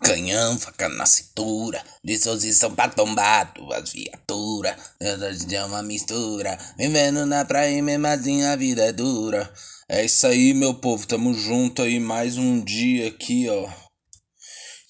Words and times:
Canhão, 0.00 0.56
faca 0.56 0.88
na 0.88 1.04
cintura, 1.04 1.84
disposição 2.04 2.72
pra 2.74 2.88
tombar 2.88 3.52
tuas 3.52 3.92
viaturas. 3.92 4.76
É 5.00 5.64
uma 5.64 5.82
mistura, 5.82 6.56
vivendo 6.78 7.26
na 7.26 7.44
praia 7.44 7.82
mesmo 7.82 8.06
assim 8.06 8.44
a 8.44 8.54
vida 8.54 8.84
é 8.84 8.92
dura. 8.92 9.52
É 9.88 10.04
isso 10.04 10.24
aí, 10.26 10.54
meu 10.54 10.74
povo, 10.74 11.06
tamo 11.06 11.34
junto 11.34 11.82
aí 11.82 11.98
mais 11.98 12.38
um 12.38 12.62
dia 12.62 13.08
aqui, 13.08 13.48
ó. 13.48 13.68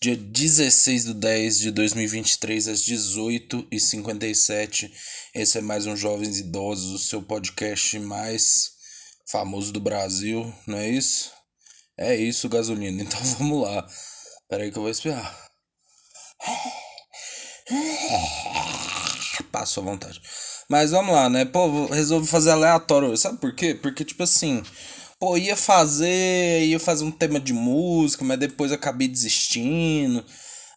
Dia 0.02 0.16
16 0.16 1.06
do 1.06 1.14
10 1.14 1.58
de 1.60 1.70
2023, 1.70 2.68
às 2.68 2.82
18h57. 2.82 4.90
Esse 5.34 5.58
é 5.58 5.62
mais 5.62 5.86
um 5.86 5.96
Jovens 5.96 6.40
Idosos, 6.40 6.92
o 6.92 6.98
seu 6.98 7.22
podcast 7.22 7.98
mais 8.00 8.72
famoso 9.26 9.72
do 9.72 9.80
Brasil, 9.80 10.52
não 10.66 10.76
é 10.76 10.90
isso? 10.90 11.32
É 11.96 12.14
isso, 12.14 12.50
gasolina. 12.50 13.00
Então 13.02 13.20
vamos 13.38 13.62
lá. 13.62 13.88
Peraí 14.48 14.70
que 14.70 14.78
eu 14.78 14.82
vou 14.82 14.90
espirrar. 14.90 15.34
Passo 19.50 19.80
à 19.80 19.82
vontade. 19.82 20.20
Mas 20.68 20.90
vamos 20.90 21.14
lá, 21.14 21.28
né? 21.28 21.44
Pô, 21.44 21.86
resolvi 21.86 22.26
fazer 22.26 22.50
aleatório. 22.50 23.16
Sabe 23.16 23.38
por 23.38 23.54
quê? 23.54 23.74
Porque, 23.74 24.04
tipo 24.04 24.22
assim, 24.22 24.62
pô, 25.18 25.36
ia 25.36 25.56
fazer, 25.56 26.64
ia 26.64 26.78
fazer 26.80 27.04
um 27.04 27.10
tema 27.10 27.40
de 27.40 27.52
música, 27.52 28.24
mas 28.24 28.38
depois 28.38 28.72
acabei 28.72 29.08
desistindo. 29.08 30.24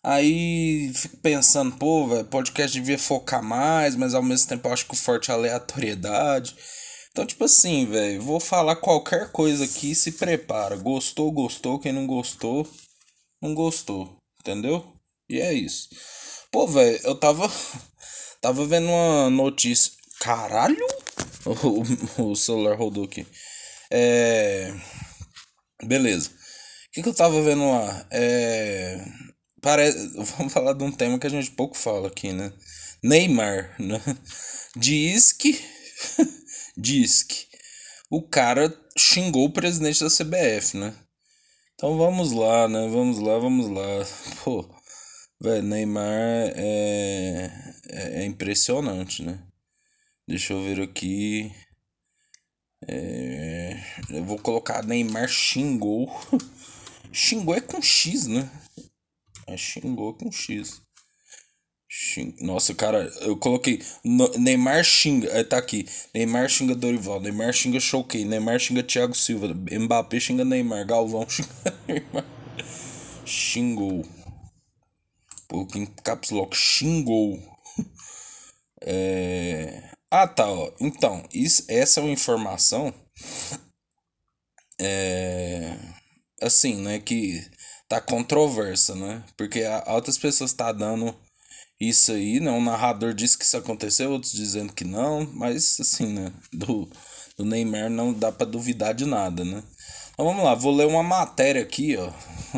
Aí 0.03 0.91
fico 0.93 1.17
pensando, 1.17 1.75
pô, 1.77 2.07
velho, 2.07 2.25
podcast 2.25 2.79
devia 2.79 2.97
focar 2.97 3.43
mais, 3.43 3.95
mas 3.95 4.13
ao 4.13 4.23
mesmo 4.23 4.47
tempo 4.47 4.67
eu 4.67 4.73
acho 4.73 4.85
que 4.85 4.95
forte 4.95 5.31
é 5.31 5.33
aleatoriedade. 5.33 6.55
Então, 7.11 7.25
tipo 7.25 7.43
assim, 7.43 7.85
velho, 7.85 8.21
vou 8.21 8.39
falar 8.39 8.75
qualquer 8.77 9.31
coisa 9.31 9.65
aqui, 9.65 9.95
se 9.95 10.13
prepara. 10.13 10.75
Gostou, 10.77 11.31
gostou, 11.31 11.79
quem 11.79 11.91
não 11.91 12.05
gostou, 12.07 12.65
não 13.41 13.53
gostou, 13.53 14.17
entendeu? 14.39 14.93
E 15.29 15.39
é 15.39 15.53
isso. 15.53 15.89
Pô, 16.51 16.67
velho, 16.67 16.99
eu 17.03 17.15
tava. 17.15 17.51
Tava 18.39 18.65
vendo 18.67 18.87
uma 18.87 19.29
notícia. 19.29 19.91
Caralho! 20.19 20.85
O, 22.17 22.31
o 22.31 22.35
celular 22.35 22.75
rodou 22.77 23.05
aqui. 23.05 23.25
É. 23.89 24.73
Beleza. 25.81 26.29
O 26.29 26.91
que, 26.91 27.01
que 27.01 27.07
eu 27.07 27.13
tava 27.13 27.41
vendo 27.41 27.71
lá? 27.71 28.05
É. 28.11 28.99
Parece. 29.61 30.09
Vamos 30.37 30.51
falar 30.51 30.73
de 30.73 30.83
um 30.83 30.91
tema 30.91 31.17
que 31.17 31.27
a 31.27 31.29
gente 31.29 31.51
pouco 31.51 31.77
fala 31.77 32.09
aqui, 32.09 32.33
né? 32.33 32.51
Neymar, 33.01 33.75
né? 33.79 34.01
Diz 34.75 35.31
que. 35.31 35.57
Diz 36.75 37.23
que. 37.23 37.47
O 38.09 38.21
cara 38.21 38.73
xingou 38.97 39.45
o 39.45 39.53
presidente 39.53 40.03
da 40.03 40.09
CBF, 40.09 40.77
né? 40.77 40.93
Então 41.79 41.95
vamos 41.95 42.31
lá, 42.31 42.67
né? 42.67 42.87
Vamos 42.87 43.19
lá, 43.19 43.37
vamos 43.37 43.69
lá. 43.69 43.85
Pô, 44.43 44.67
velho, 45.39 45.61
Neymar 45.61 46.11
é, 46.55 47.51
é, 47.87 48.21
é, 48.23 48.25
impressionante, 48.25 49.21
né? 49.21 49.39
Deixa 50.27 50.53
eu 50.53 50.63
ver 50.63 50.81
aqui. 50.81 51.51
É, 52.87 53.79
eu 54.09 54.23
vou 54.25 54.39
colocar 54.39 54.83
Neymar 54.83 55.27
xingou. 55.27 56.09
xingou 57.13 57.53
é 57.53 57.61
com 57.61 57.79
X, 57.79 58.25
né? 58.25 58.49
É 59.45 59.55
xingou 59.55 60.15
com 60.15 60.31
X. 60.31 60.81
Nossa, 62.41 62.75
cara, 62.75 63.11
eu 63.21 63.35
coloquei 63.37 63.81
Neymar 64.37 64.83
xinga, 64.83 65.29
é, 65.29 65.43
tá 65.43 65.57
aqui. 65.57 65.87
Neymar 66.13 66.47
xinga 66.47 66.75
Dorival, 66.75 67.19
Neymar 67.19 67.51
xinga 67.53 67.79
Choquei, 67.79 68.23
Neymar 68.23 68.59
xinga 68.59 68.83
Thiago 68.83 69.15
Silva, 69.15 69.47
Mbappé 69.47 70.19
xinga 70.19 70.45
Neymar, 70.45 70.85
Galvão 70.85 71.25
xinga 71.29 71.49
Neymar. 71.87 72.25
Xingou. 73.25 74.05
Pô, 75.47 75.67
em 75.75 75.85
caps 76.03 76.29
lock, 76.31 76.55
xingou. 76.55 77.39
É... 78.79 79.89
Ah, 80.11 80.27
tá, 80.27 80.47
ó. 80.47 80.71
Então, 80.79 81.27
isso, 81.33 81.65
essa 81.67 81.99
é 81.99 82.03
uma 82.03 82.13
informação. 82.13 82.93
É. 84.79 85.75
Assim, 86.41 86.75
né? 86.81 86.99
Que 86.99 87.43
tá 87.89 87.99
controversa, 87.99 88.95
né? 88.95 89.23
Porque 89.35 89.63
outras 89.87 90.17
pessoas 90.17 90.53
tá 90.53 90.71
dando 90.71 91.17
isso 91.79 92.11
aí, 92.11 92.39
né? 92.39 92.51
Um 92.51 92.63
narrador 92.63 93.13
disse 93.13 93.37
que 93.37 93.43
isso 93.43 93.57
aconteceu, 93.57 94.11
outros 94.11 94.31
dizendo 94.31 94.73
que 94.73 94.83
não, 94.83 95.29
mas 95.33 95.79
assim, 95.79 96.07
né? 96.07 96.31
Do, 96.51 96.89
do 97.37 97.45
Neymar 97.45 97.89
não 97.89 98.13
dá 98.13 98.31
para 98.31 98.47
duvidar 98.47 98.93
de 98.93 99.05
nada, 99.05 99.45
né? 99.45 99.63
Então 100.13 100.25
vamos 100.25 100.43
lá, 100.43 100.55
vou 100.55 100.75
ler 100.75 100.87
uma 100.87 101.03
matéria 101.03 101.61
aqui, 101.61 101.95
ó, 101.95 102.11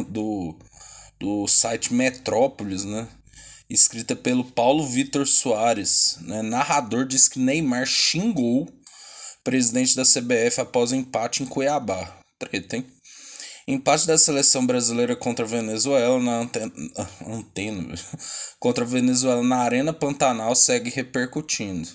do, 0.04 0.58
do 1.20 1.48
site 1.48 1.94
Metrópolis, 1.94 2.86
né? 2.86 3.08
Escrita 3.70 4.16
pelo 4.16 4.44
Paulo 4.44 4.88
Vitor 4.88 5.28
Soares, 5.28 6.18
né? 6.22 6.42
Narrador 6.42 7.06
diz 7.06 7.28
que 7.28 7.40
Neymar 7.40 7.86
xingou 7.86 8.68
presidente 9.44 9.96
da 9.96 10.04
CBF 10.04 10.62
após 10.62 10.92
empate 10.92 11.44
em 11.44 11.46
Cuiabá. 11.46 12.18
Treta, 12.38 12.78
hein? 12.78 12.86
Empate 13.70 14.08
da 14.08 14.18
seleção 14.18 14.66
brasileira 14.66 15.16
contra 15.16 15.46
a 15.46 15.48
Venezuela 15.48 16.20
na 16.20 16.40
antena, 16.40 16.74
antena 17.24 17.94
contra 18.60 18.84
a 18.84 18.88
Venezuela 18.88 19.44
na 19.44 19.58
Arena 19.58 19.94
Pantanal 19.94 20.56
segue 20.56 20.90
repercutindo. 20.90 21.88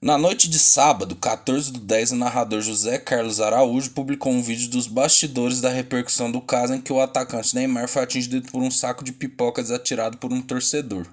Na 0.00 0.16
noite 0.16 0.48
de 0.48 0.58
sábado, 0.58 1.14
14 1.14 1.70
do 1.70 1.80
10, 1.80 2.12
o 2.12 2.16
narrador 2.16 2.62
José 2.62 2.96
Carlos 2.96 3.38
Araújo 3.38 3.90
publicou 3.90 4.32
um 4.32 4.40
vídeo 4.40 4.70
dos 4.70 4.86
bastidores 4.86 5.60
da 5.60 5.68
repercussão 5.68 6.32
do 6.32 6.40
caso 6.40 6.72
em 6.72 6.80
que 6.80 6.92
o 6.92 7.02
atacante 7.02 7.54
Neymar 7.54 7.86
foi 7.86 8.02
atingido 8.02 8.50
por 8.50 8.62
um 8.62 8.70
saco 8.70 9.04
de 9.04 9.12
pipocas 9.12 9.70
atirado 9.70 10.16
por 10.16 10.32
um 10.32 10.40
torcedor. 10.40 11.06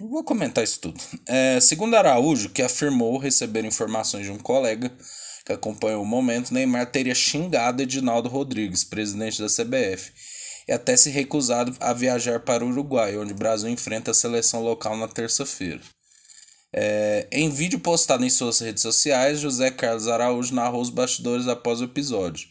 vou 0.00 0.24
comentar 0.24 0.64
isso 0.64 0.80
tudo. 0.80 1.00
É, 1.28 1.60
segundo 1.60 1.94
Araújo, 1.94 2.48
que 2.48 2.60
afirmou 2.60 3.18
receber 3.18 3.64
informações 3.64 4.26
de 4.26 4.32
um 4.32 4.38
colega 4.38 4.90
que 5.44 5.52
acompanhou 5.52 6.02
o 6.02 6.06
momento, 6.06 6.52
Neymar 6.52 6.90
teria 6.90 7.14
xingado 7.14 7.82
Edinaldo 7.82 8.28
Rodrigues, 8.28 8.84
presidente 8.84 9.40
da 9.40 9.48
CBF, 9.48 10.12
e 10.68 10.72
até 10.72 10.96
se 10.96 11.10
recusado 11.10 11.74
a 11.80 11.92
viajar 11.92 12.40
para 12.40 12.64
o 12.64 12.68
Uruguai, 12.68 13.16
onde 13.16 13.32
o 13.32 13.36
Brasil 13.36 13.68
enfrenta 13.68 14.10
a 14.10 14.14
seleção 14.14 14.62
local 14.62 14.96
na 14.96 15.08
terça-feira. 15.08 15.80
É, 16.72 17.26
em 17.32 17.50
vídeo 17.50 17.80
postado 17.80 18.24
em 18.24 18.30
suas 18.30 18.60
redes 18.60 18.82
sociais, 18.82 19.40
José 19.40 19.70
Carlos 19.70 20.06
Araújo 20.06 20.54
narrou 20.54 20.80
os 20.80 20.90
bastidores 20.90 21.48
após 21.48 21.80
o 21.80 21.84
episódio. 21.84 22.48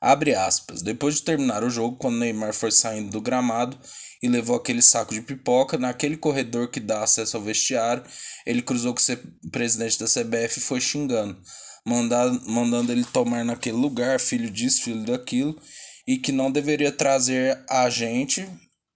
Abre 0.00 0.34
aspas. 0.34 0.80
Depois 0.80 1.16
de 1.16 1.22
terminar 1.22 1.64
o 1.64 1.70
jogo, 1.70 1.96
quando 1.96 2.18
Neymar 2.18 2.54
foi 2.54 2.70
saindo 2.70 3.10
do 3.10 3.20
gramado 3.20 3.76
e 4.22 4.28
levou 4.28 4.54
aquele 4.54 4.80
saco 4.80 5.12
de 5.12 5.20
pipoca, 5.20 5.76
naquele 5.76 6.16
corredor 6.16 6.70
que 6.70 6.78
dá 6.78 7.02
acesso 7.02 7.36
ao 7.36 7.42
vestiário, 7.42 8.04
ele 8.46 8.62
cruzou 8.62 8.94
com 8.94 9.00
o 9.00 9.50
presidente 9.50 9.98
da 9.98 10.06
CBF 10.06 10.58
e 10.58 10.62
foi 10.62 10.80
xingando 10.80 11.36
mandar, 11.88 12.30
mandando 12.46 12.92
ele 12.92 13.04
tomar 13.04 13.44
naquele 13.44 13.76
lugar, 13.76 14.20
filho 14.20 14.50
disso, 14.50 14.82
filho 14.82 15.04
daquilo, 15.04 15.58
e 16.06 16.18
que 16.18 16.30
não 16.30 16.50
deveria 16.50 16.92
trazer 16.92 17.58
a 17.68 17.88
gente, 17.88 18.48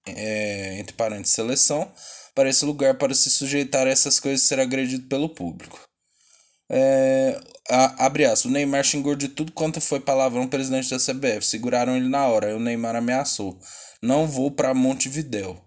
é, 0.07 0.79
entre 0.79 0.95
parênteses, 0.95 1.35
seleção, 1.35 1.91
para 2.35 2.49
esse 2.49 2.65
lugar 2.65 2.97
para 2.99 3.15
se 3.15 3.31
sujeitar 3.31 3.87
a 3.87 3.91
essas 3.91 4.21
coisas 4.21 4.43
e 4.43 4.49
ser 4.49 4.61
agredido 4.61 5.09
pelo 5.09 5.29
público. 5.29 5.81
É, 6.71 7.39
a, 7.69 8.07
abre 8.07 8.25
aspas, 8.25 8.47
o 8.47 8.51
Neymar 8.51 8.85
xingou 8.85 9.15
de 9.15 9.29
tudo 9.29 9.53
quanto 9.53 9.81
foi 9.81 10.01
palavrão 10.01 10.49
presidente 10.49 10.91
da 10.91 10.99
CBF. 10.99 11.45
Seguraram 11.45 11.97
ele 11.97 12.09
na 12.09 12.27
hora, 12.27 12.49
aí 12.49 12.55
o 12.55 12.61
Neymar 12.61 12.97
ameaçou. 12.97 13.59
Não 14.03 14.27
vou 14.27 14.51
para 14.51 14.75
Montevidéu. 14.75 15.61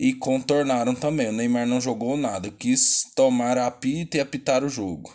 E 0.00 0.12
contornaram 0.14 0.94
também. 0.94 1.28
O 1.28 1.32
Neymar 1.32 1.66
não 1.66 1.80
jogou 1.80 2.16
nada. 2.16 2.50
Quis 2.50 3.04
tomar 3.16 3.56
a 3.58 3.66
apita 3.66 4.16
e 4.16 4.20
apitar 4.20 4.64
o 4.64 4.68
jogo 4.68 5.12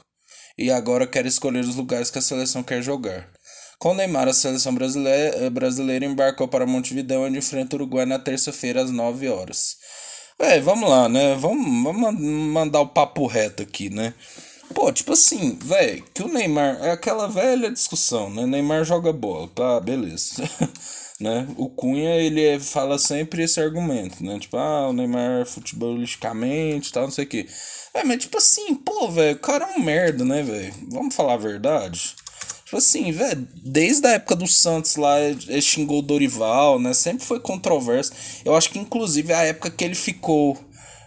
e 0.58 0.72
agora 0.72 1.08
quer 1.08 1.25
escolher 1.25 1.62
os 1.62 1.75
lugares 1.75 2.09
que 2.09 2.19
a 2.19 2.22
seleção 2.22 2.64
quer 2.64 2.81
jogar. 2.81 3.30
Com 3.80 3.94
Neymar, 3.94 4.28
a 4.28 4.34
seleção 4.34 4.74
brasileira, 4.74 5.50
brasileira 5.50 6.06
embarcou 6.06 6.47
para 6.47 6.66
Montevideo, 6.66 7.22
onde 7.22 7.38
enfrenta 7.38 7.75
o 7.75 7.80
Uruguai 7.80 8.06
na 8.06 8.18
terça-feira 8.18 8.81
às 8.81 8.92
9 8.92 9.28
horas. 9.28 9.75
É, 10.39 10.60
vamos 10.60 10.89
lá, 10.89 11.10
né? 11.10 11.36
Vamos, 11.36 11.83
vamos 11.83 12.22
mandar 12.22 12.81
o 12.81 12.88
papo 12.88 13.28
reto 13.28 13.63
aqui, 13.63 13.89
né? 13.89 14.13
Pô, 14.74 14.92
tipo 14.92 15.13
assim, 15.13 15.57
velho, 15.62 16.04
que 16.13 16.24
o 16.24 16.28
Neymar 16.28 16.78
é 16.81 16.92
aquela 16.92 17.28
velha 17.28 17.69
discussão, 17.69 18.30
né? 18.30 18.45
Neymar 18.45 18.83
joga 18.83 19.13
bola, 19.13 19.48
tá, 19.54 19.80
beleza. 19.80 20.44
né? 21.19 21.48
O 21.57 21.69
Cunha, 21.69 22.16
ele 22.16 22.44
é, 22.44 22.60
fala 22.60 22.98
sempre 22.98 23.44
esse 23.44 23.60
argumento, 23.60 24.24
né? 24.24 24.39
Tipo, 24.39 24.57
ah, 24.57 24.89
o 24.89 24.94
Neymar 24.94 25.45
futebolisticamente 25.45 26.92
tal, 26.92 27.04
não 27.04 27.12
sei 27.12 27.25
o 27.25 27.28
quê. 27.28 27.48
É, 27.94 28.04
mas 28.04 28.24
tipo 28.24 28.38
assim, 28.38 28.74
pô, 28.75 29.10
velho, 29.10 29.36
o 29.36 29.40
cara 29.40 29.66
é 29.66 29.78
um 29.78 29.80
merda, 29.80 30.25
né, 30.25 30.42
velho? 30.42 30.74
Vamos 30.90 31.16
falar 31.16 31.34
a 31.34 31.38
verdade? 31.38 32.16
Tipo 32.66 32.78
assim, 32.78 33.12
velho, 33.12 33.48
desde 33.63 34.07
a 34.07 34.13
época 34.13 34.36
do 34.36 34.48
Santos 34.48 34.95
lá, 34.95 35.19
ele 35.19 35.62
xingou 35.62 36.00
o 36.00 36.01
Dorival, 36.01 36.80
né? 36.80 36.92
Sempre 36.94 37.24
foi 37.24 37.40
controverso. 37.40 38.12
Eu 38.44 38.56
acho 38.56 38.72
que 38.72 38.80
inclusive 38.80 39.31
a 39.31 39.44
época 39.44 39.69
que 39.69 39.84
ele 39.84 39.94
ficou 39.94 40.57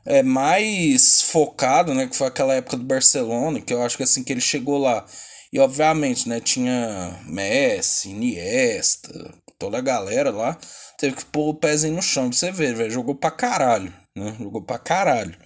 é, 0.04 0.22
mais 0.22 1.22
focado, 1.22 1.92
né? 1.92 2.06
Que 2.06 2.16
foi 2.16 2.28
aquela 2.28 2.54
época 2.54 2.76
do 2.76 2.84
Barcelona, 2.84 3.60
que 3.60 3.74
eu 3.74 3.82
acho 3.82 3.96
que 3.96 4.04
assim 4.04 4.22
que 4.22 4.32
ele 4.32 4.40
chegou 4.40 4.78
lá. 4.78 5.04
E 5.52 5.58
obviamente, 5.58 6.28
né, 6.28 6.38
tinha 6.40 7.18
Messi, 7.26 8.10
Iniesta, 8.10 9.34
toda 9.58 9.78
a 9.78 9.80
galera 9.80 10.30
lá. 10.30 10.56
Teve 10.98 11.16
que 11.16 11.24
pôr 11.24 11.48
o 11.50 11.54
pezinho 11.54 11.94
no 11.96 12.02
chão 12.02 12.28
pra 12.30 12.38
você 12.38 12.52
ver, 12.52 12.74
velho. 12.76 12.90
Jogou 12.90 13.14
pra 13.14 13.30
caralho, 13.30 13.92
né? 14.14 14.36
Jogou 14.38 14.62
pra 14.62 14.78
caralho. 14.78 15.36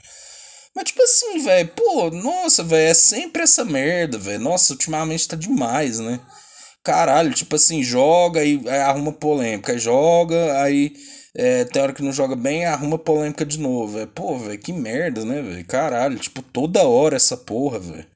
Mas, 0.74 0.84
tipo 0.84 1.02
assim, 1.02 1.42
velho, 1.42 1.68
pô, 1.74 2.10
nossa, 2.10 2.62
velho, 2.62 2.90
é 2.90 2.94
sempre 2.94 3.42
essa 3.42 3.64
merda, 3.64 4.18
velho. 4.18 4.40
Nossa, 4.40 4.72
ultimamente 4.72 5.28
tá 5.28 5.36
demais, 5.36 5.98
né? 5.98 6.20
Caralho, 6.82 7.34
tipo 7.34 7.56
assim, 7.56 7.82
joga 7.82 8.44
e 8.44 8.66
arruma 8.68 9.12
polêmica. 9.12 9.76
Joga, 9.78 10.62
aí 10.62 10.92
é, 11.34 11.64
tem 11.64 11.82
hora 11.82 11.92
que 11.92 12.02
não 12.02 12.12
joga 12.12 12.34
bem, 12.34 12.64
arruma 12.64 12.98
polêmica 12.98 13.44
de 13.44 13.58
novo. 13.58 13.98
É, 13.98 14.06
pô, 14.06 14.38
velho, 14.38 14.58
que 14.58 14.72
merda, 14.72 15.24
né, 15.24 15.42
velho? 15.42 15.64
Caralho, 15.66 16.18
tipo, 16.18 16.42
toda 16.42 16.84
hora 16.84 17.16
essa 17.16 17.36
porra, 17.36 17.78
velho. 17.78 18.06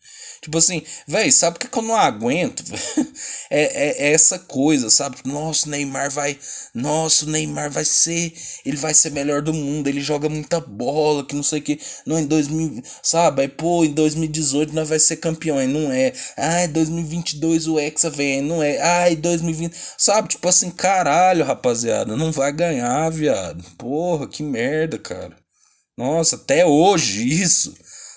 Tipo 0.44 0.58
assim, 0.58 0.82
velho, 1.08 1.32
sabe 1.32 1.56
o 1.56 1.58
que, 1.58 1.68
que 1.68 1.78
eu 1.78 1.82
não 1.82 1.96
aguento? 1.96 2.62
é, 3.48 3.62
é, 3.62 4.08
é, 4.08 4.12
essa 4.12 4.38
coisa, 4.38 4.90
sabe? 4.90 5.16
Nossa, 5.24 5.66
o 5.66 5.70
Neymar 5.70 6.10
vai. 6.10 6.38
Nossa, 6.74 7.24
o 7.24 7.30
Neymar 7.30 7.70
vai 7.70 7.84
ser. 7.86 8.34
Ele 8.62 8.76
vai 8.76 8.92
ser 8.92 9.10
melhor 9.10 9.40
do 9.40 9.54
mundo. 9.54 9.88
Ele 9.88 10.02
joga 10.02 10.28
muita 10.28 10.60
bola, 10.60 11.24
que 11.24 11.34
não 11.34 11.42
sei 11.42 11.60
o 11.60 11.62
que. 11.62 11.80
Não, 12.04 12.18
em 12.18 12.26
2000. 12.26 12.82
Sabe? 13.02 13.40
Aí, 13.40 13.48
pô, 13.48 13.86
em 13.86 13.92
2018 13.94 14.74
nós 14.74 14.86
vai 14.86 14.98
ser 14.98 15.16
campeão. 15.16 15.56
Aí 15.56 15.66
não 15.66 15.90
é. 15.90 16.12
Ai, 16.36 16.68
2022 16.68 17.66
o 17.66 17.78
Hexa 17.78 18.10
vem. 18.10 18.42
Não 18.42 18.62
é. 18.62 18.78
Ai, 18.82 19.16
2020. 19.16 19.74
Sabe? 19.96 20.28
Tipo 20.28 20.46
assim, 20.46 20.70
caralho, 20.70 21.42
rapaziada. 21.42 22.14
Não 22.14 22.30
vai 22.30 22.52
ganhar, 22.52 23.08
viado. 23.08 23.64
Porra, 23.78 24.28
que 24.28 24.42
merda, 24.42 24.98
cara. 24.98 25.34
Nossa, 25.96 26.36
até 26.36 26.66
hoje 26.66 27.26
isso. 27.26 27.74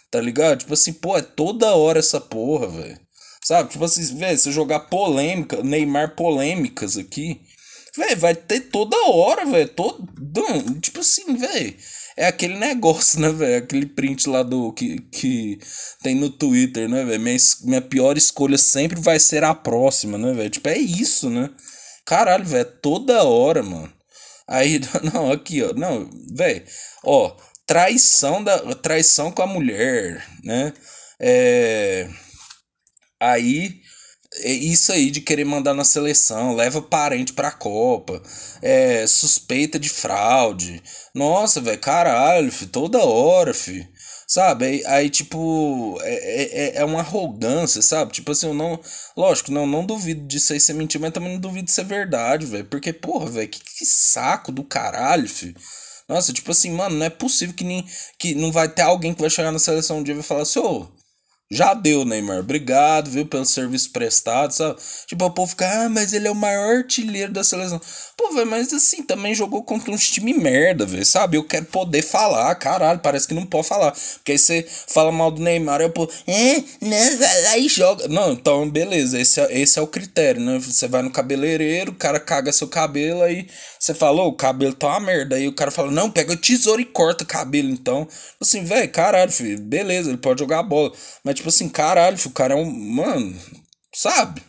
Tá 0.10 0.22
ligado? 0.22 0.60
Tipo 0.60 0.74
assim, 0.74 0.94
pô, 0.94 1.18
é 1.18 1.22
toda 1.22 1.76
hora 1.76 2.00
essa 2.00 2.22
porra, 2.22 2.68
velho. 2.68 3.00
Sabe? 3.44 3.70
Tipo 3.70 3.86
assim, 3.86 4.18
velho, 4.18 4.38
se 4.38 4.52
jogar 4.52 4.82
polêmica, 4.82 5.64
Neymar 5.64 6.16
polêmicas 6.16 6.98
aqui, 6.98 7.42
velho, 7.98 8.18
vai 8.18 8.36
ter 8.36 8.62
toda 8.62 8.96
hora, 9.10 9.46
velho. 9.46 9.70
Todo. 9.70 10.06
Tipo 10.82 11.02
assim, 11.02 11.36
velho. 11.36 11.76
É 12.16 12.28
aquele 12.28 12.58
negócio, 12.58 13.20
né, 13.22 13.30
velho? 13.32 13.58
Aquele 13.58 13.86
print 13.86 14.28
lá 14.30 14.44
do. 14.44 14.72
Que, 14.74 15.00
que 15.12 15.60
tem 16.02 16.16
no 16.16 16.30
Twitter, 16.30 16.90
né, 16.90 17.04
velho? 17.04 17.22
Minha, 17.22 17.38
minha 17.64 17.82
pior 17.82 18.18
escolha 18.18 18.58
sempre 18.58 19.00
vai 19.00 19.20
ser 19.20 19.44
a 19.44 19.54
próxima, 19.54 20.18
né, 20.18 20.34
velho? 20.34 20.50
Tipo, 20.50 20.70
é 20.70 20.78
isso, 20.78 21.30
né? 21.30 21.50
Caralho, 22.06 22.46
velho, 22.46 22.62
é 22.62 22.64
toda 22.64 23.24
hora, 23.24 23.62
mano. 23.62 23.92
Aí, 24.48 24.80
não, 25.14 25.32
aqui, 25.32 25.62
ó. 25.64 25.74
Não, 25.74 26.10
velho. 26.34 26.64
Ó, 27.04 27.36
traição 27.68 28.44
da 28.44 28.58
traição 28.76 29.32
com 29.32 29.42
a 29.44 29.48
mulher, 29.48 30.26
né? 30.44 30.74
É, 31.20 32.08
aí 33.20 33.82
é 34.36 34.52
isso 34.52 34.92
aí 34.92 35.10
de 35.10 35.22
querer 35.22 35.46
mandar 35.46 35.74
na 35.74 35.84
seleção, 35.84 36.56
leva 36.56 36.82
parente 36.82 37.34
pra 37.34 37.52
Copa, 37.52 38.22
é, 38.62 39.06
suspeita 39.08 39.80
de 39.80 39.90
fraude. 39.90 40.82
Nossa, 41.14 41.60
velho, 41.62 41.80
caralho, 41.80 42.52
fi, 42.52 42.68
toda 42.68 43.00
hora, 43.00 43.54
fi. 43.54 43.88
Sabe? 44.28 44.66
Aí, 44.66 44.86
aí 44.86 45.10
tipo, 45.10 45.98
é, 46.02 46.76
é, 46.76 46.78
é 46.78 46.86
uma 46.86 47.00
arrogância, 47.00 47.82
sabe? 47.82 48.12
Tipo 48.12 48.32
assim, 48.34 48.48
eu 48.48 48.54
não. 48.54 48.80
Lógico, 49.16 49.52
não, 49.52 49.66
não 49.66 49.86
duvido 49.86 50.28
disso 50.28 50.52
aí 50.54 50.60
ser 50.60 50.74
mentira, 50.74 51.02
mas 51.02 51.14
também 51.14 51.32
não 51.34 51.40
duvido 51.40 51.66
de 51.66 51.72
ser 51.72 51.86
verdade, 51.86 52.46
velho. 52.46 52.66
Porque, 52.66 52.92
porra, 52.92 53.30
velho, 53.30 53.48
que, 53.48 53.62
que 53.62 53.86
saco 53.86 54.52
do 54.52 54.64
caralho, 54.66 55.30
filho. 55.30 55.56
Nossa, 56.08 56.32
tipo 56.34 56.52
assim, 56.52 56.72
mano, 56.72 56.96
não 56.98 57.06
é 57.06 57.10
possível 57.10 57.54
que, 57.56 57.64
nem, 57.64 57.86
que 58.18 58.34
não 58.36 58.52
vai 58.52 58.70
ter 58.70 58.82
alguém 58.82 59.14
que 59.14 59.22
vai 59.22 59.30
chegar 59.30 59.52
na 59.52 59.60
seleção 59.60 60.00
um 60.00 60.04
dia 60.04 60.14
e 60.14 60.16
vai 60.18 60.24
falar 60.24 60.42
assim, 60.44 60.60
ô, 60.60 60.88
já 61.50 61.74
deu, 61.74 62.04
Neymar. 62.04 62.40
Obrigado, 62.40 63.10
viu, 63.10 63.26
pelo 63.26 63.46
serviço 63.46 63.92
prestado, 63.92 64.52
sabe? 64.52 64.80
Tipo, 65.06 65.26
o 65.26 65.32
povo 65.32 65.50
fica, 65.50 65.86
ah, 65.86 65.90
mas 65.90 66.12
ele 66.12 66.28
é 66.28 66.32
o 66.32 66.36
maior 66.36 66.78
artilheiro 66.78 67.32
da 67.32 67.44
seleção. 67.44 67.80
Pô, 68.18 68.34
velho, 68.34 68.48
mas 68.48 68.74
assim, 68.74 69.02
também 69.04 69.34
jogou 69.34 69.64
contra 69.64 69.92
uns 69.92 70.10
time 70.10 70.34
merda, 70.34 70.86
velho, 70.86 71.06
sabe? 71.06 71.38
Eu 71.38 71.44
quero 71.46 71.66
poder 71.66 72.02
falar, 72.02 72.54
caralho, 72.56 73.00
parece 73.00 73.28
que 73.28 73.34
não 73.34 73.46
pode 73.46 73.68
falar. 73.68 73.92
Porque 73.92 74.34
aí 74.34 74.38
você 74.38 74.68
fala 74.88 75.10
mal 75.12 75.32
do 75.32 75.42
Neymar, 75.42 75.80
eu, 75.80 75.90
pô, 75.90 76.10
é, 76.28 76.64
né, 76.86 77.16
vai 77.16 77.42
lá 77.44 77.58
e 77.58 77.70
joga. 77.70 78.08
Não, 78.10 78.34
então, 78.34 78.70
beleza, 78.70 79.18
esse 79.18 79.40
é, 79.40 79.62
esse 79.62 79.80
é 79.80 79.82
o 79.82 79.88
critério, 79.88 80.42
né? 80.42 80.60
Você 80.60 80.88
vai 80.88 81.02
no 81.02 81.12
cabeleireiro, 81.12 81.92
o 81.92 81.96
cara 81.96 82.20
caga 82.20 82.52
seu 82.52 82.68
cabelo, 82.68 83.22
aí 83.24 83.48
você 83.80 83.94
falou, 83.94 84.28
o 84.28 84.34
cabelo 84.34 84.74
tá 84.74 84.88
uma 84.88 85.00
merda. 85.00 85.38
Aí 85.38 85.48
o 85.48 85.56
cara 85.56 85.72
fala, 85.72 85.92
não, 85.92 86.12
pega 86.12 86.34
o 86.34 86.38
tesouro 86.38 86.82
e 86.82 86.86
corta 86.86 87.24
o 87.24 87.28
cabelo, 87.28 87.70
então. 87.70 88.06
Assim, 88.42 88.66
velho, 88.66 88.92
caralho, 88.92 89.32
filho, 89.32 89.62
beleza, 89.62 90.10
ele 90.10 90.18
pode 90.18 90.40
jogar 90.40 90.62
bola. 90.64 90.92
Mas 91.24 91.37
tipo 91.38 91.50
assim, 91.50 91.70
caralho, 91.70 92.18
o 92.26 92.32
cara 92.32 92.54
é 92.54 92.58
um. 92.58 92.66
Mano, 92.70 93.36
sabe? 93.96 94.42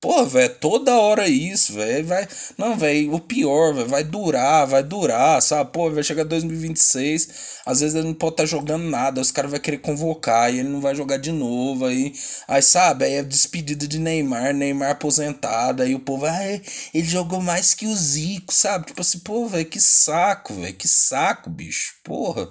Pô, 0.00 0.24
velho, 0.24 0.54
toda 0.58 0.96
hora 0.98 1.28
isso, 1.28 1.74
velho. 1.74 2.06
Vai. 2.06 2.26
Não, 2.56 2.76
velho, 2.78 3.12
o 3.14 3.20
pior, 3.20 3.74
velho, 3.74 3.86
vai 3.88 4.02
durar, 4.02 4.66
vai 4.66 4.82
durar, 4.82 5.42
sabe? 5.42 5.72
Pô, 5.72 5.90
vai 5.90 6.02
chegar 6.02 6.24
2026, 6.24 7.60
às 7.66 7.80
vezes 7.80 7.94
ele 7.94 8.06
não 8.08 8.14
pode 8.14 8.32
estar 8.34 8.44
tá 8.44 8.46
jogando 8.46 8.84
nada, 8.84 9.20
os 9.20 9.30
caras 9.30 9.50
vão 9.50 9.60
querer 9.60 9.78
convocar 9.78 10.52
e 10.52 10.58
ele 10.60 10.68
não 10.70 10.80
vai 10.80 10.94
jogar 10.94 11.18
de 11.18 11.30
novo. 11.32 11.84
Aí, 11.84 12.14
aí 12.48 12.62
sabe? 12.62 13.04
Aí 13.04 13.14
é 13.14 13.22
despedida 13.22 13.86
de 13.86 13.98
Neymar, 13.98 14.54
Neymar 14.54 14.92
aposentado. 14.92 15.82
Aí 15.82 15.94
o 15.94 16.00
povo, 16.00 16.24
ah, 16.26 16.44
ele 16.94 17.04
jogou 17.04 17.40
mais 17.42 17.74
que 17.74 17.86
o 17.86 17.94
Zico, 17.94 18.54
sabe? 18.54 18.86
Tipo 18.86 19.02
assim, 19.02 19.18
pô, 19.18 19.46
velho, 19.48 19.66
que 19.66 19.80
saco, 19.80 20.54
velho, 20.54 20.74
que 20.74 20.88
saco, 20.88 21.50
bicho. 21.50 21.94
Porra. 22.04 22.48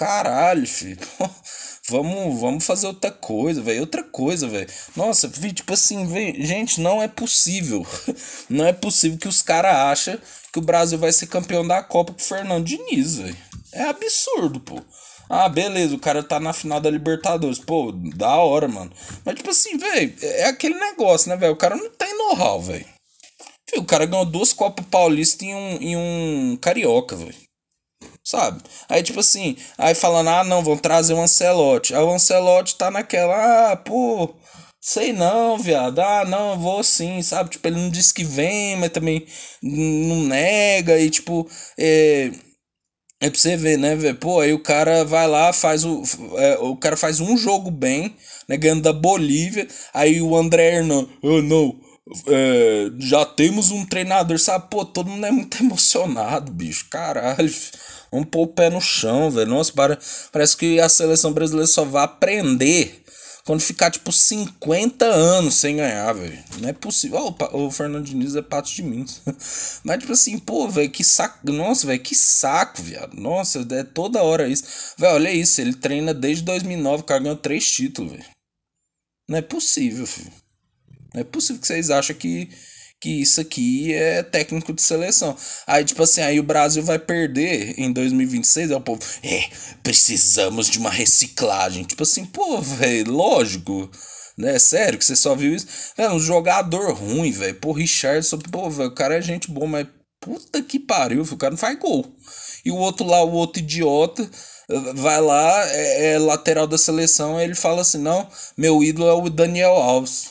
Caralho, 0.00 0.66
filho. 0.66 0.96
vamos, 1.90 2.40
vamos 2.40 2.64
fazer 2.64 2.86
outra 2.86 3.10
coisa, 3.10 3.60
velho. 3.60 3.82
Outra 3.82 4.02
coisa, 4.02 4.48
velho. 4.48 4.66
Nossa, 4.96 5.28
tipo 5.28 5.74
assim, 5.74 6.06
véio, 6.06 6.42
gente, 6.42 6.80
não 6.80 7.02
é 7.02 7.06
possível. 7.06 7.86
Não 8.48 8.64
é 8.66 8.72
possível 8.72 9.18
que 9.18 9.28
os 9.28 9.42
caras 9.42 9.74
acham 9.74 10.18
que 10.50 10.58
o 10.58 10.62
Brasil 10.62 10.98
vai 10.98 11.12
ser 11.12 11.26
campeão 11.26 11.68
da 11.68 11.82
Copa 11.82 12.14
com 12.14 12.18
o 12.18 12.24
Fernando 12.24 12.64
Diniz, 12.64 13.16
velho. 13.16 13.36
É 13.74 13.82
absurdo, 13.82 14.58
pô. 14.58 14.80
Ah, 15.28 15.50
beleza, 15.50 15.94
o 15.94 16.00
cara 16.00 16.22
tá 16.22 16.40
na 16.40 16.54
final 16.54 16.80
da 16.80 16.88
Libertadores. 16.88 17.58
Pô, 17.58 17.92
da 17.92 18.36
hora, 18.36 18.68
mano. 18.68 18.90
Mas, 19.22 19.34
tipo 19.34 19.50
assim, 19.50 19.76
velho, 19.76 20.14
é 20.22 20.46
aquele 20.46 20.76
negócio, 20.76 21.28
né, 21.28 21.36
velho? 21.36 21.52
O 21.52 21.56
cara 21.56 21.76
não 21.76 21.90
tem 21.90 22.16
know-how, 22.16 22.62
velho. 22.62 22.86
O 23.76 23.84
cara 23.84 24.06
ganhou 24.06 24.24
duas 24.24 24.54
Copas 24.54 24.86
Paulistas 24.86 25.46
em 25.46 25.54
um, 25.54 25.76
em 25.76 25.96
um 25.96 26.56
Carioca, 26.56 27.14
velho. 27.14 27.49
Sabe? 28.24 28.62
Aí, 28.88 29.02
tipo 29.02 29.20
assim, 29.20 29.56
aí 29.78 29.94
falando, 29.94 30.28
ah, 30.28 30.44
não, 30.44 30.62
vão 30.62 30.76
trazer 30.76 31.14
um 31.14 31.22
Ancelotti. 31.22 31.94
Aí 31.94 32.02
o 32.02 32.10
Ancelotti 32.10 32.76
tá 32.76 32.90
naquela, 32.90 33.72
ah, 33.72 33.76
pô, 33.76 34.34
sei 34.80 35.12
não, 35.12 35.58
viado. 35.58 35.98
Ah, 36.00 36.24
não, 36.24 36.58
vou 36.58 36.82
sim, 36.82 37.22
sabe? 37.22 37.50
Tipo, 37.50 37.68
ele 37.68 37.76
não 37.76 37.90
disse 37.90 38.12
que 38.14 38.24
vem, 38.24 38.76
mas 38.76 38.90
também 38.90 39.26
não 39.62 40.24
nega. 40.26 40.98
E, 40.98 41.10
tipo, 41.10 41.48
é. 41.78 42.30
É 43.22 43.28
pra 43.28 43.38
você 43.38 43.54
ver, 43.54 43.76
né, 43.76 43.94
velho? 43.96 44.16
Pô, 44.16 44.40
aí 44.40 44.52
o 44.54 44.62
cara 44.62 45.04
vai 45.04 45.26
lá, 45.28 45.52
faz 45.52 45.84
o. 45.84 46.02
É, 46.38 46.58
o 46.58 46.74
cara 46.76 46.96
faz 46.96 47.20
um 47.20 47.36
jogo 47.36 47.70
bem, 47.70 48.16
né? 48.48 48.56
Ganhando 48.56 48.82
da 48.82 48.92
Bolívia. 48.94 49.68
Aí 49.92 50.22
o 50.22 50.34
André 50.34 50.76
Hernan, 50.76 51.06
oh, 51.22 51.42
não. 51.42 51.78
É, 52.26 52.90
já 52.98 53.24
temos 53.24 53.70
um 53.70 53.84
treinador, 53.84 54.38
sabe? 54.38 54.68
Pô, 54.70 54.84
todo 54.84 55.10
mundo 55.10 55.24
é 55.26 55.30
muito 55.30 55.62
emocionado, 55.62 56.52
bicho. 56.52 56.86
Caralho. 56.90 57.52
Vamos 58.10 58.28
pôr 58.30 58.42
o 58.42 58.48
pé 58.48 58.70
no 58.70 58.80
chão, 58.80 59.30
velho. 59.30 59.48
Nossa, 59.48 59.72
para, 59.72 59.98
parece 60.32 60.56
que 60.56 60.80
a 60.80 60.88
seleção 60.88 61.32
brasileira 61.32 61.66
só 61.66 61.84
vai 61.84 62.04
aprender 62.04 63.04
quando 63.44 63.60
ficar, 63.60 63.90
tipo, 63.90 64.12
50 64.12 65.04
anos 65.04 65.54
sem 65.54 65.76
ganhar, 65.76 66.12
velho. 66.12 66.38
Não 66.58 66.68
é 66.68 66.72
possível. 66.72 67.36
Oh, 67.52 67.66
o 67.66 67.70
Fernando 67.70 68.04
Diniz 68.04 68.34
é 68.34 68.42
pato 68.42 68.70
de 68.70 68.82
mim. 68.82 69.04
Mas, 69.84 69.98
tipo 69.98 70.12
assim, 70.12 70.38
pô, 70.38 70.68
velho, 70.68 70.90
que 70.90 71.04
saco. 71.04 71.50
Nossa, 71.50 71.86
velho, 71.86 72.02
que 72.02 72.14
saco, 72.14 72.82
viado. 72.82 73.14
Nossa, 73.14 73.66
é 73.70 73.84
toda 73.84 74.22
hora 74.22 74.48
isso. 74.48 74.94
Velho, 74.98 75.14
olha 75.14 75.32
isso. 75.32 75.60
Ele 75.60 75.74
treina 75.74 76.12
desde 76.12 76.44
2009, 76.44 77.02
o 77.02 77.06
cara 77.06 77.20
ganhou 77.20 77.36
três 77.36 77.70
títulos, 77.70 78.12
velho. 78.12 78.24
Não 79.28 79.38
é 79.38 79.42
possível, 79.42 80.06
filho. 80.06 80.32
Não 81.14 81.20
é 81.20 81.24
possível 81.24 81.60
que 81.60 81.66
vocês 81.66 81.90
acham 81.90 82.16
que 82.16 82.48
que 83.00 83.22
isso 83.22 83.40
aqui 83.40 83.94
é 83.94 84.22
técnico 84.22 84.74
de 84.74 84.82
seleção. 84.82 85.34
Aí, 85.66 85.82
tipo 85.84 86.02
assim, 86.02 86.20
aí 86.20 86.38
o 86.38 86.42
Brasil 86.42 86.82
vai 86.82 86.98
perder 86.98 87.74
em 87.78 87.90
2026, 87.90 88.70
aí 88.70 88.76
o 88.76 88.80
povo, 88.80 89.00
é, 89.22 89.48
precisamos 89.82 90.68
de 90.68 90.78
uma 90.78 90.90
reciclagem. 90.90 91.84
Tipo 91.84 92.02
assim, 92.02 92.26
pô, 92.26 92.60
velho, 92.60 93.10
lógico. 93.10 93.90
Né, 94.36 94.58
sério, 94.58 94.98
que 94.98 95.04
você 95.04 95.16
só 95.16 95.34
viu 95.34 95.54
isso? 95.54 95.66
É 95.98 96.10
um 96.10 96.20
jogador 96.20 96.94
ruim, 96.94 97.30
velho. 97.30 97.54
Pô, 97.54 97.72
Richardson, 97.72 98.38
pô, 98.38 98.68
o 98.68 98.94
cara 98.94 99.16
é 99.18 99.22
gente 99.22 99.50
boa, 99.50 99.66
mas 99.66 99.86
puta 100.20 100.62
que 100.62 100.78
pariu, 100.78 101.22
o 101.22 101.36
cara 101.36 101.52
não 101.52 101.58
faz 101.58 101.78
gol. 101.78 102.06
E 102.64 102.70
o 102.70 102.76
outro 102.76 103.06
lá, 103.06 103.22
o 103.22 103.32
outro 103.32 103.60
idiota, 103.62 104.28
vai 104.94 105.20
lá, 105.20 105.66
é, 105.70 106.12
é 106.12 106.18
lateral 106.18 106.66
da 106.66 106.78
seleção, 106.78 107.40
ele 107.40 107.54
fala 107.54 107.82
assim: 107.82 107.98
não, 107.98 108.28
meu 108.56 108.82
ídolo 108.82 109.08
é 109.08 109.14
o 109.14 109.30
Daniel 109.30 109.72
Alves. 109.72 110.30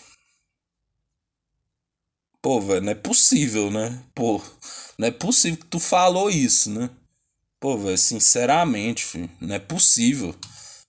Pô, 2.42 2.62
velho, 2.62 2.82
não 2.82 2.92
é 2.92 2.96
possível, 2.96 3.70
né? 3.70 4.02
Pô, 4.16 4.42
não 4.98 5.08
é 5.08 5.12
possível 5.12 5.60
que 5.60 5.66
tu 5.66 5.80
falou 5.80 6.30
isso, 6.30 6.70
né? 6.70 6.90
Pô, 7.60 7.78
velho, 7.78 7.98
sinceramente, 7.98 9.04
filho, 9.04 9.30
não 9.42 9.56
é 9.56 9.60
possível. 9.60 10.34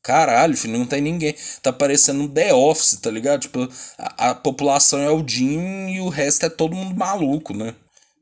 Caralho, 0.02 0.56
filho, 0.56 0.78
não 0.78 0.86
tem 0.86 1.00
ninguém. 1.00 1.34
Tá 1.62 1.72
parecendo 1.72 2.22
um 2.22 2.28
The 2.28 2.54
Office, 2.54 3.00
tá 3.00 3.10
ligado? 3.10 3.40
Tipo, 3.42 3.68
a, 3.98 4.30
a 4.30 4.34
população 4.34 5.00
é 5.00 5.10
o 5.10 5.26
Jim 5.26 5.88
e 5.90 6.00
o 6.00 6.08
resto 6.08 6.46
é 6.46 6.48
todo 6.50 6.76
mundo 6.76 6.96
maluco, 6.96 7.52
né? 7.52 7.74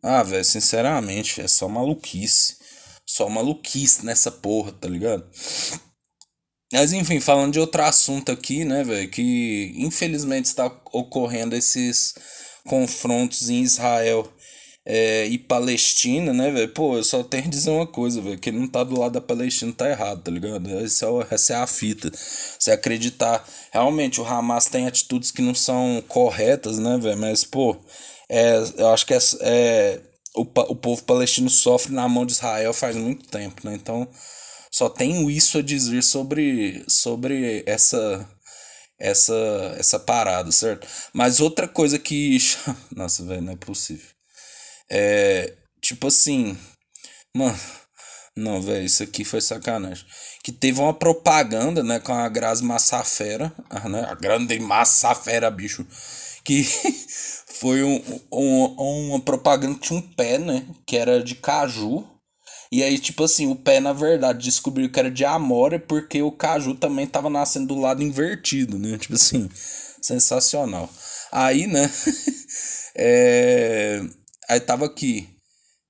Ah, 0.03 0.23
velho, 0.23 0.45
sinceramente, 0.45 1.41
é 1.41 1.47
só 1.49 1.69
maluquice. 1.69 2.57
Só 3.07 3.29
maluquice 3.29 4.05
nessa 4.05 4.31
porra, 4.31 4.73
tá 4.73 4.89
ligado? 4.89 5.25
Mas 6.73 6.93
enfim, 6.93 7.21
falando 7.21 7.53
de 7.53 7.61
outro 7.61 7.83
assunto 7.83 8.31
aqui, 8.31 8.65
né, 8.65 8.85
velho, 8.85 9.11
que 9.11 9.73
infelizmente 9.77 10.47
está 10.47 10.67
ocorrendo 10.93 11.57
esses 11.57 12.15
confrontos 12.69 13.49
em 13.49 13.63
Israel 13.63 14.31
é, 14.85 15.27
e 15.27 15.39
Palestina, 15.39 16.33
né, 16.33 16.51
velho? 16.51 16.69
Pô, 16.71 16.97
eu 16.97 17.05
só 17.05 17.23
tenho 17.23 17.45
que 17.45 17.49
dizer 17.51 17.71
uma 17.71 17.87
coisa, 17.87 18.21
velho. 18.21 18.39
Quem 18.39 18.53
não 18.53 18.67
tá 18.67 18.85
do 18.85 18.99
lado 18.99 19.13
da 19.13 19.21
Palestina 19.21 19.73
tá 19.73 19.89
errado, 19.89 20.23
tá 20.23 20.31
ligado? 20.31 20.69
Essa 20.79 21.07
é, 21.07 21.35
essa 21.35 21.53
é 21.55 21.57
a 21.57 21.67
fita. 21.67 22.11
Você 22.59 22.71
acreditar. 22.71 23.47
Realmente, 23.73 24.21
o 24.21 24.25
Hamas 24.25 24.67
tem 24.67 24.87
atitudes 24.87 25.31
que 25.31 25.43
não 25.43 25.55
são 25.55 26.03
corretas, 26.09 26.79
né, 26.79 26.99
velho? 26.99 27.19
Mas, 27.19 27.45
pô, 27.45 27.77
é, 28.31 28.63
eu 28.79 28.89
acho 28.89 29.07
que 29.07 29.15
é, 29.15 29.19
é, 29.43 30.01
o, 30.35 30.43
o 30.43 30.77
povo 30.77 31.03
palestino 31.05 31.51
sofre 31.51 31.93
na 31.93 32.09
mão 32.09 32.25
de 32.25 32.33
Israel 32.33 32.73
faz 32.73 32.97
muito 32.97 33.29
tempo, 33.29 33.61
né? 33.65 33.75
Então, 33.75 34.09
só 34.71 34.89
tenho 34.89 35.31
isso 35.31 35.59
a 35.59 35.63
dizer 35.63 36.03
sobre, 36.03 36.83
sobre 36.89 37.63
essa 37.67 38.27
essa 38.99 39.35
essa 39.79 39.99
parada, 39.99 40.51
certo? 40.53 40.87
Mas 41.13 41.41
outra 41.41 41.69
coisa 41.69 41.99
que. 41.99 42.39
Nossa, 42.95 43.25
velho, 43.25 43.43
não 43.43 43.53
é 43.53 43.57
possível. 43.57 44.09
É. 44.91 45.55
Tipo 45.81 46.09
assim. 46.09 46.57
Mano. 47.35 47.59
Não, 48.37 48.63
velho, 48.63 48.85
isso 48.85 49.03
aqui 49.03 49.25
foi 49.25 49.41
sacanagem. 49.41 50.07
Que 50.45 50.53
teve 50.53 50.81
uma 50.81 50.95
propaganda, 50.95 51.83
né, 51.83 51.99
com 51.99 52.13
a 52.13 52.29
Grazi 52.29 52.63
Massafera, 52.63 53.53
né, 53.91 54.07
a 54.09 54.15
grande 54.15 54.61
Massafera, 54.61 55.51
bicho, 55.51 55.85
que 56.45 56.63
foi 57.59 57.83
um, 57.83 58.01
um, 58.33 59.09
uma 59.09 59.21
propaganda 59.21 59.75
que 59.75 59.89
tinha 59.89 59.99
um 59.99 60.03
pé, 60.03 60.39
né, 60.39 60.65
que 60.87 60.97
era 60.97 61.21
de 61.21 61.35
caju, 61.35 62.07
e 62.71 62.83
aí, 62.83 62.99
tipo 62.99 63.25
assim, 63.25 63.51
o 63.51 63.57
pé, 63.57 63.81
na 63.81 63.93
verdade, 63.93 64.45
descobriu 64.45 64.91
que 64.91 64.99
era 64.99 65.11
de 65.11 65.25
Amora 65.25 65.79
porque 65.79 66.23
o 66.23 66.33
caju 66.33 66.75
também 66.75 67.07
tava 67.07 67.31
nascendo 67.31 67.75
do 67.75 67.81
lado 67.81 68.03
invertido, 68.03 68.79
né, 68.79 68.99
tipo 68.99 69.15
assim, 69.15 69.49
sensacional. 70.03 70.89
Aí, 71.33 71.67
né, 71.67 71.91
é 72.97 74.01
Aí 74.49 74.61
tava 74.61 74.87
aqui. 74.87 75.29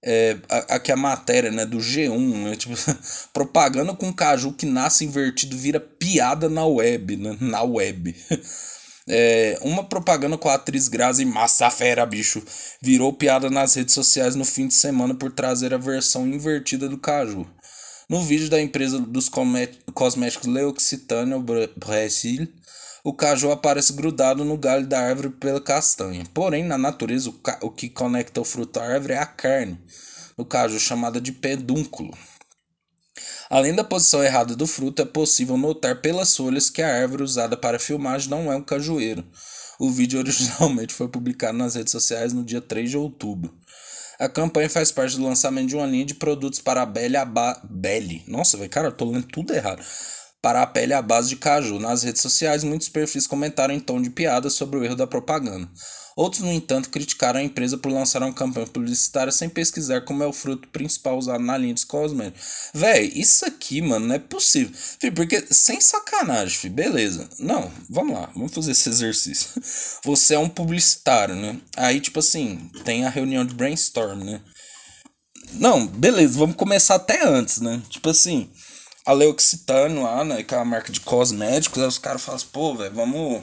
É, 0.04 0.37
aqui 0.49 0.92
a 0.92 0.97
matéria, 0.97 1.50
né, 1.50 1.66
do 1.66 1.78
G1, 1.78 2.44
né, 2.44 2.56
tipo, 2.56 2.75
propaganda 3.35 3.92
com 3.94 4.12
caju 4.12 4.52
que 4.52 4.64
nasce 4.64 5.04
invertido 5.04 5.56
vira 5.56 5.80
piada 5.80 6.49
na 6.49 6.64
web, 6.64 7.16
né, 7.16 7.37
na 7.40 7.62
web. 7.62 8.14
É, 9.11 9.59
uma 9.62 9.83
propaganda 9.83 10.37
com 10.37 10.50
a 10.50 10.55
atriz 10.55 10.87
Grazi 10.87 11.25
Massafera, 11.25 12.05
bicho, 12.05 12.43
virou 12.83 13.12
piada 13.12 13.49
nas 13.49 13.75
redes 13.75 13.95
sociais 13.95 14.35
no 14.35 14.45
fim 14.45 14.69
de 14.69 14.75
semana 14.75 15.15
por 15.15 15.33
trazer 15.33 15.73
a 15.73 15.79
versão 15.79 16.27
invertida 16.27 16.88
do 16.88 16.99
caju. 16.99 17.47
No 18.09 18.23
vídeo 18.23 18.50
da 18.50 18.61
empresa 18.61 18.99
dos 18.99 19.29
cosméticos 19.29 20.47
L'Occitane 20.47 21.35
Brasil, 21.77 22.49
o 23.03 23.15
caju 23.15 23.50
aparece 23.50 23.95
grudado 23.95 24.45
no 24.45 24.59
galho 24.59 24.87
da 24.87 25.00
árvore 25.00 25.31
pela 25.31 25.61
castanha. 25.61 26.25
Porém, 26.35 26.62
na 26.62 26.77
natureza, 26.77 27.31
o, 27.31 27.67
o 27.67 27.71
que 27.71 27.88
conecta 27.88 28.41
o 28.41 28.45
fruto 28.45 28.79
à 28.81 28.85
árvore 28.85 29.15
é 29.15 29.19
a 29.19 29.27
carne, 29.27 29.79
no 30.37 30.45
caju 30.45 30.79
chamada 30.79 31.21
de 31.21 31.33
pedúnculo. 31.33 32.12
Além 33.50 33.75
da 33.75 33.83
posição 33.83 34.23
errada 34.23 34.55
do 34.55 34.67
fruto, 34.67 35.02
é 35.02 35.05
possível 35.05 35.57
notar 35.57 36.00
pelas 36.00 36.37
folhas 36.37 36.69
que 36.69 36.83
a 36.83 37.00
árvore 37.00 37.23
usada 37.23 37.57
para 37.57 37.76
a 37.76 37.81
filmagem 37.81 38.28
não 38.28 38.52
é 38.52 38.57
um 38.57 38.62
cajueiro. 38.62 39.25
O 39.78 39.90
vídeo 39.90 40.19
originalmente 40.21 40.93
foi 40.93 41.09
publicado 41.09 41.57
nas 41.57 41.75
redes 41.75 41.93
sociais 41.93 42.33
no 42.33 42.45
dia 42.45 42.61
3 42.61 42.90
de 42.90 42.97
outubro. 42.97 43.57
A 44.19 44.28
campanha 44.28 44.69
faz 44.69 44.90
parte 44.90 45.17
do 45.17 45.23
lançamento 45.23 45.69
de 45.69 45.76
uma 45.76 45.87
linha 45.87 46.05
de 46.05 46.14
produtos 46.14 46.59
para 46.59 46.83
a 46.83 46.87
Belle 46.87 47.17
Aba... 47.17 47.61
Belle. 47.64 48.25
Nossa, 48.26 48.57
velho, 48.57 48.69
cara, 48.69 48.88
eu 48.88 48.93
tô 48.93 49.05
lendo 49.05 49.26
tudo 49.28 49.55
errado 49.55 49.83
para 50.42 50.62
a 50.62 50.66
pele 50.66 50.92
à 50.92 51.02
base 51.02 51.28
de 51.28 51.37
caju. 51.37 51.78
Nas 51.78 52.02
redes 52.02 52.23
sociais, 52.23 52.64
muitos 52.64 52.88
perfis 52.88 53.26
comentaram 53.26 53.75
em 53.75 53.80
tom 53.80 54.00
de 54.00 54.11
piada 54.11 54.50
sobre 54.50 54.78
o 54.78 54.85
erro 54.85 54.97
da 54.97 55.07
propaganda. 55.07 55.68
Outros, 56.18 56.42
no 56.42 56.50
entanto, 56.50 56.90
criticaram 56.90 57.38
a 57.38 57.42
empresa 57.45 57.78
por 57.78 57.92
lançar 57.92 58.21
uma 58.25 58.33
campanha 58.33 58.66
publicitária 58.66 59.30
sem 59.30 59.49
pesquisar 59.49 60.00
como 60.00 60.25
é 60.25 60.26
o 60.26 60.33
fruto 60.33 60.66
principal 60.66 61.16
usado 61.16 61.45
na 61.45 61.57
linha 61.57 61.75
de 61.75 61.87
cosméticos. 61.87 62.45
Véi, 62.75 63.12
isso 63.14 63.45
aqui, 63.45 63.80
mano, 63.80 64.09
não 64.09 64.16
é 64.16 64.18
possível. 64.18 64.75
Fih, 65.00 65.12
porque, 65.12 65.47
sem 65.49 65.80
sacanagem, 65.80 66.59
fi, 66.59 66.68
beleza. 66.68 67.28
Não, 67.38 67.71
vamos 67.88 68.14
lá, 68.18 68.33
vamos 68.35 68.52
fazer 68.52 68.73
esse 68.73 68.88
exercício. 68.90 69.62
Você 70.02 70.35
é 70.35 70.38
um 70.40 70.49
publicitário, 70.49 71.37
né? 71.37 71.57
Aí, 71.76 72.00
tipo 72.00 72.18
assim, 72.18 72.68
tem 72.85 73.07
a 73.07 73.11
reunião 73.11 73.45
de 73.45 73.54
brainstorm, 73.54 74.25
né? 74.25 74.40
Não, 75.52 75.87
beleza, 75.87 76.37
vamos 76.37 76.57
começar 76.57 76.97
até 76.97 77.25
antes, 77.25 77.61
né? 77.61 77.80
Tipo 77.88 78.11
assim, 78.11 78.50
a 79.09 79.12
Leoccitano 79.15 80.03
lá, 80.03 80.23
né? 80.23 80.43
Que 80.43 80.55
é 80.55 80.59
uma 80.59 80.67
marca 80.67 80.93
de 80.93 81.00
cosméticos. 81.00 81.83
Aí 81.83 81.88
os 81.88 81.97
caras 81.97 82.21
falam 82.21 82.37
assim, 82.37 82.49
pô, 82.53 82.75
velho, 82.75 82.95
vamos. 82.95 83.43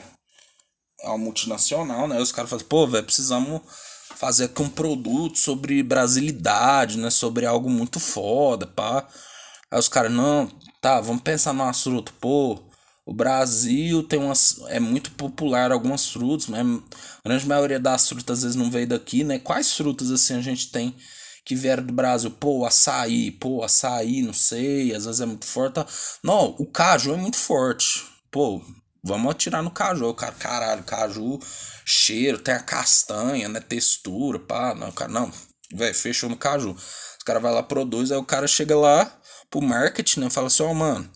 É 1.02 1.08
uma 1.08 1.18
multinacional, 1.18 2.08
né? 2.08 2.18
Aí 2.18 2.22
os 2.22 2.32
caras 2.32 2.52
falam, 2.52 2.66
pô, 2.66 2.88
velho, 2.88 3.04
precisamos 3.04 3.62
fazer 4.16 4.46
aqui 4.46 4.62
um 4.62 4.70
produto 4.70 5.40
sobre 5.40 5.82
brasilidade, 5.82 7.00
né? 7.00 7.10
Sobre 7.10 7.48
algo 7.48 7.68
muito 7.68 8.00
foda, 8.00 8.68
pá. 8.68 9.08
Aí 9.72 9.80
os 9.80 9.90
caras, 9.90 10.12
não, 10.12 10.48
tá, 10.80 11.02
vamos 11.02 11.24
pensar 11.24 11.52
numa 11.52 11.74
fruta, 11.74 12.12
pô. 12.22 12.60
O 13.04 13.12
Brasil 13.12 14.04
tem 14.04 14.20
umas. 14.20 14.60
É 14.68 14.80
muito 14.80 15.10
popular 15.12 15.72
algumas 15.72 16.08
frutas, 16.08 16.46
mas 16.46 16.62
a 16.64 17.28
grande 17.28 17.48
maioria 17.48 17.80
das 17.80 18.08
frutas 18.08 18.38
às 18.38 18.44
vezes 18.44 18.56
não 18.56 18.70
veio 18.70 18.88
daqui, 18.88 19.24
né? 19.24 19.40
Quais 19.40 19.74
frutas 19.74 20.12
assim 20.12 20.36
a 20.36 20.42
gente 20.42 20.72
tem 20.72 20.96
que 21.46 21.56
vieram 21.56 21.86
do 21.86 21.94
Brasil, 21.94 22.32
pô, 22.32 22.66
açaí, 22.66 23.32
pô, 23.32 23.64
açaí, 23.64 24.24
não 24.24 24.34
sei, 24.34 24.96
às 24.96 25.06
vezes 25.06 25.22
é 25.22 25.26
muito 25.28 25.46
forte. 25.46 25.76
Tá? 25.76 25.86
Não, 26.24 26.56
o 26.58 26.66
caju 26.66 27.14
é 27.14 27.18
muito 27.18 27.38
forte. 27.38 28.04
Pô, 28.32 28.62
vamos 29.04 29.32
atirar 29.32 29.62
no 29.62 29.70
caju. 29.70 30.12
Cara, 30.16 30.34
caralho, 30.34 30.84
caju, 30.84 31.40
cheiro, 31.86 32.40
tem 32.40 32.56
a 32.56 32.60
castanha, 32.60 33.48
né? 33.48 33.60
Textura, 33.60 34.40
pá. 34.40 34.74
Não, 34.74 34.92
cara, 34.92 35.12
não, 35.12 35.32
velho, 35.72 35.94
fechou 35.94 36.30
no 36.30 36.36
caju. 36.36 36.72
Os 36.72 37.24
cara 37.24 37.40
vai 37.40 37.54
lá, 37.54 37.62
produz, 37.62 38.12
aí 38.12 38.18
o 38.18 38.26
cara 38.26 38.48
chega 38.48 38.76
lá 38.76 39.12
pro 39.50 39.62
marketing, 39.62 40.22
né? 40.22 40.30
Fala 40.32 40.48
assim, 40.48 40.64
ó, 40.64 40.72
oh, 40.72 40.74
mano, 40.74 41.08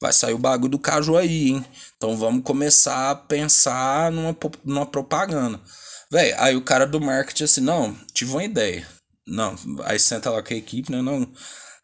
vai 0.00 0.12
sair 0.12 0.34
o 0.34 0.38
bagulho 0.38 0.72
do 0.72 0.78
caju 0.78 1.16
aí, 1.16 1.48
hein? 1.48 1.66
Então 1.96 2.14
vamos 2.14 2.44
começar 2.44 3.10
a 3.10 3.14
pensar 3.14 4.12
numa, 4.12 4.36
numa 4.64 4.86
propaganda. 4.86 5.58
Véi, 6.10 6.34
aí 6.34 6.56
o 6.56 6.62
cara 6.62 6.86
do 6.86 7.00
marketing 7.00 7.44
assim, 7.44 7.60
não, 7.62 7.96
tive 8.12 8.32
uma 8.32 8.44
ideia. 8.44 8.97
Não, 9.28 9.54
aí 9.84 9.98
senta 9.98 10.30
lá 10.30 10.42
com 10.42 10.54
a 10.54 10.56
equipe, 10.56 10.90
né? 10.90 11.02
Não, 11.02 11.30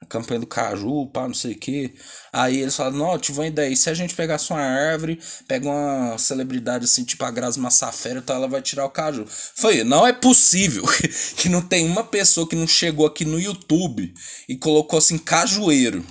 a 0.04 0.06
campanha 0.06 0.40
do 0.40 0.46
Caju, 0.46 1.06
pá, 1.06 1.26
não 1.26 1.34
sei 1.34 1.52
o 1.52 1.58
que. 1.58 1.94
Aí 2.32 2.60
eles 2.60 2.76
falam, 2.76 2.98
não, 2.98 3.18
tive 3.18 3.38
uma 3.38 3.46
ideia. 3.46 3.70
E 3.70 3.76
se 3.76 3.90
a 3.90 3.94
gente 3.94 4.14
pegasse 4.14 4.50
uma 4.50 4.60
árvore, 4.60 5.18
pega 5.48 5.68
uma 5.68 6.16
celebridade 6.18 6.84
assim, 6.84 7.04
tipo 7.04 7.24
a 7.24 7.30
Grazi 7.30 7.58
Massafera, 7.58 8.18
então 8.18 8.36
ela 8.36 8.48
vai 8.48 8.62
tirar 8.62 8.84
o 8.84 8.90
Caju. 8.90 9.26
Foi, 9.56 9.82
não 9.84 10.06
é 10.06 10.12
possível 10.12 10.84
que 11.36 11.48
não 11.48 11.62
tem 11.62 11.86
uma 11.86 12.04
pessoa 12.04 12.48
que 12.48 12.56
não 12.56 12.66
chegou 12.66 13.06
aqui 13.06 13.24
no 13.24 13.40
YouTube 13.40 14.12
e 14.48 14.56
colocou 14.56 14.98
assim, 14.98 15.18
cajueiro. 15.18 16.04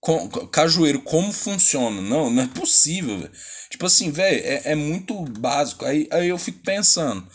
Com, 0.00 0.28
cajueiro, 0.28 1.02
como 1.02 1.32
funciona? 1.32 2.00
Não, 2.00 2.30
não 2.30 2.42
é 2.42 2.46
possível, 2.46 3.18
velho. 3.18 3.32
Tipo 3.68 3.86
assim, 3.86 4.10
velho, 4.10 4.40
é, 4.44 4.72
é 4.72 4.74
muito 4.74 5.14
básico. 5.22 5.84
Aí, 5.84 6.08
aí 6.10 6.28
eu 6.28 6.38
fico 6.38 6.60
pensando. 6.64 7.26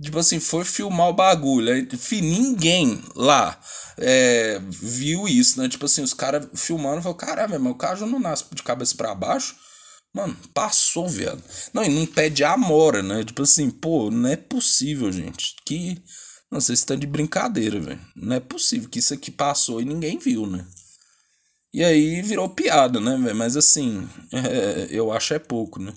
Tipo 0.00 0.18
assim, 0.18 0.38
foi 0.38 0.64
filmar 0.64 1.08
o 1.08 1.14
bagulho. 1.14 1.76
Enfim, 1.76 2.20
ninguém 2.20 3.02
lá 3.14 3.58
é, 3.96 4.60
viu 4.68 5.26
isso, 5.26 5.60
né? 5.60 5.68
Tipo 5.68 5.86
assim, 5.86 6.02
os 6.02 6.12
caras 6.12 6.46
filmando 6.54 7.02
falaram, 7.02 7.18
caramba, 7.18 7.70
o 7.70 7.74
cara 7.74 8.06
não 8.06 8.18
nasce 8.18 8.44
de 8.52 8.62
cabeça 8.62 8.94
para 8.94 9.14
baixo. 9.14 9.56
Mano, 10.14 10.36
passou, 10.54 11.08
viado. 11.08 11.42
Não, 11.74 11.84
e 11.84 11.88
não 11.88 12.06
pede 12.06 12.44
amora, 12.44 13.02
né? 13.02 13.24
Tipo 13.24 13.42
assim, 13.42 13.70
pô, 13.70 14.10
não 14.10 14.28
é 14.28 14.36
possível, 14.36 15.10
gente. 15.12 15.54
Que. 15.64 16.02
Não 16.50 16.60
se 16.60 16.86
tá 16.86 16.94
de 16.94 17.06
brincadeira, 17.06 17.80
velho. 17.80 18.00
Não 18.14 18.36
é 18.36 18.40
possível 18.40 18.88
que 18.88 19.00
isso 19.00 19.12
aqui 19.12 19.30
passou 19.30 19.80
e 19.80 19.84
ninguém 19.84 20.18
viu, 20.18 20.46
né? 20.46 20.64
E 21.74 21.84
aí 21.84 22.22
virou 22.22 22.48
piada, 22.48 23.00
né, 23.00 23.16
velho? 23.18 23.36
Mas 23.36 23.56
assim, 23.56 24.08
é, 24.32 24.88
eu 24.90 25.12
acho 25.12 25.34
é 25.34 25.38
pouco, 25.38 25.80
né? 25.80 25.92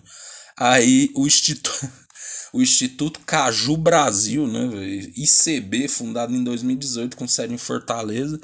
Aí 0.58 1.12
o 1.16 1.26
Instituto. 1.28 1.90
O 2.54 2.62
Instituto 2.62 3.20
Caju 3.22 3.78
Brasil, 3.78 4.48
né, 4.48 4.70
ICB, 5.16 5.88
fundado 5.88 6.34
em 6.34 6.44
2018 6.44 7.16
com 7.16 7.28
sede 7.28 7.54
em 7.54 7.58
Fortaleza, 7.58 8.40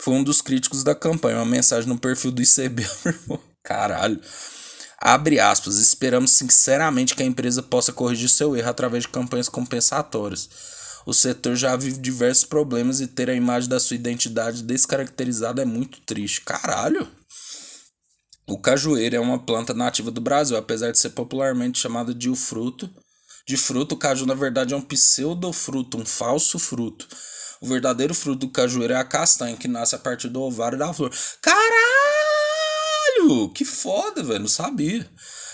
foi 0.00 0.14
um 0.14 0.24
dos 0.24 0.40
críticos 0.40 0.82
da 0.82 0.94
campanha. 0.94 1.36
Uma 1.36 1.44
mensagem 1.44 1.88
no 1.88 1.98
perfil 1.98 2.30
do 2.30 2.42
ICB, 2.42 2.86
caralho. 3.62 4.20
Abre 5.00 5.38
aspas, 5.38 5.78
esperamos 5.78 6.32
sinceramente 6.32 7.14
que 7.14 7.22
a 7.22 7.26
empresa 7.26 7.62
possa 7.62 7.92
corrigir 7.92 8.28
seu 8.28 8.56
erro 8.56 8.68
através 8.68 9.04
de 9.04 9.10
campanhas 9.10 9.48
compensatórias. 9.48 10.48
O 11.06 11.14
setor 11.14 11.54
já 11.54 11.76
vive 11.76 11.98
diversos 11.98 12.44
problemas 12.44 13.00
e 13.00 13.06
ter 13.06 13.30
a 13.30 13.34
imagem 13.34 13.68
da 13.68 13.78
sua 13.78 13.94
identidade 13.94 14.62
descaracterizada 14.62 15.62
é 15.62 15.64
muito 15.64 16.00
triste. 16.00 16.40
Caralho! 16.40 17.08
O 18.46 18.58
cajueiro 18.58 19.14
é 19.14 19.20
uma 19.20 19.38
planta 19.38 19.72
nativa 19.72 20.10
do 20.10 20.20
Brasil, 20.20 20.56
apesar 20.56 20.90
de 20.90 20.98
ser 20.98 21.10
popularmente 21.10 21.78
chamada 21.78 22.12
de 22.12 22.28
o 22.28 22.34
fruto 22.34 22.90
de 23.48 23.56
fruto, 23.56 23.94
o 23.94 23.98
caju 23.98 24.26
na 24.26 24.34
verdade 24.34 24.74
é 24.74 24.76
um 24.76 24.82
pseudofruto, 24.82 25.96
um 25.96 26.04
falso 26.04 26.58
fruto. 26.58 27.08
O 27.62 27.66
verdadeiro 27.66 28.14
fruto 28.14 28.46
do 28.46 28.52
cajueiro 28.52 28.92
é 28.92 28.96
a 28.96 29.04
castanha, 29.04 29.56
que 29.56 29.66
nasce 29.66 29.94
a 29.94 29.98
partir 29.98 30.28
do 30.28 30.42
ovário 30.42 30.76
da 30.76 30.92
flor. 30.92 31.10
Caralho! 31.40 31.58
Que 33.54 33.64
foda, 33.64 34.22
velho, 34.22 34.40
não 34.40 34.48
sabia. 34.48 35.10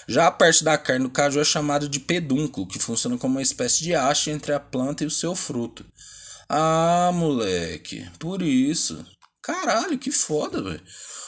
Já 0.08 0.26
a 0.26 0.30
parte 0.32 0.64
da 0.64 0.76
carne 0.76 1.04
do 1.04 1.10
caju 1.10 1.38
é 1.38 1.44
chamada 1.44 1.88
de 1.88 2.00
pedúnculo, 2.00 2.66
que 2.66 2.80
funciona 2.80 3.16
como 3.16 3.36
uma 3.36 3.42
espécie 3.42 3.84
de 3.84 3.94
haste 3.94 4.28
entre 4.28 4.52
a 4.52 4.58
planta 4.58 5.04
e 5.04 5.06
o 5.06 5.10
seu 5.10 5.36
fruto. 5.36 5.86
Ah, 6.48 7.12
moleque, 7.14 8.10
por 8.18 8.42
isso. 8.42 9.06
Caralho, 9.44 9.98
que 9.98 10.10
foda, 10.10 10.62
velho. 10.62 10.82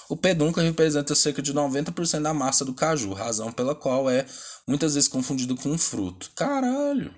O 0.08 0.16
pedúnculo 0.16 0.64
representa 0.64 1.14
cerca 1.14 1.42
de 1.42 1.52
90% 1.52 2.22
da 2.22 2.32
massa 2.32 2.64
do 2.64 2.72
caju, 2.72 3.12
razão 3.12 3.52
pela 3.52 3.74
qual 3.74 4.08
é 4.08 4.24
muitas 4.66 4.94
vezes 4.94 5.08
confundido 5.08 5.54
com 5.54 5.68
um 5.68 5.76
fruto. 5.76 6.30
Caralho. 6.34 7.14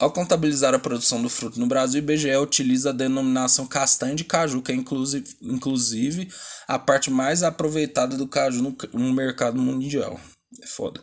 Ao 0.00 0.10
contabilizar 0.10 0.74
a 0.74 0.78
produção 0.80 1.22
do 1.22 1.28
fruto 1.28 1.60
no 1.60 1.68
Brasil, 1.68 2.00
o 2.00 2.04
IBGE 2.04 2.34
utiliza 2.36 2.90
a 2.90 2.92
denominação 2.92 3.64
castanha 3.64 4.16
de 4.16 4.24
caju, 4.24 4.60
que 4.60 4.72
é 4.72 4.74
inclusive, 4.74 5.36
inclusive 5.40 6.28
a 6.66 6.80
parte 6.80 7.08
mais 7.08 7.44
aproveitada 7.44 8.16
do 8.16 8.26
caju 8.26 8.60
no, 8.60 8.76
no 8.94 9.12
mercado 9.12 9.62
mundial. 9.62 10.18
É 10.60 10.66
foda. 10.66 11.00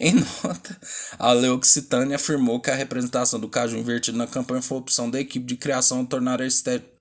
Em 0.00 0.14
nota, 0.14 0.80
a 1.18 1.32
Leoccitânia 1.32 2.16
afirmou 2.16 2.60
que 2.60 2.70
a 2.70 2.74
representação 2.74 3.38
do 3.38 3.50
caju 3.50 3.76
invertido 3.76 4.16
na 4.16 4.26
campanha 4.26 4.62
foi 4.62 4.78
opção 4.78 5.10
da 5.10 5.20
equipe 5.20 5.44
de 5.44 5.56
criação 5.56 6.00
a 6.00 6.06
tornar 6.06 6.40
a 6.40 6.46
estética. 6.46 6.97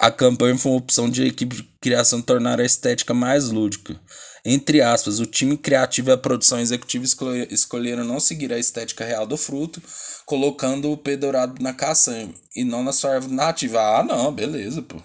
A 0.00 0.12
campanha 0.12 0.56
foi 0.56 0.70
uma 0.70 0.78
opção 0.78 1.10
de 1.10 1.26
equipe 1.26 1.56
de 1.56 1.62
criação 1.80 2.22
tornar 2.22 2.60
a 2.60 2.64
estética 2.64 3.12
mais 3.12 3.48
lúdica. 3.48 4.00
Entre 4.44 4.80
aspas, 4.80 5.18
o 5.18 5.26
time 5.26 5.56
criativo 5.56 6.10
e 6.10 6.12
a 6.12 6.16
produção 6.16 6.60
executiva 6.60 7.04
escolheram 7.50 8.04
não 8.04 8.20
seguir 8.20 8.52
a 8.52 8.58
estética 8.58 9.04
real 9.04 9.26
do 9.26 9.36
fruto, 9.36 9.82
colocando 10.24 10.92
o 10.92 10.96
P 10.96 11.16
dourado 11.16 11.60
na 11.60 11.74
caçamba 11.74 12.32
e 12.54 12.62
não 12.62 12.84
na 12.84 12.92
sua 12.92 13.14
árvore 13.14 13.34
nativa. 13.34 13.80
Ah, 13.80 14.04
não, 14.04 14.32
beleza, 14.32 14.82
pô. 14.82 15.02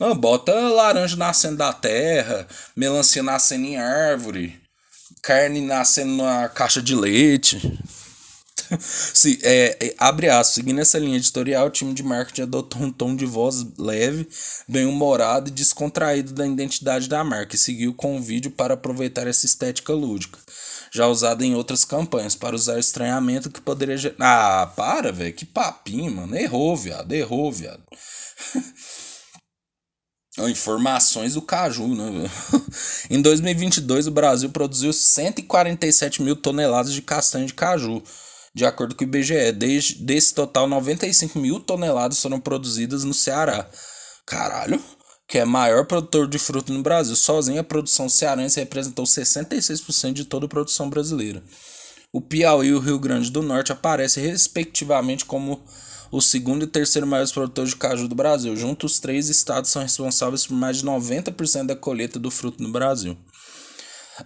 Não, 0.00 0.16
bota 0.16 0.52
laranja 0.52 1.14
nascendo 1.14 1.58
da 1.58 1.72
terra, 1.72 2.48
melancia 2.74 3.22
nascendo 3.22 3.66
em 3.66 3.76
árvore, 3.76 4.58
carne 5.22 5.60
nascendo 5.60 6.16
na 6.22 6.48
caixa 6.48 6.80
de 6.80 6.94
leite. 6.94 7.78
Se, 8.80 9.38
é, 9.42 9.76
é, 9.80 9.94
abre 9.98 10.28
aspas, 10.28 10.54
seguindo 10.54 10.80
essa 10.80 10.98
linha 10.98 11.16
editorial, 11.16 11.66
o 11.66 11.70
time 11.70 11.92
de 11.92 12.02
marketing 12.02 12.42
adotou 12.42 12.82
um 12.82 12.92
tom 12.92 13.14
de 13.14 13.26
voz 13.26 13.64
leve, 13.78 14.28
bem-humorado 14.68 15.48
e 15.48 15.52
descontraído 15.52 16.32
da 16.32 16.46
identidade 16.46 17.08
da 17.08 17.22
marca 17.24 17.54
e 17.54 17.58
seguiu 17.58 17.94
com 17.94 18.16
o 18.16 18.22
vídeo 18.22 18.50
para 18.50 18.74
aproveitar 18.74 19.26
essa 19.26 19.46
estética 19.46 19.92
lúdica, 19.92 20.38
já 20.92 21.06
usada 21.06 21.44
em 21.44 21.54
outras 21.54 21.84
campanhas, 21.84 22.34
para 22.34 22.54
usar 22.54 22.78
estranhamento 22.78 23.50
que 23.50 23.60
poderia 23.60 23.96
gerar. 23.96 24.16
Ah, 24.20 24.66
para, 24.66 25.12
velho, 25.12 25.34
que 25.34 25.44
papinho, 25.44 26.12
mano. 26.12 26.36
Errou, 26.36 26.76
viado, 26.76 27.12
errou, 27.12 27.50
viado. 27.52 27.82
Informações 30.48 31.34
do 31.34 31.42
caju, 31.42 31.88
né? 31.88 32.30
em 33.10 33.20
2022, 33.20 34.06
o 34.06 34.10
Brasil 34.10 34.48
produziu 34.48 34.90
147 34.90 36.22
mil 36.22 36.34
toneladas 36.34 36.94
de 36.94 37.02
castanha 37.02 37.44
de 37.44 37.52
caju 37.52 38.02
de 38.54 38.64
acordo 38.64 38.94
com 38.94 39.04
o 39.04 39.06
IBGE. 39.06 39.52
Desde, 39.52 40.04
desse 40.04 40.34
total, 40.34 40.68
95 40.68 41.38
mil 41.38 41.60
toneladas 41.60 42.20
foram 42.20 42.40
produzidas 42.40 43.04
no 43.04 43.14
Ceará. 43.14 43.68
Caralho, 44.26 44.82
que 45.26 45.38
é 45.38 45.44
maior 45.44 45.86
produtor 45.86 46.28
de 46.28 46.38
fruta 46.38 46.72
no 46.72 46.82
Brasil. 46.82 47.16
Sozinho, 47.16 47.60
a 47.60 47.64
produção 47.64 48.08
cearense 48.08 48.60
representou 48.60 49.04
66% 49.04 50.12
de 50.12 50.24
toda 50.24 50.46
a 50.46 50.48
produção 50.48 50.90
brasileira. 50.90 51.42
O 52.12 52.20
Piauí 52.20 52.68
e 52.68 52.74
o 52.74 52.78
Rio 52.78 52.98
Grande 52.98 53.30
do 53.30 53.40
Norte 53.40 53.72
aparecem, 53.72 54.22
respectivamente, 54.24 55.24
como 55.24 55.64
o 56.10 56.20
segundo 56.20 56.64
e 56.64 56.66
terceiro 56.66 57.06
maiores 57.06 57.32
produtores 57.32 57.70
de 57.70 57.76
caju 57.76 58.06
do 58.06 58.14
Brasil. 58.14 58.54
Juntos, 58.54 58.92
os 58.92 59.00
três 59.00 59.30
estados 59.30 59.70
são 59.70 59.80
responsáveis 59.80 60.46
por 60.46 60.54
mais 60.54 60.76
de 60.76 60.84
90% 60.84 61.66
da 61.66 61.74
colheita 61.74 62.18
do 62.18 62.30
fruto 62.30 62.62
no 62.62 62.70
Brasil. 62.70 63.16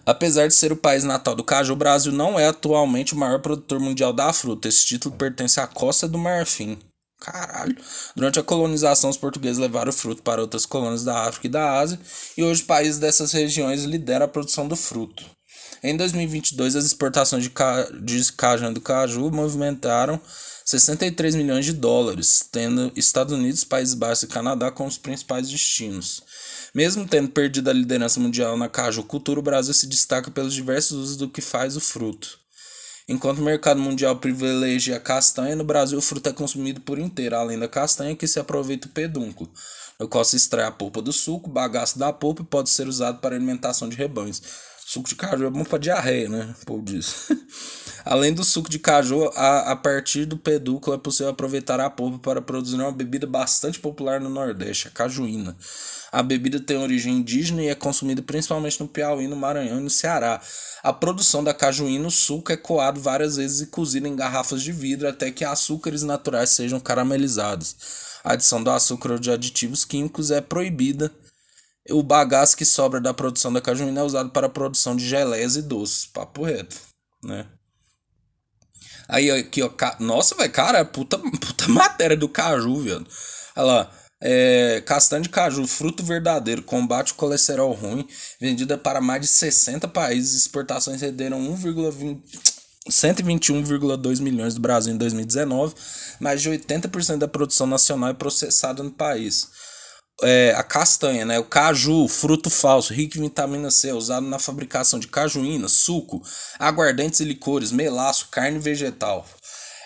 Apesar 0.05 0.47
de 0.47 0.53
ser 0.53 0.71
o 0.71 0.77
país 0.77 1.03
natal 1.03 1.35
do 1.35 1.43
caju, 1.43 1.73
o 1.73 1.77
Brasil 1.77 2.11
não 2.11 2.39
é 2.39 2.47
atualmente 2.47 3.13
o 3.13 3.17
maior 3.17 3.39
produtor 3.39 3.79
mundial 3.79 4.11
da 4.11 4.31
fruta. 4.33 4.67
Esse 4.67 4.85
título 4.85 5.15
pertence 5.15 5.59
à 5.59 5.67
Costa 5.67 6.07
do 6.07 6.17
Marfim. 6.17 6.77
Caralho. 7.19 7.75
Durante 8.15 8.39
a 8.39 8.43
colonização, 8.43 9.09
os 9.09 9.17
portugueses 9.17 9.57
levaram 9.57 9.89
o 9.89 9.93
fruto 9.93 10.21
para 10.21 10.41
outras 10.41 10.65
colônias 10.65 11.03
da 11.03 11.27
África 11.27 11.47
e 11.47 11.49
da 11.49 11.79
Ásia, 11.79 11.99
e 12.37 12.43
hoje 12.43 12.63
países 12.63 12.99
dessas 12.99 13.31
regiões 13.31 13.83
lideram 13.83 14.25
a 14.25 14.29
produção 14.29 14.67
do 14.67 14.75
fruto. 14.75 15.25
Em 15.83 15.95
2022, 15.95 16.75
as 16.75 16.85
exportações 16.85 17.43
de, 17.43 17.49
ca... 17.49 17.87
de 18.01 18.31
cajão 18.33 18.71
do 18.71 18.81
caju 18.81 19.31
movimentaram 19.31 20.19
63 20.65 21.35
milhões 21.35 21.65
de 21.65 21.73
dólares, 21.73 22.43
tendo 22.51 22.91
Estados 22.95 23.33
Unidos, 23.33 23.63
Países 23.63 23.93
Baixos 23.93 24.23
e 24.23 24.27
Canadá 24.27 24.69
como 24.69 24.89
os 24.89 24.97
principais 24.97 25.49
destinos. 25.49 26.21
Mesmo 26.77 27.07
tendo 27.07 27.29
perdido 27.29 27.71
a 27.71 27.73
liderança 27.73 28.19
mundial 28.19 28.55
na 28.55 28.69
cultura, 29.07 29.39
o 29.39 29.41
Brasil 29.41 29.73
se 29.73 29.87
destaca 29.87 30.29
pelos 30.29 30.53
diversos 30.53 30.95
usos 30.95 31.17
do 31.17 31.27
que 31.27 31.41
faz 31.41 31.75
o 31.75 31.81
fruto. 31.81 32.37
Enquanto 33.09 33.39
o 33.39 33.43
mercado 33.43 33.79
mundial 33.79 34.17
privilegia 34.17 34.97
a 34.97 34.99
castanha, 34.99 35.55
no 35.55 35.63
Brasil 35.63 35.97
o 35.97 36.01
fruto 36.03 36.29
é 36.29 36.33
consumido 36.33 36.79
por 36.81 36.99
inteiro, 36.99 37.35
além 37.35 37.57
da 37.57 37.67
castanha 37.67 38.15
que 38.15 38.27
se 38.27 38.39
aproveita 38.39 38.87
o 38.87 38.91
pedúnculo, 38.91 39.51
no 39.99 40.07
qual 40.07 40.23
se 40.23 40.35
extrai 40.35 40.65
a 40.65 40.71
polpa 40.71 41.01
do 41.01 41.11
suco, 41.11 41.49
bagaço 41.49 41.97
da 41.97 42.13
polpa 42.13 42.43
e 42.43 42.45
pode 42.45 42.69
ser 42.69 42.87
usado 42.87 43.21
para 43.21 43.35
alimentação 43.35 43.89
de 43.89 43.95
rebanhos. 43.95 44.39
Suco 44.89 45.09
de 45.09 45.15
caju 45.15 45.45
é 45.45 45.49
bom 45.49 45.65
para 45.65 45.79
diarreia, 45.79 46.29
né? 46.29 46.55
Povo 46.65 46.81
diz. 46.81 47.27
Além 48.05 48.33
do 48.33 48.41
suco 48.41 48.69
de 48.69 48.79
caju, 48.79 49.29
a, 49.35 49.73
a 49.73 49.75
partir 49.75 50.23
do 50.23 50.37
pedúnculo 50.37 50.95
é 50.95 50.97
possível 50.97 51.29
aproveitar 51.29 51.77
a 51.81 51.89
polpa 51.89 52.19
para 52.19 52.41
produzir 52.41 52.77
uma 52.77 52.89
bebida 52.89 53.27
bastante 53.27 53.81
popular 53.81 54.21
no 54.21 54.29
Nordeste, 54.29 54.87
a 54.87 54.91
cajuína. 54.91 55.57
A 56.09 56.23
bebida 56.23 56.57
tem 56.57 56.77
origem 56.77 57.15
indígena 57.15 57.63
e 57.63 57.67
é 57.67 57.75
consumida 57.75 58.21
principalmente 58.21 58.79
no 58.79 58.87
Piauí, 58.87 59.27
no 59.27 59.35
Maranhão 59.35 59.77
e 59.77 59.83
no 59.83 59.89
Ceará. 59.89 60.39
A 60.81 60.93
produção 60.93 61.43
da 61.43 61.53
cajuína, 61.53 62.07
o 62.07 62.11
suco, 62.11 62.53
é 62.53 62.55
coado 62.55 63.01
várias 63.01 63.35
vezes 63.35 63.59
e 63.59 63.67
cozido 63.67 64.07
em 64.07 64.15
garrafas 64.15 64.63
de 64.63 64.71
vidro 64.71 65.09
até 65.09 65.31
que 65.31 65.43
açúcares 65.43 66.03
naturais 66.03 66.51
sejam 66.51 66.79
caramelizados. 66.79 67.75
A 68.23 68.31
adição 68.31 68.63
do 68.63 68.71
açúcar 68.71 69.11
ou 69.11 69.19
de 69.19 69.31
aditivos 69.31 69.83
químicos 69.83 70.31
é 70.31 70.39
proibida 70.39 71.11
o 71.89 72.03
bagaço 72.03 72.57
que 72.57 72.65
sobra 72.65 72.99
da 72.99 73.13
produção 73.13 73.51
da 73.51 73.61
cajuína 73.61 74.01
é 74.01 74.03
usado 74.03 74.29
para 74.29 74.47
a 74.47 74.49
produção 74.49 74.95
de 74.95 75.07
geleias 75.07 75.55
e 75.55 75.61
doces. 75.61 76.05
Papo 76.05 76.43
reto, 76.43 76.75
né? 77.23 77.45
Aí 79.07 79.31
aqui, 79.31 79.61
ó. 79.61 79.69
Ca... 79.69 79.95
Nossa, 79.99 80.35
velho, 80.35 80.51
cara, 80.51 80.83
puta, 80.83 81.17
puta 81.39 81.67
matéria 81.69 82.17
do 82.17 82.27
caju, 82.27 82.81
velho. 82.81 83.07
Olha 83.55 83.65
lá. 83.65 83.91
É, 84.19 84.81
castanha 84.83 85.21
de 85.21 85.29
caju, 85.29 85.67
fruto 85.67 86.03
verdadeiro, 86.03 86.63
combate 86.63 87.11
o 87.11 87.15
colesterol 87.15 87.71
ruim, 87.71 88.07
vendida 88.41 88.75
para 88.75 88.99
mais 88.99 89.21
de 89.21 89.27
60 89.27 89.87
países. 89.89 90.41
Exportações 90.41 91.01
renderam 91.01 91.39
1,20. 91.55 92.21
121,2 92.89 94.19
milhões 94.21 94.55
do 94.55 94.61
Brasil 94.61 94.93
em 94.93 94.97
2019, 94.97 95.75
mais 96.19 96.41
de 96.41 96.49
80% 96.49 97.17
da 97.17 97.27
produção 97.27 97.67
nacional 97.67 98.09
é 98.09 98.13
processada 98.13 98.81
no 98.81 98.91
país 98.91 99.49
é, 100.23 100.53
a 100.55 100.63
castanha, 100.63 101.25
né? 101.25 101.39
O 101.39 101.43
caju, 101.43 102.07
fruto 102.07 102.49
falso, 102.49 102.93
rico 102.93 103.17
em 103.17 103.21
vitamina 103.21 103.69
C, 103.69 103.91
usado 103.91 104.25
na 104.25 104.39
fabricação 104.39 104.99
de 104.99 105.07
cajuína, 105.07 105.67
suco, 105.67 106.21
aguardentes 106.57 107.19
e 107.19 107.25
licores, 107.25 107.71
melaço, 107.71 108.29
carne 108.31 108.59
vegetal. 108.59 109.25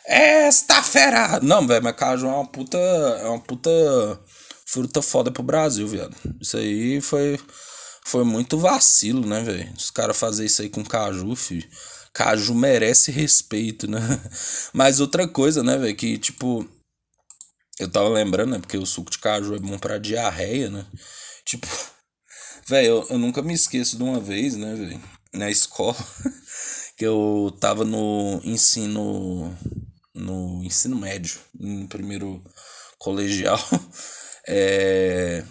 Esta 0.05 0.81
fera! 0.81 1.39
Não, 1.41 1.65
velho, 1.67 1.83
mas 1.83 1.95
caju 1.95 2.27
é 2.27 2.29
uma 2.29 2.47
puta. 2.47 2.77
É 2.77 3.27
uma 3.27 3.39
puta 3.39 3.69
fruta 4.65 5.01
foda 5.01 5.29
pro 5.31 5.43
Brasil, 5.43 5.87
viado. 5.87 6.15
Isso 6.39 6.57
aí 6.57 7.01
foi. 7.01 7.39
Foi 8.03 8.23
muito 8.23 8.57
vacilo, 8.57 9.27
né, 9.27 9.41
velho? 9.43 9.71
Os 9.77 9.91
caras 9.91 10.17
fazer 10.17 10.45
isso 10.45 10.61
aí 10.61 10.69
com 10.69 10.83
caju, 10.83 11.35
filho. 11.35 11.67
Caju 12.11 12.55
merece 12.55 13.11
respeito, 13.11 13.89
né? 13.89 13.99
Mas 14.73 14.99
outra 14.99 15.27
coisa, 15.27 15.61
né, 15.61 15.77
velho, 15.77 15.95
que 15.95 16.17
tipo 16.17 16.67
eu 17.81 17.89
tava 17.89 18.09
lembrando, 18.09 18.51
né? 18.51 18.59
Porque 18.59 18.77
o 18.77 18.85
suco 18.85 19.09
de 19.09 19.17
caju 19.17 19.55
é 19.55 19.59
bom 19.59 19.77
pra 19.77 19.97
diarreia, 19.97 20.69
né? 20.69 20.85
Tipo, 21.45 21.67
velho, 22.67 22.87
eu, 22.87 23.07
eu 23.11 23.17
nunca 23.17 23.41
me 23.41 23.53
esqueço 23.53 23.97
de 23.97 24.03
uma 24.03 24.19
vez, 24.19 24.55
né, 24.55 24.75
velho? 24.75 25.01
Na 25.33 25.49
escola, 25.49 25.97
que 26.97 27.05
eu 27.05 27.55
tava 27.59 27.83
no 27.83 28.41
ensino. 28.43 29.57
No 30.13 30.61
ensino 30.63 30.95
médio, 30.95 31.39
no 31.57 31.87
primeiro 31.87 32.43
colegial. 32.97 33.59
É... 34.47 35.45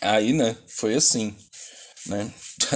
Aí, 0.00 0.32
né, 0.32 0.56
foi 0.66 0.94
assim, 0.94 1.36
né? 2.06 2.32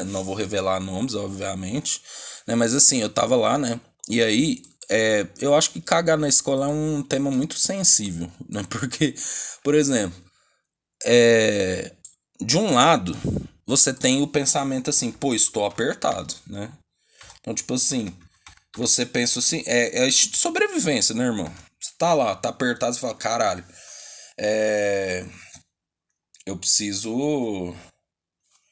Não 0.09 0.23
vou 0.23 0.35
revelar 0.35 0.79
nomes, 0.79 1.15
obviamente, 1.15 2.03
né? 2.47 2.55
Mas 2.55 2.75
assim, 2.75 3.01
eu 3.01 3.09
tava 3.09 3.35
lá, 3.35 3.57
né? 3.57 3.81
E 4.11 4.23
aí 4.23 4.63
é, 4.91 5.27
eu 5.41 5.55
acho 5.55 5.71
que 5.71 5.81
cagar 5.81 6.17
na 6.17 6.29
escola 6.29 6.67
é 6.67 6.69
um 6.69 7.03
tema 7.03 7.31
muito 7.31 7.59
sensível, 7.59 8.31
né? 8.49 8.65
Porque, 8.69 9.15
por 9.63 9.75
exemplo, 9.75 10.21
é, 11.05 11.93
de 12.41 12.57
um 12.57 12.75
lado, 12.75 13.17
você 13.67 13.93
tem 13.93 14.23
o 14.23 14.29
pensamento 14.29 14.91
assim, 14.91 15.11
pô, 15.11 15.35
estou 15.35 15.65
apertado, 15.67 16.35
né? 16.47 16.71
Então, 17.41 17.55
tipo 17.55 17.75
assim, 17.75 18.17
você 18.77 19.07
pensa 19.07 19.39
assim, 19.39 19.63
é, 19.67 20.05
é 20.05 20.09
de 20.09 20.37
sobrevivência, 20.37 21.15
né, 21.15 21.25
irmão? 21.25 21.53
Você 21.81 21.93
tá 21.99 22.15
lá, 22.15 22.35
tá 22.35 22.49
apertado, 22.49 22.95
você 22.95 23.01
fala, 23.01 23.15
caralho, 23.15 23.65
é. 24.39 25.25
Eu 26.45 26.57
preciso. 26.57 27.75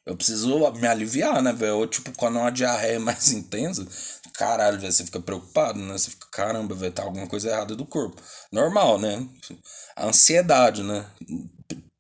Eu 0.07 0.17
preciso 0.17 0.59
me 0.73 0.87
aliviar, 0.87 1.43
né, 1.43 1.53
velho? 1.53 1.79
Ou 1.79 1.87
tipo, 1.87 2.13
quando 2.17 2.39
uma 2.39 2.51
diarreia 2.51 2.97
é 2.97 2.99
mais 3.01 3.33
intensa, 3.33 3.87
caralho, 4.35 4.79
velho, 4.79 4.93
você 4.93 5.05
fica 5.05 5.21
preocupado, 5.21 5.79
né? 5.79 5.93
Você 5.97 6.11
fica, 6.11 6.27
caramba, 6.31 6.75
velho, 6.75 6.93
tá 6.93 7.03
alguma 7.03 7.27
coisa 7.27 7.49
errada 7.49 7.75
do 7.75 7.87
corpo. 7.87 8.21
Normal, 8.53 8.99
né? 8.99 9.27
A 9.97 10.07
ansiedade, 10.09 10.83
né? 10.83 11.07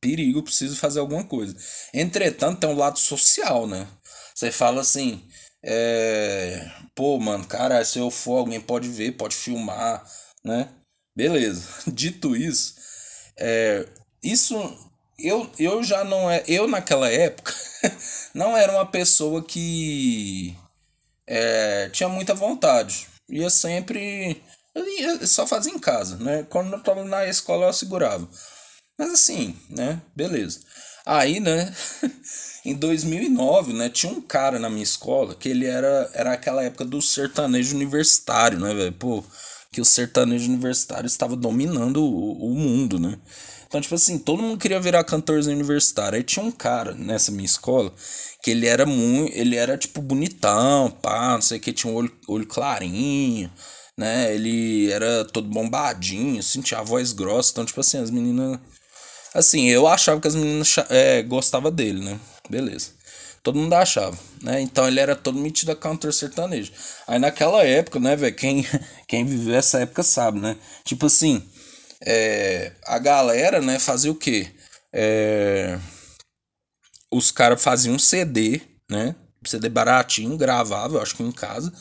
Perigo, 0.00 0.42
preciso 0.42 0.76
fazer 0.76 1.00
alguma 1.00 1.24
coisa. 1.24 1.56
Entretanto, 1.94 2.60
tem 2.60 2.68
um 2.70 2.76
lado 2.76 2.98
social, 2.98 3.66
né? 3.66 3.86
Você 4.34 4.50
fala 4.52 4.80
assim, 4.82 5.26
é... 5.64 6.70
pô, 6.94 7.18
mano, 7.18 7.46
cara, 7.46 7.82
se 7.84 7.98
eu 7.98 8.10
for, 8.10 8.38
alguém 8.38 8.60
pode 8.60 8.88
ver, 8.88 9.12
pode 9.12 9.34
filmar, 9.34 10.04
né? 10.44 10.68
Beleza. 11.16 11.68
Dito 11.90 12.36
isso, 12.36 12.74
é... 13.38 13.88
isso 14.22 14.54
eu, 15.18 15.50
eu 15.58 15.82
já 15.82 16.04
não 16.04 16.30
é. 16.30 16.42
Eu 16.46 16.66
naquela 16.66 17.10
época 17.10 17.54
não 18.34 18.56
era 18.56 18.72
uma 18.72 18.86
pessoa 18.86 19.42
que 19.42 20.54
é, 21.26 21.88
tinha 21.90 22.08
muita 22.08 22.34
vontade. 22.34 23.06
Ia 23.28 23.50
sempre. 23.50 24.42
Ia, 24.76 25.26
só 25.26 25.46
fazia 25.46 25.72
em 25.72 25.78
casa, 25.78 26.16
né? 26.16 26.44
Quando 26.48 26.72
eu 26.72 26.82
tava 26.82 27.04
na 27.04 27.26
escola 27.26 27.66
eu 27.66 27.72
segurava. 27.72 28.28
Mas 28.98 29.12
assim, 29.12 29.56
né? 29.70 30.00
Beleza. 30.14 30.60
Aí, 31.06 31.38
né? 31.38 31.72
em 32.64 32.74
2009, 32.74 33.72
né? 33.72 33.88
Tinha 33.90 34.12
um 34.12 34.20
cara 34.20 34.58
na 34.58 34.70
minha 34.70 34.82
escola 34.82 35.34
que 35.34 35.48
ele 35.48 35.66
era, 35.66 36.10
era 36.14 36.32
aquela 36.32 36.62
época 36.62 36.84
do 36.84 37.00
sertanejo 37.02 37.74
universitário, 37.76 38.58
né, 38.58 38.74
velho? 38.74 38.92
Pô, 38.92 39.24
que 39.70 39.80
o 39.80 39.84
sertanejo 39.84 40.48
universitário 40.48 41.06
estava 41.06 41.36
dominando 41.36 42.02
o, 42.02 42.52
o 42.52 42.54
mundo, 42.54 42.98
né? 42.98 43.18
Então, 43.66 43.80
tipo 43.80 43.94
assim, 43.94 44.18
todo 44.18 44.42
mundo 44.42 44.58
queria 44.58 44.80
virar 44.80 45.04
cantorzinho 45.04 45.56
universitário. 45.56 46.16
Aí 46.16 46.22
tinha 46.22 46.44
um 46.44 46.50
cara 46.50 46.92
nessa 46.94 47.30
minha 47.30 47.44
escola 47.44 47.92
que 48.42 48.50
ele 48.50 48.66
era 48.66 48.86
muito. 48.86 49.36
Ele 49.36 49.56
era, 49.56 49.76
tipo, 49.76 50.00
bonitão, 50.00 50.90
pá, 50.90 51.34
não 51.34 51.42
sei 51.42 51.58
o 51.58 51.60
que, 51.60 51.72
tinha 51.72 51.92
um 51.92 51.96
olho, 51.96 52.12
olho 52.28 52.46
clarinho, 52.46 53.50
né? 53.96 54.34
Ele 54.34 54.90
era 54.90 55.24
todo 55.24 55.48
bombadinho, 55.48 56.40
assim, 56.40 56.60
tinha 56.60 56.80
a 56.80 56.84
voz 56.84 57.12
grossa. 57.12 57.52
Então, 57.52 57.64
tipo 57.64 57.80
assim, 57.80 57.98
as 57.98 58.10
meninas. 58.10 58.58
Assim, 59.34 59.68
eu 59.68 59.86
achava 59.88 60.20
que 60.20 60.28
as 60.28 60.34
meninas 60.34 60.76
é, 60.90 61.22
gostavam 61.22 61.72
dele, 61.72 62.04
né? 62.04 62.20
Beleza. 62.48 62.90
Todo 63.44 63.58
mundo 63.58 63.74
achava, 63.74 64.18
né? 64.42 64.62
Então 64.62 64.88
ele 64.88 64.98
era 64.98 65.14
todo 65.14 65.38
metido 65.38 65.70
a 65.70 65.76
cantor 65.76 66.14
sertanejo. 66.14 66.72
Aí 67.06 67.18
naquela 67.18 67.62
época, 67.62 68.00
né, 68.00 68.16
velho? 68.16 68.34
Quem, 68.34 68.66
quem 69.06 69.22
viveu 69.22 69.54
essa 69.54 69.80
época 69.80 70.02
sabe, 70.02 70.40
né? 70.40 70.56
Tipo 70.82 71.04
assim, 71.06 71.42
é, 72.04 72.72
a 72.86 72.98
galera, 72.98 73.60
né, 73.60 73.78
fazia 73.78 74.10
o 74.10 74.14
quê? 74.14 74.48
É, 74.92 75.78
os 77.10 77.30
caras 77.30 77.62
faziam 77.62 77.94
um 77.94 77.98
CD, 77.98 78.60
né? 78.90 79.14
CD 79.46 79.68
baratinho, 79.68 80.36
gravava, 80.36 80.96
eu 80.96 81.02
acho 81.02 81.16
que 81.16 81.22
em 81.22 81.32
casa. 81.32 81.72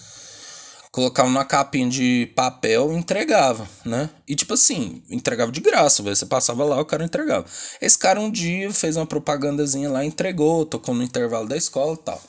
Colocava 0.91 1.27
numa 1.27 1.43
capinha 1.43 1.89
de 1.89 2.31
papel 2.35 2.93
e 2.93 2.95
entregava, 2.95 3.67
né? 3.83 4.09
E 4.27 4.35
tipo 4.35 4.53
assim, 4.53 5.03
entregava 5.09 5.51
de 5.51 5.59
graça, 5.59 6.03
véio. 6.03 6.15
você 6.15 6.25
passava 6.25 6.63
lá, 6.63 6.79
o 6.79 6.85
cara 6.85 7.03
entregava. 7.03 7.45
Esse 7.81 7.97
cara 7.97 8.19
um 8.19 8.29
dia 8.29 8.71
fez 8.71 8.95
uma 8.95 9.07
propagandazinha 9.07 9.89
lá, 9.89 10.05
entregou, 10.05 10.65
tocou 10.65 10.93
no 10.93 11.01
intervalo 11.01 11.47
da 11.47 11.57
escola 11.57 11.95
e 11.95 12.03
tal. 12.03 12.21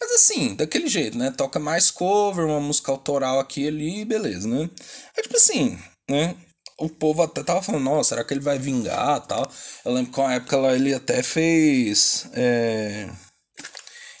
Mas 0.00 0.12
assim, 0.12 0.54
daquele 0.54 0.88
jeito, 0.88 1.16
né? 1.16 1.30
Toca 1.30 1.60
mais 1.60 1.90
cover, 1.90 2.44
uma 2.44 2.60
música 2.60 2.90
autoral 2.90 3.38
aqui 3.38 3.62
e 3.62 3.68
ali, 3.68 4.04
beleza, 4.04 4.48
né? 4.48 4.68
É 5.16 5.22
tipo 5.22 5.36
assim, 5.36 5.78
né? 6.10 6.34
O 6.78 6.88
povo 6.88 7.22
até 7.22 7.42
tava 7.42 7.60
falando, 7.62 7.84
nossa, 7.84 8.10
será 8.10 8.24
que 8.24 8.32
ele 8.32 8.40
vai 8.40 8.58
vingar 8.58 9.26
tal? 9.26 9.50
Eu 9.84 9.92
lembro 9.92 10.12
que 10.12 10.20
uma 10.20 10.34
época 10.34 10.56
lá 10.56 10.74
ele 10.74 10.94
até 10.94 11.22
fez. 11.22 12.28
É, 12.32 13.08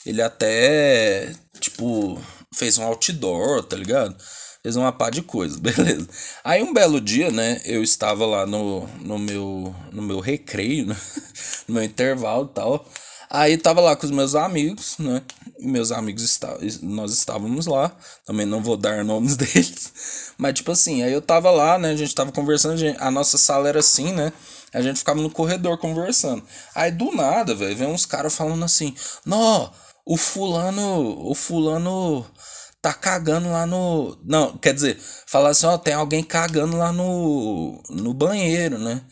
ele 0.04 0.22
até, 0.22 1.34
tipo, 1.60 2.20
fez 2.54 2.78
um 2.78 2.84
outdoor, 2.84 3.62
tá 3.62 3.76
ligado? 3.76 4.16
Fez 4.62 4.74
uma 4.74 4.92
pá 4.92 5.10
de 5.10 5.22
coisa, 5.22 5.58
beleza. 5.60 6.08
Aí 6.42 6.62
um 6.62 6.72
belo 6.72 7.00
dia, 7.00 7.30
né, 7.30 7.60
eu 7.64 7.82
estava 7.82 8.26
lá 8.26 8.44
no, 8.46 8.86
no, 8.98 9.18
meu, 9.18 9.74
no 9.92 10.02
meu 10.02 10.18
recreio, 10.18 10.86
né, 10.86 10.96
no 11.68 11.74
meu 11.74 11.84
intervalo 11.84 12.48
e 12.50 12.54
tal. 12.54 12.88
Aí 13.30 13.58
tava 13.58 13.80
lá 13.80 13.94
com 13.94 14.06
os 14.06 14.12
meus 14.12 14.34
amigos, 14.34 14.96
né? 14.98 15.22
Meus 15.60 15.92
amigos 15.92 16.22
está, 16.22 16.56
nós 16.82 17.12
estávamos 17.12 17.66
lá. 17.66 17.94
Também 18.24 18.46
não 18.46 18.62
vou 18.62 18.76
dar 18.76 19.04
nomes 19.04 19.36
deles. 19.38 19.92
Mas 20.38 20.54
tipo 20.54 20.72
assim, 20.72 21.02
aí 21.02 21.12
eu 21.12 21.20
tava 21.20 21.50
lá, 21.50 21.78
né? 21.78 21.90
A 21.90 21.96
gente 21.96 22.14
tava 22.14 22.32
conversando, 22.32 22.74
a, 22.74 22.76
gente, 22.76 22.96
a 23.00 23.10
nossa 23.10 23.36
sala 23.36 23.68
era 23.68 23.80
assim, 23.80 24.12
né? 24.12 24.32
A 24.72 24.80
gente 24.80 24.98
ficava 24.98 25.20
no 25.20 25.30
corredor 25.30 25.78
conversando. 25.78 26.42
Aí 26.74 26.90
do 26.90 27.12
nada, 27.12 27.54
velho, 27.54 27.76
vem 27.76 27.88
uns 27.88 28.06
caras 28.06 28.34
falando 28.34 28.64
assim: 28.64 28.94
"Não, 29.24 29.72
o 30.06 30.16
fulano, 30.16 31.28
o 31.30 31.34
fulano 31.34 32.26
tá 32.80 32.92
cagando 32.94 33.50
lá 33.50 33.66
no. 33.66 34.18
Não, 34.24 34.56
quer 34.56 34.72
dizer, 34.74 34.98
falar 35.26 35.50
assim, 35.50 35.66
ó, 35.66 35.76
tem 35.76 35.94
alguém 35.94 36.22
cagando 36.22 36.76
lá 36.76 36.92
no, 36.92 37.82
no 37.90 38.14
banheiro, 38.14 38.78
né? 38.78 39.02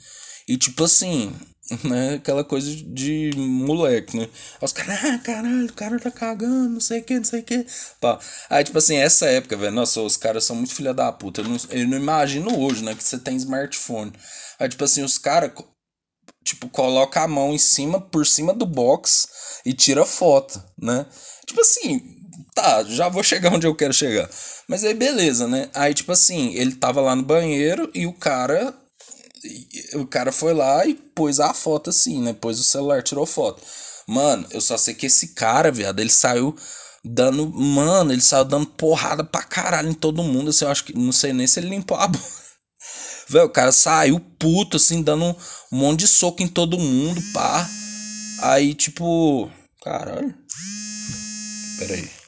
E 0.48 0.56
tipo 0.56 0.84
assim, 0.84 1.34
né? 1.84 2.14
Aquela 2.14 2.44
coisa 2.44 2.70
de 2.70 3.32
moleque, 3.36 4.16
né? 4.16 4.28
Os 4.60 4.72
caras, 4.72 5.04
ah, 5.04 5.18
caralho, 5.18 5.66
o 5.66 5.72
cara 5.72 5.98
tá 5.98 6.10
cagando, 6.10 6.74
não 6.74 6.80
sei 6.80 7.00
o 7.00 7.04
que, 7.04 7.16
não 7.16 7.24
sei 7.24 7.40
o 7.40 7.42
que. 7.42 7.66
Aí, 8.48 8.64
tipo 8.64 8.78
assim, 8.78 8.96
essa 8.96 9.26
época, 9.26 9.56
velho, 9.56 9.72
nossa, 9.72 10.00
os 10.00 10.16
caras 10.16 10.44
são 10.44 10.56
muito 10.56 10.74
filha 10.74 10.94
da 10.94 11.10
puta. 11.10 11.40
Eu 11.40 11.48
não, 11.48 11.56
eu 11.70 11.88
não 11.88 11.96
imagino 11.96 12.58
hoje, 12.58 12.84
né, 12.84 12.94
que 12.94 13.02
você 13.02 13.18
tem 13.18 13.36
smartphone. 13.36 14.12
Aí, 14.58 14.68
tipo 14.68 14.84
assim, 14.84 15.02
os 15.02 15.18
caras, 15.18 15.50
tipo, 16.44 16.68
coloca 16.68 17.20
a 17.20 17.28
mão 17.28 17.52
em 17.52 17.58
cima, 17.58 18.00
por 18.00 18.24
cima 18.26 18.54
do 18.54 18.66
box 18.66 19.28
e 19.64 19.72
tira 19.72 20.06
foto, 20.06 20.62
né? 20.80 21.04
Tipo 21.46 21.60
assim, 21.60 22.00
tá, 22.54 22.84
já 22.84 23.08
vou 23.08 23.22
chegar 23.24 23.52
onde 23.52 23.66
eu 23.66 23.74
quero 23.74 23.92
chegar. 23.92 24.30
Mas 24.68 24.84
aí, 24.84 24.94
beleza, 24.94 25.48
né? 25.48 25.68
Aí, 25.74 25.92
tipo 25.92 26.12
assim, 26.12 26.54
ele 26.54 26.76
tava 26.76 27.00
lá 27.00 27.16
no 27.16 27.24
banheiro 27.24 27.90
e 27.92 28.06
o 28.06 28.12
cara 28.12 28.72
o 29.94 30.06
cara 30.06 30.32
foi 30.32 30.54
lá 30.54 30.86
e 30.86 30.94
pôs 30.94 31.40
a 31.40 31.52
foto 31.54 31.90
assim, 31.90 32.20
né? 32.22 32.32
Pôs 32.32 32.58
o 32.60 32.64
celular, 32.64 33.02
tirou 33.02 33.26
foto. 33.26 33.62
Mano, 34.06 34.46
eu 34.50 34.60
só 34.60 34.76
sei 34.76 34.94
que 34.94 35.06
esse 35.06 35.28
cara, 35.28 35.72
viado, 35.72 36.00
ele 36.00 36.10
saiu 36.10 36.56
dando. 37.04 37.48
Mano, 37.48 38.12
ele 38.12 38.22
saiu 38.22 38.44
dando 38.44 38.66
porrada 38.66 39.24
pra 39.24 39.42
caralho 39.42 39.90
em 39.90 39.94
todo 39.94 40.22
mundo. 40.22 40.50
Assim, 40.50 40.64
eu 40.64 40.70
acho 40.70 40.84
que. 40.84 40.96
Não 40.96 41.12
sei 41.12 41.32
nem 41.32 41.46
se 41.46 41.60
ele 41.60 41.68
limpou 41.68 41.96
a 41.96 42.06
boca. 42.08 42.24
Velho, 43.28 43.46
o 43.46 43.50
cara 43.50 43.72
saiu 43.72 44.20
puto, 44.38 44.76
assim, 44.76 45.02
dando 45.02 45.24
um 45.72 45.76
monte 45.76 46.00
de 46.00 46.08
soco 46.08 46.42
em 46.42 46.48
todo 46.48 46.78
mundo, 46.78 47.20
pá. 47.32 47.68
Aí, 48.42 48.74
tipo. 48.74 49.50
Caralho. 49.82 50.34
Pera 51.78 51.94
aí. 51.94 52.25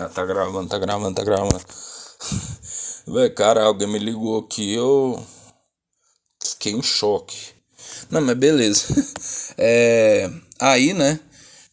Ah, 0.00 0.08
tá 0.08 0.24
gravando, 0.24 0.66
tá 0.66 0.78
gravando, 0.78 1.14
tá 1.14 1.22
gravando. 1.22 1.60
Véi, 3.06 3.28
cara, 3.28 3.64
alguém 3.64 3.86
me 3.86 3.98
ligou 3.98 4.40
aqui, 4.40 4.72
eu 4.72 5.22
fiquei 6.42 6.72
em 6.72 6.82
choque. 6.82 7.36
Não, 8.10 8.22
mas 8.22 8.36
beleza. 8.36 8.86
É, 9.62 10.30
aí, 10.58 10.94
né? 10.94 11.20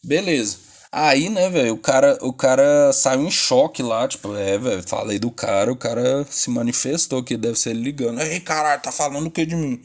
Beleza. 0.04 0.58
Aí, 0.92 1.30
né, 1.30 1.48
velho, 1.48 1.72
o 1.72 1.78
cara, 1.78 2.18
o 2.20 2.34
cara 2.34 2.92
saiu 2.92 3.22
em 3.22 3.30
choque 3.30 3.82
lá, 3.82 4.06
tipo, 4.06 4.36
é, 4.36 4.58
velho, 4.58 4.86
falei 4.86 5.18
do 5.18 5.30
cara, 5.30 5.72
o 5.72 5.76
cara 5.76 6.26
se 6.28 6.50
manifestou 6.50 7.22
que 7.22 7.34
deve 7.34 7.58
ser 7.58 7.70
ele 7.70 7.80
ligando. 7.80 8.20
Ei, 8.20 8.40
caralho, 8.40 8.82
tá 8.82 8.92
falando 8.92 9.28
o 9.28 9.30
que 9.30 9.46
de 9.46 9.56
mim? 9.56 9.82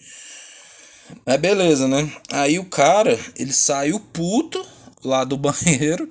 É 1.25 1.38
beleza, 1.38 1.88
né? 1.88 2.12
Aí 2.29 2.60
o 2.60 2.65
cara, 2.65 3.17
ele 3.38 3.53
saiu 3.53 4.01
puto 4.01 4.65
lá 5.01 5.23
do 5.23 5.38
banheiro 5.39 6.10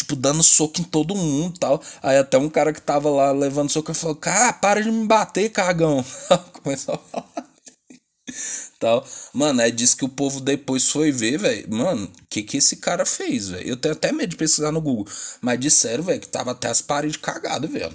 tipo, 0.00 0.16
dando 0.16 0.42
soco 0.42 0.80
em 0.80 0.84
todo 0.84 1.14
mundo 1.14 1.58
tal. 1.58 1.82
Aí 2.02 2.16
até 2.16 2.38
um 2.38 2.48
cara 2.48 2.72
que 2.72 2.82
tava 2.82 3.10
lá 3.10 3.32
levando 3.32 3.70
soco 3.70 3.94
falou: 3.94 4.16
Cara, 4.16 4.52
para 4.52 4.82
de 4.82 4.90
me 4.90 5.06
bater, 5.06 5.50
cagão. 5.50 6.04
Começou 6.62 6.94
a 6.94 6.98
falar. 6.98 7.50
Tal. 8.78 9.06
Mano, 9.34 9.60
aí 9.60 9.70
disse 9.70 9.96
que 9.96 10.04
o 10.04 10.08
povo 10.08 10.40
depois 10.40 10.88
foi 10.90 11.10
ver, 11.12 11.38
velho. 11.38 11.72
Mano, 11.72 12.06
o 12.06 12.26
que 12.28 12.42
que 12.42 12.56
esse 12.56 12.76
cara 12.76 13.04
fez, 13.04 13.48
velho? 13.48 13.68
Eu 13.68 13.76
tenho 13.76 13.94
até 13.94 14.12
medo 14.12 14.30
de 14.30 14.36
pesquisar 14.36 14.72
no 14.72 14.80
Google. 14.80 15.06
Mas 15.40 15.60
disseram, 15.60 16.04
velho, 16.04 16.20
que 16.20 16.28
tava 16.28 16.52
até 16.52 16.68
as 16.68 16.80
paredes 16.80 17.16
cagadas, 17.18 17.70
velho. 17.70 17.94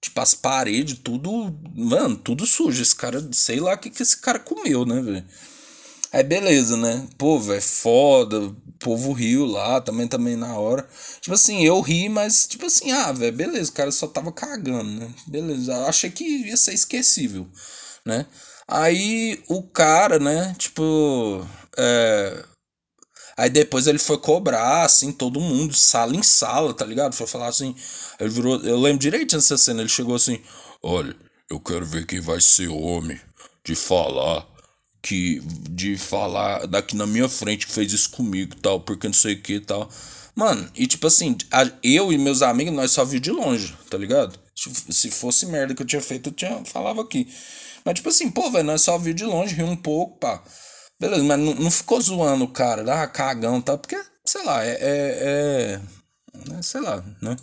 Tipo, 0.00 0.20
as 0.20 0.34
paredes, 0.34 0.98
tudo. 1.02 1.54
Mano, 1.74 2.16
tudo 2.16 2.46
sujo. 2.46 2.80
Esse 2.80 2.96
cara, 2.96 3.28
sei 3.32 3.60
lá 3.60 3.74
o 3.74 3.78
que, 3.78 3.90
que 3.90 4.02
esse 4.02 4.16
cara 4.16 4.38
comeu, 4.38 4.86
né, 4.86 5.00
velho? 5.00 5.24
Aí 6.12 6.22
beleza, 6.22 6.76
né? 6.76 7.06
Pô, 7.18 7.38
velho, 7.40 7.62
foda. 7.62 8.54
Povo 8.82 9.12
riu 9.12 9.46
lá 9.46 9.80
também, 9.80 10.08
também 10.08 10.36
na 10.36 10.56
hora. 10.56 10.86
Tipo 11.20 11.34
assim, 11.34 11.64
eu 11.64 11.80
ri, 11.80 12.08
mas 12.08 12.46
tipo 12.46 12.66
assim, 12.66 12.90
ah, 12.92 13.12
velho, 13.12 13.36
beleza, 13.36 13.70
o 13.70 13.74
cara 13.74 13.92
só 13.92 14.06
tava 14.06 14.32
cagando, 14.32 14.90
né? 14.90 15.08
Beleza. 15.26 15.72
Eu 15.72 15.86
achei 15.86 16.10
que 16.10 16.24
ia 16.24 16.56
ser 16.56 16.74
esquecível, 16.74 17.48
né? 18.04 18.26
Aí 18.68 19.42
o 19.48 19.62
cara, 19.62 20.18
né, 20.18 20.54
tipo. 20.58 21.46
É, 21.76 22.44
Aí 23.36 23.48
depois 23.48 23.86
ele 23.86 23.98
foi 23.98 24.18
cobrar, 24.18 24.84
assim, 24.84 25.10
todo 25.10 25.40
mundo, 25.40 25.74
sala 25.74 26.14
em 26.14 26.22
sala, 26.22 26.74
tá 26.74 26.84
ligado? 26.84 27.14
Foi 27.14 27.26
falar 27.26 27.48
assim. 27.48 27.74
Ele 28.20 28.30
virou. 28.30 28.60
Eu 28.62 28.78
lembro 28.78 28.98
direito 28.98 29.34
dessa 29.34 29.56
cena. 29.56 29.80
Ele 29.80 29.88
chegou 29.88 30.14
assim: 30.14 30.40
Olha, 30.82 31.16
eu 31.50 31.58
quero 31.58 31.84
ver 31.84 32.06
quem 32.06 32.20
vai 32.20 32.40
ser 32.40 32.68
homem 32.68 33.18
de 33.64 33.74
falar. 33.74 34.46
Que. 35.02 35.42
De 35.68 35.98
falar 35.98 36.66
daqui 36.66 36.96
na 36.96 37.06
minha 37.06 37.28
frente 37.28 37.66
que 37.66 37.72
fez 37.72 37.92
isso 37.92 38.10
comigo 38.10 38.54
tal, 38.56 38.80
porque 38.80 39.08
não 39.08 39.14
sei 39.14 39.34
o 39.34 39.42
que 39.42 39.60
tal. 39.60 39.90
Mano, 40.34 40.70
e 40.74 40.86
tipo 40.86 41.06
assim, 41.06 41.36
a, 41.50 41.70
eu 41.82 42.12
e 42.12 42.16
meus 42.16 42.40
amigos, 42.40 42.72
nós 42.72 42.90
só 42.90 43.04
vi 43.04 43.20
de 43.20 43.30
longe, 43.30 43.76
tá 43.90 43.98
ligado? 43.98 44.38
Se 44.54 45.10
fosse 45.10 45.46
merda 45.46 45.74
que 45.74 45.82
eu 45.82 45.86
tinha 45.86 46.00
feito, 46.00 46.28
eu 46.28 46.32
tinha, 46.32 46.64
falava 46.64 47.02
aqui. 47.02 47.28
Mas 47.84 47.94
tipo 47.94 48.08
assim, 48.08 48.30
pô, 48.30 48.50
velho, 48.50 48.64
nós 48.64 48.82
só 48.82 48.96
vi 48.96 49.12
de 49.12 49.24
longe, 49.24 49.54
ri 49.54 49.62
um 49.62 49.76
pouco, 49.76 50.18
pá. 50.18 50.42
Beleza, 51.00 51.22
mas 51.24 51.38
não, 51.38 51.54
não 51.54 51.70
ficou 51.70 52.00
zoando 52.00 52.44
o 52.44 52.48
cara, 52.48 53.02
ah, 53.02 53.06
cagão 53.08 53.60
tal, 53.60 53.76
porque, 53.76 54.00
sei 54.24 54.44
lá, 54.44 54.64
é, 54.64 54.70
é, 54.70 54.78
é, 54.80 55.80
Sei 56.62 56.80
lá, 56.80 57.04
né? 57.20 57.36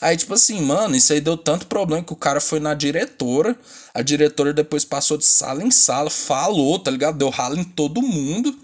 Aí, 0.00 0.16
tipo 0.16 0.34
assim, 0.34 0.60
mano, 0.60 0.94
isso 0.94 1.12
aí 1.12 1.20
deu 1.20 1.36
tanto 1.36 1.66
problema 1.66 2.04
que 2.04 2.12
o 2.12 2.16
cara 2.16 2.40
foi 2.40 2.60
na 2.60 2.74
diretora. 2.74 3.58
A 3.94 4.02
diretora 4.02 4.52
depois 4.52 4.84
passou 4.84 5.16
de 5.16 5.24
sala 5.24 5.62
em 5.62 5.70
sala, 5.70 6.10
falou, 6.10 6.78
tá 6.78 6.90
ligado? 6.90 7.16
Deu 7.16 7.30
ralo 7.30 7.58
em 7.58 7.64
todo 7.64 8.02
mundo. 8.02 8.54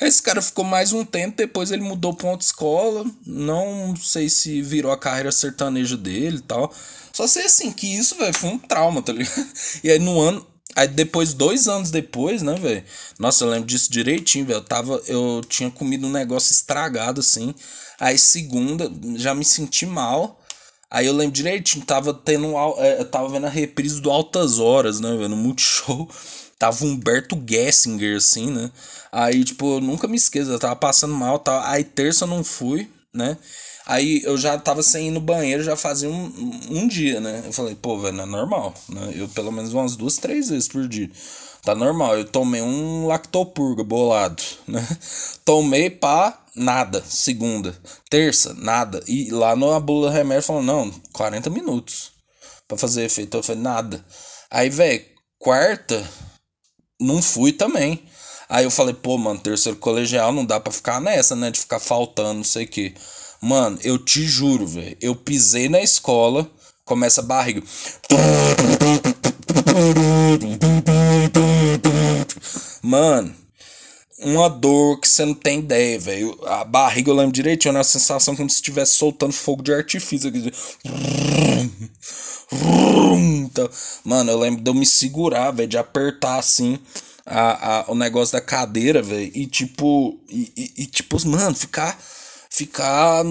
Esse 0.00 0.22
cara 0.22 0.42
ficou 0.42 0.64
mais 0.64 0.92
um 0.92 1.04
tempo, 1.04 1.36
depois 1.36 1.70
ele 1.70 1.82
mudou 1.82 2.14
pra 2.14 2.30
outra 2.30 2.46
escola. 2.46 3.04
Não 3.26 3.96
sei 3.96 4.28
se 4.28 4.62
virou 4.62 4.92
a 4.92 4.98
carreira 4.98 5.32
sertaneja 5.32 5.96
dele 5.96 6.36
e 6.36 6.42
tal. 6.42 6.72
Só 7.12 7.26
sei 7.26 7.46
assim 7.46 7.72
que 7.72 7.86
isso, 7.86 8.14
velho, 8.16 8.34
foi 8.34 8.50
um 8.50 8.58
trauma, 8.58 9.02
tá 9.02 9.12
ligado? 9.12 9.46
E 9.82 9.90
aí 9.90 9.98
no 9.98 10.20
ano, 10.20 10.46
Aí 10.76 10.86
depois, 10.86 11.32
dois 11.32 11.68
anos 11.68 11.90
depois, 11.90 12.42
né, 12.42 12.54
velho? 12.54 12.84
Nossa, 13.18 13.44
eu 13.44 13.48
lembro 13.48 13.66
disso 13.66 13.90
direitinho, 13.90 14.44
velho. 14.44 14.58
Eu 14.58 14.62
tava. 14.62 15.02
Eu 15.06 15.40
tinha 15.48 15.70
comido 15.70 16.06
um 16.06 16.10
negócio 16.10 16.52
estragado, 16.52 17.20
assim. 17.20 17.54
Aí 18.00 18.18
segunda, 18.18 18.90
já 19.16 19.34
me 19.34 19.44
senti 19.44 19.86
mal. 19.86 20.40
Aí 20.90 21.06
eu 21.06 21.12
lembro 21.12 21.32
direitinho, 21.32 21.84
tava 21.84 22.14
tendo. 22.14 22.56
É, 22.78 23.00
eu 23.00 23.04
tava 23.04 23.28
vendo 23.28 23.46
a 23.46 23.50
reprise 23.50 24.00
do 24.00 24.10
Altas 24.10 24.58
Horas, 24.58 25.00
né, 25.00 25.10
velho? 25.10 25.28
No 25.28 25.36
Multishow. 25.36 26.08
Tava 26.58 26.86
Humberto 26.86 27.38
Gessinger, 27.46 28.16
assim, 28.16 28.50
né? 28.50 28.70
Aí, 29.12 29.44
tipo, 29.44 29.74
eu 29.74 29.80
nunca 29.82 30.08
me 30.08 30.16
esqueço, 30.16 30.50
eu 30.50 30.58
tava 30.58 30.74
passando 30.74 31.12
mal, 31.12 31.38
tá? 31.38 31.70
Aí 31.70 31.84
terça 31.84 32.24
eu 32.24 32.28
não 32.28 32.42
fui, 32.42 32.88
né? 33.12 33.36
Aí 33.86 34.22
eu 34.24 34.36
já 34.36 34.58
tava 34.58 34.82
sem 34.82 35.08
ir 35.08 35.10
no 35.10 35.20
banheiro 35.20 35.62
já 35.62 35.76
fazia 35.76 36.08
um, 36.08 36.32
um 36.70 36.88
dia, 36.88 37.20
né? 37.20 37.42
Eu 37.46 37.52
falei, 37.52 37.74
pô, 37.74 37.98
velho, 37.98 38.20
é 38.20 38.26
normal, 38.26 38.74
né? 38.88 39.12
Eu 39.14 39.28
pelo 39.28 39.52
menos 39.52 39.72
umas 39.72 39.94
duas, 39.96 40.16
três 40.16 40.48
vezes 40.48 40.66
por 40.66 40.88
dia. 40.88 41.08
Tá 41.66 41.74
normal. 41.74 42.16
Eu 42.16 42.24
tomei 42.24 42.62
um 42.62 43.08
lactopurga 43.08 43.82
bolado, 43.82 44.40
né? 44.68 44.86
Tomei 45.44 45.90
pá, 45.90 46.38
nada. 46.54 47.02
Segunda. 47.04 47.76
Terça, 48.08 48.54
nada. 48.54 49.02
E 49.08 49.32
lá 49.32 49.56
no 49.56 49.78
bula 49.80 50.08
remédio 50.08 50.44
falou, 50.44 50.62
não, 50.62 50.94
40 51.12 51.50
minutos 51.50 52.12
para 52.68 52.78
fazer 52.78 53.02
efeito. 53.02 53.36
Eu 53.36 53.42
falei, 53.42 53.60
nada. 53.60 54.04
Aí, 54.48 54.70
velho, 54.70 55.04
quarta, 55.40 56.08
não 57.00 57.20
fui 57.20 57.50
também. 57.50 58.00
Aí 58.48 58.62
eu 58.62 58.70
falei, 58.70 58.94
pô, 58.94 59.18
mano, 59.18 59.40
terceiro 59.40 59.76
colegial 59.76 60.32
não 60.32 60.46
dá 60.46 60.60
pra 60.60 60.72
ficar 60.72 61.00
nessa, 61.00 61.34
né? 61.34 61.50
De 61.50 61.58
ficar 61.58 61.80
faltando, 61.80 62.34
não 62.34 62.44
sei 62.44 62.64
o 62.64 62.68
que. 62.68 62.94
Mano, 63.42 63.76
eu 63.82 63.98
te 63.98 64.22
juro, 64.24 64.68
velho. 64.68 64.96
Eu 65.00 65.16
pisei 65.16 65.68
na 65.68 65.80
escola, 65.80 66.48
começa 66.84 67.22
a 67.22 67.24
barriga. 67.24 67.60
Mano, 72.82 73.34
uma 74.18 74.48
dor 74.48 74.98
que 75.00 75.06
você 75.08 75.24
não 75.24 75.34
tem 75.34 75.58
ideia, 75.58 75.98
velho. 75.98 76.38
A 76.46 76.64
barriga 76.64 77.10
eu 77.10 77.14
lembro 77.14 77.32
direitinho, 77.32 77.74
na 77.74 77.84
sensação 77.84 78.34
como 78.34 78.48
se 78.48 78.56
estivesse 78.56 78.92
soltando 78.96 79.32
fogo 79.32 79.62
de 79.62 79.74
artifício. 79.74 80.30
Aqui. 80.30 80.52
Mano, 84.04 84.30
eu 84.30 84.38
lembro 84.38 84.62
de 84.62 84.70
eu 84.70 84.74
me 84.74 84.86
segurar, 84.86 85.50
velho, 85.50 85.68
de 85.68 85.76
apertar 85.76 86.38
assim 86.38 86.78
a, 87.26 87.80
a, 87.80 87.92
o 87.92 87.94
negócio 87.94 88.32
da 88.32 88.40
cadeira, 88.40 89.02
velho. 89.02 89.30
E 89.34 89.46
tipo, 89.46 90.18
e, 90.28 90.52
e, 90.56 90.72
e 90.82 90.86
tipo, 90.86 91.16
mano, 91.28 91.54
ficar 91.54 91.98
ficar. 92.56 93.24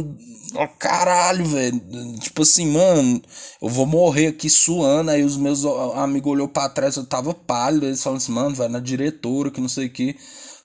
Ó, 0.53 0.67
caralho, 0.79 1.45
velho. 1.45 1.81
Tipo 2.19 2.43
assim, 2.43 2.67
mano, 2.67 3.21
eu 3.61 3.67
vou 3.67 3.85
morrer 3.85 4.27
aqui 4.27 4.49
suando. 4.49 5.11
Aí 5.11 5.23
os 5.23 5.35
meus 5.35 5.65
amigos 5.95 6.31
olhou 6.31 6.47
pra 6.47 6.69
trás, 6.69 6.95
eu 6.95 7.05
tava 7.05 7.33
pálido. 7.33 7.85
Eles 7.85 8.01
falaram 8.03 8.17
assim, 8.17 8.31
mano, 8.31 8.55
vai 8.55 8.67
na 8.69 8.79
diretora, 8.79 9.51
que 9.51 9.59
não 9.59 9.69
sei 9.69 9.87
o 9.87 9.89
que. 9.89 10.15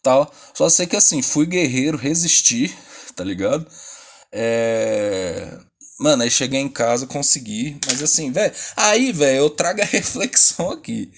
Tal. 0.02 0.30
Só 0.54 0.68
sei 0.68 0.86
que 0.86 0.96
assim, 0.96 1.22
fui 1.22 1.46
guerreiro, 1.46 1.96
resisti, 1.96 2.74
tá 3.16 3.24
ligado? 3.24 3.66
É. 4.32 5.58
Mano, 5.98 6.22
aí 6.22 6.30
cheguei 6.30 6.60
em 6.60 6.68
casa, 6.68 7.06
consegui. 7.06 7.78
Mas 7.86 8.02
assim, 8.02 8.30
velho. 8.30 8.54
Aí, 8.76 9.12
velho, 9.12 9.38
eu 9.38 9.50
trago 9.50 9.82
a 9.82 9.84
reflexão 9.86 10.70
aqui 10.70 11.10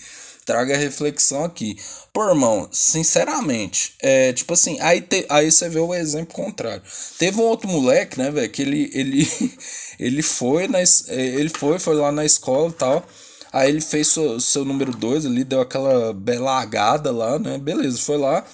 traga 0.45 0.77
reflexão 0.77 1.45
aqui. 1.45 1.77
Pô, 2.13 2.29
irmão, 2.29 2.69
sinceramente, 2.71 3.95
é 4.01 4.33
tipo 4.33 4.53
assim, 4.53 4.79
aí, 4.81 5.01
te, 5.01 5.25
aí 5.29 5.51
você 5.51 5.69
vê 5.69 5.79
o 5.79 5.95
exemplo 5.95 6.35
contrário. 6.35 6.83
Teve 7.19 7.41
um 7.41 7.45
outro 7.45 7.69
moleque, 7.69 8.19
né, 8.19 8.31
velho, 8.31 8.51
que 8.51 8.63
ele, 8.63 8.91
ele, 8.93 9.31
ele 9.99 10.23
foi 10.23 10.69
na, 10.69 10.79
ele 11.09 11.49
foi, 11.49 11.79
foi 11.79 11.95
lá 11.95 12.13
na 12.13 12.25
escola 12.25 12.71
e 12.71 12.75
tal. 12.75 13.07
Aí 13.53 13.69
ele 13.69 13.83
fez 13.83 14.09
seu, 14.09 14.41
seu 14.41 14.65
número 14.65 14.93
2 14.93 15.27
ali, 15.27 15.45
deu 15.45 15.61
aquela 15.61 16.13
belagada 16.15 17.13
lá, 17.13 17.39
né? 17.39 17.59
Beleza, 17.59 17.99
foi 17.99 18.17
lá. 18.17 18.45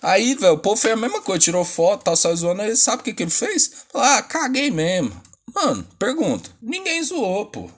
Aí, 0.00 0.34
velho, 0.34 0.54
o 0.54 0.58
povo 0.58 0.76
fez 0.76 0.94
a 0.94 0.96
mesma 0.96 1.20
coisa, 1.20 1.40
tirou 1.40 1.64
foto, 1.64 2.04
tal, 2.04 2.16
saiu 2.16 2.36
zoando. 2.36 2.62
Aí 2.62 2.74
sabe 2.76 3.02
o 3.02 3.04
que, 3.04 3.12
que 3.12 3.22
ele 3.24 3.30
fez? 3.30 3.70
Ah, 3.92 4.22
caguei 4.22 4.70
mesmo. 4.70 5.12
Mano, 5.54 5.86
pergunta. 5.98 6.50
Ninguém 6.62 7.02
zoou, 7.02 7.46
pô. 7.46 7.70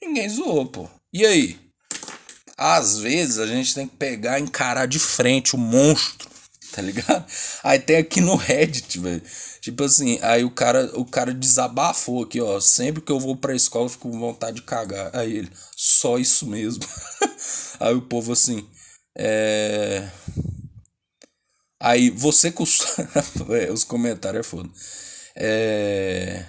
Ninguém 0.00 0.28
zoou, 0.28 0.66
pô. 0.66 0.88
E 1.12 1.26
aí? 1.26 1.63
Às 2.56 2.98
vezes 2.98 3.38
a 3.38 3.46
gente 3.46 3.74
tem 3.74 3.88
que 3.88 3.96
pegar 3.96 4.38
e 4.38 4.42
encarar 4.42 4.86
de 4.86 4.98
frente 4.98 5.54
o 5.54 5.58
monstro, 5.58 6.28
tá 6.72 6.80
ligado? 6.80 7.24
Aí 7.62 7.78
tem 7.78 7.96
aqui 7.96 8.20
no 8.20 8.36
Reddit, 8.36 8.98
velho. 8.98 9.22
Tipo 9.60 9.82
assim, 9.82 10.18
aí 10.20 10.44
o 10.44 10.50
cara, 10.50 10.90
o 10.92 11.06
cara 11.06 11.32
desabafou 11.32 12.22
aqui, 12.22 12.38
ó. 12.38 12.60
Sempre 12.60 13.00
que 13.00 13.10
eu 13.10 13.18
vou 13.18 13.34
pra 13.34 13.54
escola, 13.54 13.86
eu 13.86 13.88
fico 13.88 14.10
com 14.10 14.20
vontade 14.20 14.56
de 14.56 14.62
cagar. 14.62 15.10
Aí 15.16 15.38
ele, 15.38 15.50
só 15.74 16.18
isso 16.18 16.46
mesmo. 16.46 16.84
aí 17.80 17.94
o 17.94 18.02
povo 18.02 18.34
assim, 18.34 18.68
é. 19.16 20.06
Aí 21.80 22.10
você 22.10 22.52
costuma. 22.52 23.08
Os 23.72 23.84
comentários 23.84 24.46
é 24.46 24.48
foda. 24.48 24.68
É. 25.34 26.44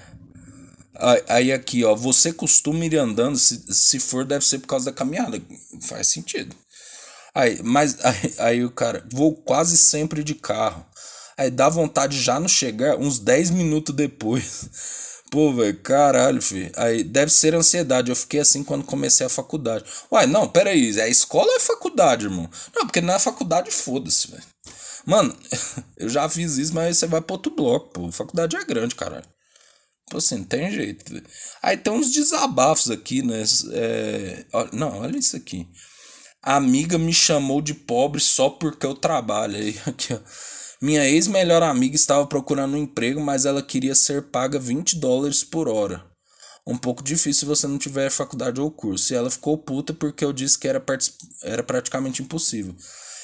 Aí 1.28 1.52
aqui, 1.52 1.84
ó, 1.84 1.96
você 1.96 2.32
costuma 2.32 2.86
ir 2.86 2.98
andando, 2.98 3.38
se, 3.38 3.64
se 3.74 4.00
for, 4.00 4.26
deve 4.26 4.46
ser 4.46 4.60
por 4.60 4.68
causa 4.68 4.86
da 4.86 4.96
caminhada. 4.96 5.42
Faz 5.82 6.08
sentido. 6.08 6.56
Aí, 7.34 7.62
mas 7.62 7.98
aí, 8.04 8.34
aí 8.40 8.66
o 8.66 8.72
cara, 8.72 9.06
vou 9.12 9.36
quase 9.36 9.78
sempre 9.78 10.24
de 10.24 10.36
carro. 10.36 10.86
Aí 11.38 11.52
dá 11.52 11.68
vontade 11.68 12.22
já 12.22 12.40
não 12.40 12.48
chegar 12.48 12.98
uns 12.98 13.20
10 13.20 13.52
minutos 13.52 13.94
depois. 13.94 14.70
Pô, 15.30 15.52
velho, 15.54 15.78
caralho, 15.82 16.42
filho. 16.42 16.72
Aí 16.78 17.04
deve 17.04 17.32
ser 17.32 17.54
ansiedade. 17.54 18.10
Eu 18.10 18.16
fiquei 18.16 18.40
assim 18.40 18.64
quando 18.64 18.86
comecei 18.86 19.26
a 19.26 19.30
faculdade. 19.30 19.84
Uai, 20.10 20.28
não, 20.28 20.48
peraí. 20.48 20.98
É 20.98 21.10
escola 21.10 21.48
ou 21.48 21.58
é 21.58 21.60
faculdade, 21.60 22.26
irmão? 22.26 22.50
Não, 22.74 22.86
porque 22.86 23.02
na 23.02 23.20
faculdade, 23.20 23.70
foda-se, 23.70 24.32
velho. 24.32 24.44
Mano, 25.06 25.36
eu 25.98 26.08
já 26.08 26.30
fiz 26.30 26.58
isso, 26.58 26.74
mas 26.74 26.98
você 26.98 27.08
vai 27.08 27.20
pro 27.20 27.34
outro 27.34 27.54
bloco, 27.54 27.90
pô. 27.90 28.12
Faculdade 28.12 28.56
é 28.56 28.64
grande, 28.64 28.96
caralho. 28.96 29.26
Assim, 30.13 30.44
tem 30.44 30.72
jeito. 30.72 31.04
Aí 31.62 31.78
tem 31.78 31.91
uns 31.91 32.12
desabafos 32.12 32.91
aqui, 32.91 33.22
né? 33.22 33.44
É, 33.74 34.46
não, 34.72 35.00
olha 35.00 35.18
isso 35.18 35.36
aqui. 35.36 35.68
A 36.44 36.56
amiga 36.58 36.98
me 36.98 37.12
chamou 37.13 37.62
de 37.62 37.74
pobre 37.74 38.22
só 38.22 38.50
porque 38.50 38.86
eu 38.86 38.94
trabalho. 38.96 39.56
Aí, 39.58 39.76
aqui, 39.86 40.13
ó. 40.13 40.20
Minha 40.82 41.06
ex-melhor 41.10 41.63
amiga 41.63 41.96
estava 41.96 42.28
procurando 42.28 42.76
um 42.76 42.78
emprego, 42.78 43.20
mas 43.20 43.46
ela 43.46 43.63
queria 43.63 43.96
ser 43.96 44.24
paga 44.30 44.60
20 44.60 44.98
dólares 45.00 45.44
por 45.44 45.68
hora. 45.68 46.06
um 46.68 46.78
pouco 46.78 47.04
difícil 47.04 47.41
se 47.41 47.46
você 47.46 47.68
não 47.68 47.78
tiver 47.78 48.10
faculdade 48.12 48.60
ou 48.62 48.72
curso. 48.72 49.13
E 49.13 49.15
ela 49.15 49.32
ficou 49.32 49.58
puta 49.58 49.94
porque 49.94 50.26
eu 50.26 50.34
disse 50.34 50.58
que 50.60 50.68
era, 50.68 50.84
era 51.44 51.63
praticamente 51.63 52.22
impossível. 52.22 52.76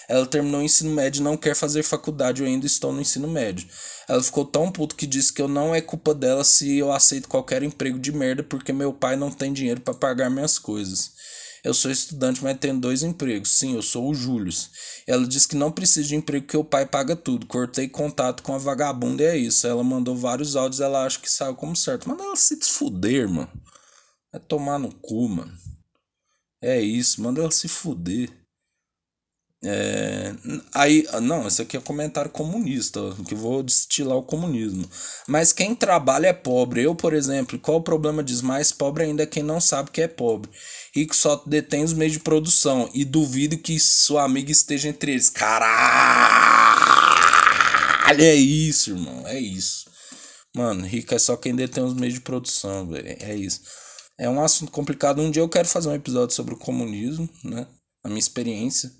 Ela 0.07 0.25
terminou 0.25 0.61
o 0.61 0.63
ensino 0.63 0.91
médio 0.91 1.21
e 1.21 1.23
não 1.23 1.37
quer 1.37 1.55
fazer 1.55 1.83
faculdade, 1.83 2.41
eu 2.41 2.47
ainda 2.47 2.65
estou 2.65 2.91
no 2.91 3.01
ensino 3.01 3.27
médio. 3.27 3.67
Ela 4.07 4.21
ficou 4.21 4.45
tão 4.45 4.71
puto 4.71 4.95
que 4.95 5.07
disse 5.07 5.31
que 5.31 5.41
eu 5.41 5.47
não 5.47 5.73
é 5.73 5.81
culpa 5.81 6.13
dela 6.13 6.43
se 6.43 6.77
eu 6.77 6.91
aceito 6.91 7.27
qualquer 7.27 7.63
emprego 7.63 7.97
de 7.97 8.11
merda 8.11 8.43
porque 8.43 8.73
meu 8.73 8.93
pai 8.93 9.15
não 9.15 9.31
tem 9.31 9.53
dinheiro 9.53 9.81
para 9.81 9.93
pagar 9.93 10.29
minhas 10.29 10.59
coisas. 10.59 11.11
Eu 11.63 11.75
sou 11.75 11.91
estudante, 11.91 12.43
mas 12.43 12.57
tenho 12.57 12.79
dois 12.79 13.03
empregos. 13.03 13.51
Sim, 13.51 13.75
eu 13.75 13.83
sou 13.83 14.09
o 14.09 14.15
Júlio. 14.15 14.51
Ela 15.05 15.27
disse 15.27 15.47
que 15.47 15.55
não 15.55 15.71
precisa 15.71 16.07
de 16.07 16.15
emprego 16.15 16.45
porque 16.45 16.57
o 16.57 16.63
pai 16.63 16.87
paga 16.87 17.15
tudo. 17.15 17.45
Cortei 17.45 17.87
contato 17.87 18.41
com 18.41 18.55
a 18.55 18.57
vagabunda 18.57 19.21
e 19.21 19.27
é 19.27 19.37
isso. 19.37 19.67
Ela 19.67 19.83
mandou 19.83 20.15
vários 20.15 20.55
áudios, 20.55 20.81
ela 20.81 21.05
acha 21.05 21.19
que 21.19 21.31
saiu 21.31 21.55
como 21.55 21.75
certo. 21.75 22.09
Manda 22.09 22.23
ela 22.23 22.35
se 22.35 22.57
desfuder, 22.57 23.29
mano. 23.29 23.51
É 24.33 24.39
tomar 24.39 24.79
no 24.79 24.91
cu, 24.91 25.29
mano. 25.29 25.53
É 26.63 26.81
isso, 26.81 27.21
manda 27.21 27.41
ela 27.41 27.51
se 27.51 27.67
fuder. 27.67 28.40
É, 29.63 30.33
aí, 30.73 31.05
não, 31.21 31.47
isso 31.47 31.61
aqui 31.61 31.77
é 31.77 31.79
comentário 31.79 32.31
comunista, 32.31 32.99
que 33.27 33.35
vou 33.35 33.61
destilar 33.61 34.17
o 34.17 34.23
comunismo. 34.23 34.89
Mas 35.27 35.53
quem 35.53 35.75
trabalha 35.75 36.27
é 36.27 36.33
pobre. 36.33 36.81
Eu, 36.83 36.95
por 36.95 37.13
exemplo, 37.13 37.59
qual 37.59 37.77
o 37.77 37.83
problema 37.83 38.23
diz 38.23 38.41
mais 38.41 38.71
pobre 38.71 39.03
ainda 39.03 39.21
é 39.23 39.27
quem 39.27 39.43
não 39.43 39.61
sabe 39.61 39.91
que 39.91 40.01
é 40.01 40.07
pobre. 40.07 40.49
Rico 40.95 41.15
só 41.15 41.43
detém 41.45 41.83
os 41.83 41.93
meios 41.93 42.13
de 42.13 42.19
produção 42.19 42.89
e 42.93 43.05
duvido 43.05 43.57
que 43.57 43.79
sua 43.79 44.23
amiga 44.23 44.51
esteja 44.51 44.89
entre 44.89 45.11
eles. 45.11 45.29
Caralho, 45.29 45.71
é 48.19 48.35
isso, 48.35 48.91
irmão, 48.91 49.27
é 49.27 49.39
isso. 49.39 49.89
Mano, 50.55 50.85
rico 50.85 51.13
é 51.13 51.19
só 51.19 51.37
quem 51.37 51.55
detém 51.55 51.83
os 51.83 51.93
meios 51.93 52.15
de 52.15 52.21
produção, 52.21 52.87
velho. 52.87 53.15
É 53.19 53.35
isso. 53.35 53.61
É 54.19 54.27
um 54.27 54.43
assunto 54.43 54.71
complicado. 54.71 55.21
Um 55.21 55.31
dia 55.31 55.41
eu 55.41 55.49
quero 55.49 55.67
fazer 55.67 55.87
um 55.89 55.95
episódio 55.95 56.35
sobre 56.35 56.53
o 56.55 56.57
comunismo, 56.57 57.29
né? 57.43 57.67
A 58.03 58.09
minha 58.09 58.19
experiência 58.19 58.91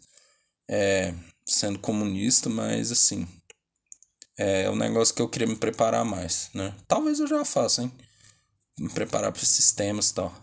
é, 0.72 1.14
sendo 1.46 1.78
comunista, 1.78 2.50
mas 2.50 2.92
assim, 2.92 3.28
é 4.38 4.70
um 4.70 4.76
negócio 4.76 5.14
que 5.14 5.22
eu 5.22 5.28
queria 5.28 5.48
me 5.48 5.58
preparar 5.58 6.06
mais, 6.06 6.50
né? 6.54 6.74
Talvez 6.88 7.20
eu 7.20 7.28
já 7.28 7.44
faça, 7.44 7.84
hein? 7.84 7.92
Me 8.80 8.90
preparar 8.90 9.32
para 9.32 9.44
esses 9.44 9.72
temas 9.74 10.10
e 10.10 10.14
tal. 10.16 10.34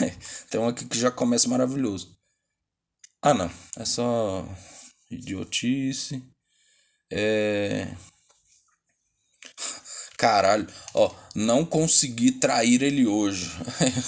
Tem 0.50 0.60
um 0.60 0.68
aqui 0.68 0.84
que 0.84 0.98
já 0.98 1.10
começa 1.10 1.48
maravilhoso. 1.48 2.16
Ah, 3.22 3.34
não. 3.34 3.50
É 3.76 3.84
só 3.84 4.46
idiotice. 5.10 6.22
É. 7.10 7.88
Caralho, 10.18 10.66
ó, 10.94 11.14
não 11.34 11.64
consegui 11.64 12.32
trair 12.32 12.82
ele 12.82 13.06
hoje. 13.06 13.50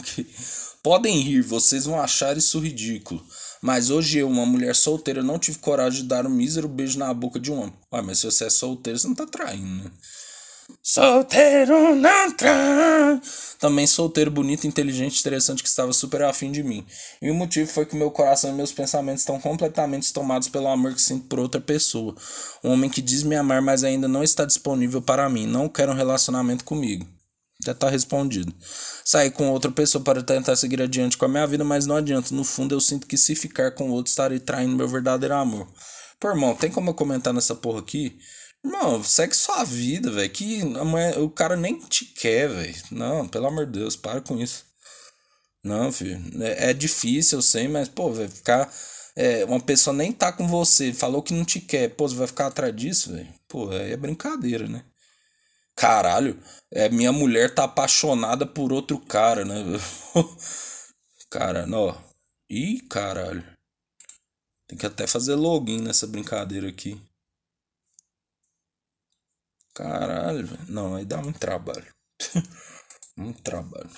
Podem 0.83 1.21
rir, 1.21 1.43
vocês 1.43 1.85
vão 1.85 2.01
achar 2.01 2.37
isso 2.37 2.59
ridículo. 2.59 3.25
Mas 3.63 3.91
hoje 3.91 4.19
eu, 4.19 4.29
uma 4.29 4.47
mulher 4.47 4.75
solteira, 4.75 5.23
não 5.23 5.39
tive 5.39 5.59
coragem 5.59 6.03
de 6.03 6.09
dar 6.09 6.27
um 6.27 6.31
mísero 6.31 6.69
beijo 6.69 6.99
na 6.99 7.13
boca 7.13 7.39
de 7.39 7.53
um 7.53 7.59
homem. 7.59 7.75
Ué, 7.93 8.03
mas 8.03 8.19
se 8.19 8.27
você 8.27 8.45
é 8.47 8.51
solteiro, 8.51 8.99
você 8.99 9.07
não 9.07 9.15
tá 9.15 9.27
traindo, 9.27 9.85
né? 9.85 9.91
Solteiro 10.83 11.95
não 11.95 12.33
trai. 12.33 13.21
Também 13.59 13.87
solteiro, 13.87 14.31
bonito, 14.31 14.67
inteligente, 14.67 15.21
interessante, 15.21 15.63
que 15.63 15.69
estava 15.69 15.93
super 15.93 16.23
afim 16.23 16.51
de 16.51 16.63
mim. 16.63 16.87
E 17.21 17.31
o 17.31 17.35
motivo 17.35 17.71
foi 17.71 17.85
que 17.85 17.97
meu 17.97 18.11
coração 18.11 18.51
e 18.51 18.55
meus 18.55 18.73
pensamentos 18.73 19.21
estão 19.21 19.39
completamente 19.39 20.13
tomados 20.13 20.49
pelo 20.49 20.69
amor 20.69 20.95
que 20.95 21.03
sinto 21.03 21.27
por 21.27 21.39
outra 21.39 21.61
pessoa. 21.61 22.15
Um 22.65 22.71
homem 22.71 22.89
que 22.89 23.03
diz 23.03 23.23
me 23.23 23.37
amar, 23.37 23.61
mas 23.61 23.85
ainda 23.85 24.09
não 24.09 24.23
está 24.23 24.45
disponível 24.45 25.03
para 25.03 25.29
mim. 25.29 25.47
Não 25.47 25.69
quer 25.69 25.89
um 25.89 25.95
relacionamento 25.95 26.65
comigo. 26.65 27.07
Já 27.65 27.75
tá 27.75 27.91
respondido. 27.91 28.55
Saí 29.05 29.31
com 29.31 29.51
outra 29.51 29.71
pessoa 29.71 30.03
para 30.03 30.23
tentar 30.23 30.57
seguir 30.57 30.81
adiante 30.81 31.19
com 31.19 31.25
a 31.25 31.29
minha 31.29 31.47
vida, 31.47 31.65
mas 31.65 31.87
não 31.87 31.97
adianta. 31.97 32.35
No 32.35 32.45
fundo, 32.45 32.75
eu 32.75 32.81
sinto 32.81 33.07
que 33.07 33.19
se 33.19 33.35
ficar 33.35 33.73
com 33.73 33.91
outro, 33.91 34.11
estarei 34.11 34.39
traindo 34.39 34.77
meu 34.77 34.89
verdadeiro 34.89 35.35
amor. 35.35 35.69
Pô, 36.19 36.29
irmão, 36.29 36.55
tem 36.55 36.71
como 36.71 36.91
eu 36.91 36.95
comentar 36.95 37.33
nessa 37.33 37.55
porra 37.55 37.81
aqui? 37.81 38.19
Irmão, 38.65 39.03
segue 39.03 39.35
sua 39.35 39.65
vida, 39.65 40.11
velho. 40.11 40.31
Que 40.31 40.63
o 41.19 41.31
cara 41.31 41.57
nem 41.57 41.79
te 41.79 42.05
quer, 42.05 42.49
velho. 42.49 42.75
Não, 42.91 43.27
pelo 43.29 43.47
amor 43.47 43.67
de 43.67 43.79
Deus, 43.79 43.97
para 43.97 44.21
com 44.21 44.39
isso. 44.39 44.65
Não, 45.65 45.93
filho. 45.93 46.21
É, 46.43 46.71
é 46.71 46.75
difícil, 46.75 47.39
eu 47.39 47.43
sei, 47.43 47.69
mas, 47.69 47.89
pô, 47.89 48.13
vai 48.13 48.29
ficar. 48.29 48.73
É, 49.17 49.45
uma 49.45 49.61
pessoa 49.61 49.95
nem 49.95 50.13
tá 50.13 50.33
com 50.33 50.47
você, 50.47 50.93
falou 50.93 51.23
que 51.23 51.35
não 51.35 51.45
te 51.45 51.61
quer. 51.61 51.89
Pô, 51.91 52.09
você 52.09 52.15
vai 52.15 52.27
ficar 52.27 52.47
atrás 52.47 52.75
disso, 52.75 53.13
velho? 53.13 53.29
Pô, 53.49 53.73
é 53.73 53.97
brincadeira, 53.97 54.67
né? 54.67 54.85
Caralho, 55.81 56.39
é, 56.71 56.91
minha 56.91 57.11
mulher 57.11 57.55
tá 57.55 57.65
apaixonada 57.65 58.45
por 58.47 58.71
outro 58.71 59.01
cara, 59.01 59.47
né? 59.47 59.55
cara, 61.31 61.67
ó. 61.73 61.97
Ih, 62.51 62.83
caralho. 62.83 63.43
Tem 64.69 64.77
que 64.77 64.85
até 64.85 65.07
fazer 65.07 65.37
login 65.37 65.81
nessa 65.81 66.07
brincadeira 66.07 66.69
aqui. 66.69 67.01
Caralho, 69.75 70.47
velho. 70.49 70.67
Não, 70.69 70.97
aí 70.97 71.07
dá 71.07 71.17
muito 71.23 71.39
trabalho. 71.39 71.87
muito 73.17 73.41
trabalho. 73.41 73.89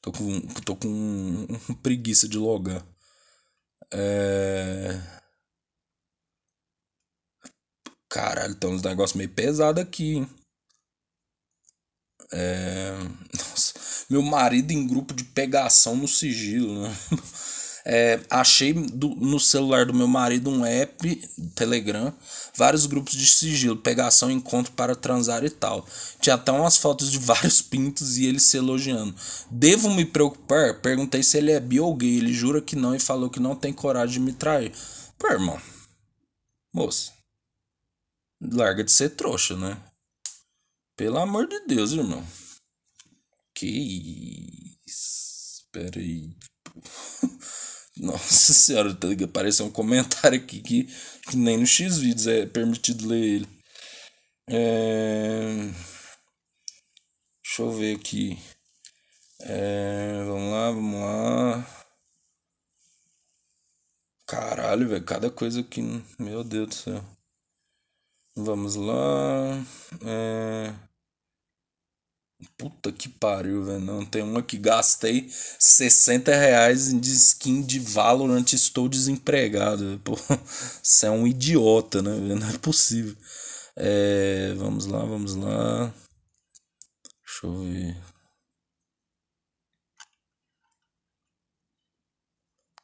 Tô 0.00 0.10
com, 0.12 0.40
tô 0.64 0.76
com 0.76 1.46
preguiça 1.82 2.26
de 2.26 2.38
logar. 2.38 2.82
É. 3.92 4.98
Caralho, 8.08 8.54
tem 8.54 8.70
uns 8.70 8.82
negócios 8.82 9.14
meio 9.14 9.28
pesados 9.28 9.82
aqui, 9.82 10.14
hein? 10.16 10.37
É... 12.32 12.94
Nossa, 13.36 13.74
meu 14.08 14.22
marido 14.22 14.70
em 14.72 14.86
grupo 14.86 15.14
de 15.14 15.24
pegação 15.24 15.96
no 15.96 16.08
sigilo, 16.08 16.82
né? 16.82 16.96
É, 17.90 18.20
achei 18.28 18.74
do, 18.74 19.08
no 19.16 19.40
celular 19.40 19.86
do 19.86 19.94
meu 19.94 20.06
marido 20.06 20.50
um 20.50 20.62
app, 20.62 21.16
Telegram, 21.54 22.12
vários 22.54 22.84
grupos 22.84 23.14
de 23.14 23.26
sigilo, 23.26 23.78
pegação, 23.78 24.30
encontro 24.30 24.72
para 24.72 24.94
transar 24.94 25.42
e 25.42 25.48
tal. 25.48 25.86
Tinha 26.20 26.34
até 26.34 26.52
umas 26.52 26.76
fotos 26.76 27.10
de 27.10 27.16
vários 27.18 27.62
pintos 27.62 28.18
e 28.18 28.26
ele 28.26 28.40
se 28.40 28.58
elogiando. 28.58 29.14
Devo 29.50 29.88
me 29.90 30.04
preocupar? 30.04 30.82
Perguntei 30.82 31.22
se 31.22 31.38
ele 31.38 31.50
é 31.50 31.58
bi 31.58 31.80
ou 31.80 31.96
gay. 31.96 32.18
Ele 32.18 32.34
jura 32.34 32.60
que 32.60 32.76
não 32.76 32.94
e 32.94 33.00
falou 33.00 33.30
que 33.30 33.40
não 33.40 33.56
tem 33.56 33.72
coragem 33.72 34.14
de 34.14 34.20
me 34.20 34.34
trair. 34.34 34.70
Pô, 35.18 35.26
irmão. 35.28 35.58
Moça. 36.74 37.10
Larga 38.38 38.84
de 38.84 38.92
ser 38.92 39.10
trouxa, 39.10 39.56
né? 39.56 39.78
Pelo 40.98 41.18
amor 41.18 41.46
de 41.46 41.60
Deus, 41.60 41.92
irmão. 41.92 42.26
Que 43.54 44.80
isso. 44.84 45.62
Espera 45.62 46.00
aí. 46.00 46.36
Nossa 47.96 48.52
senhora, 48.52 48.92
tá 48.92 49.06
apareceu 49.24 49.66
um 49.66 49.70
comentário 49.70 50.36
aqui 50.36 50.60
que, 50.60 50.84
que 51.30 51.36
nem 51.36 51.56
no 51.56 51.66
X-Vídeos 51.66 52.26
é 52.26 52.46
permitido 52.46 53.06
ler 53.06 53.22
ele. 53.22 53.48
É... 54.48 55.70
Deixa 57.44 57.62
eu 57.62 57.70
ver 57.70 57.94
aqui. 57.94 58.36
É... 59.38 60.24
Vamos 60.24 60.52
lá, 60.52 60.70
vamos 60.72 61.00
lá. 61.00 61.86
Caralho, 64.26 64.88
velho, 64.88 65.04
cada 65.04 65.30
coisa 65.30 65.60
aqui. 65.60 65.80
Meu 66.18 66.42
Deus 66.42 66.68
do 66.68 66.74
céu. 66.74 67.04
Vamos 68.34 68.74
lá. 68.74 69.64
É... 70.04 70.87
Puta 72.56 72.92
que 72.92 73.08
pariu, 73.08 73.64
velho. 73.64 73.80
Não 73.80 74.06
tem 74.06 74.22
uma 74.22 74.42
que 74.42 74.56
gastei 74.56 75.28
60 75.58 76.32
reais 76.34 76.88
em 76.88 77.00
skin 77.00 77.62
de 77.62 77.80
Valorant 77.80 78.52
estou 78.52 78.88
desempregado. 78.88 80.00
Pô, 80.04 80.16
você 80.82 81.06
é 81.06 81.10
um 81.10 81.26
idiota, 81.26 82.00
né? 82.00 82.10
Não 82.12 82.48
é 82.48 82.58
possível. 82.58 83.16
É... 83.76 84.54
Vamos 84.56 84.86
lá, 84.86 85.04
vamos 85.04 85.34
lá. 85.34 85.92
Deixa 87.26 87.46
eu 87.46 87.58
ver. 87.60 87.96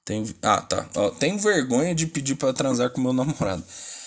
Tem... 0.05 0.35
Ah, 0.43 0.61
tá. 0.61 0.89
Ó, 0.97 1.11
tenho 1.11 1.39
vergonha 1.39 1.95
de 1.95 2.07
pedir 2.07 2.35
para 2.37 2.53
transar 2.53 2.91
com 2.91 3.01
meu 3.01 3.13
namorado. 3.13 3.65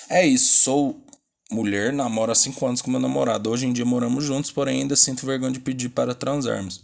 É 0.09 0.25
isso, 0.25 0.63
sou 0.63 1.06
mulher, 1.51 1.93
namoro 1.93 2.31
há 2.31 2.35
5 2.35 2.65
anos 2.65 2.81
com 2.81 2.91
meu 2.91 2.99
namorado. 2.99 3.49
Hoje 3.49 3.65
em 3.65 3.73
dia 3.73 3.85
moramos 3.85 4.23
juntos, 4.23 4.51
porém 4.51 4.81
ainda 4.81 4.95
sinto 4.95 5.25
vergonha 5.25 5.51
de 5.51 5.59
pedir 5.59 5.89
para 5.89 6.13
transarmos. 6.13 6.81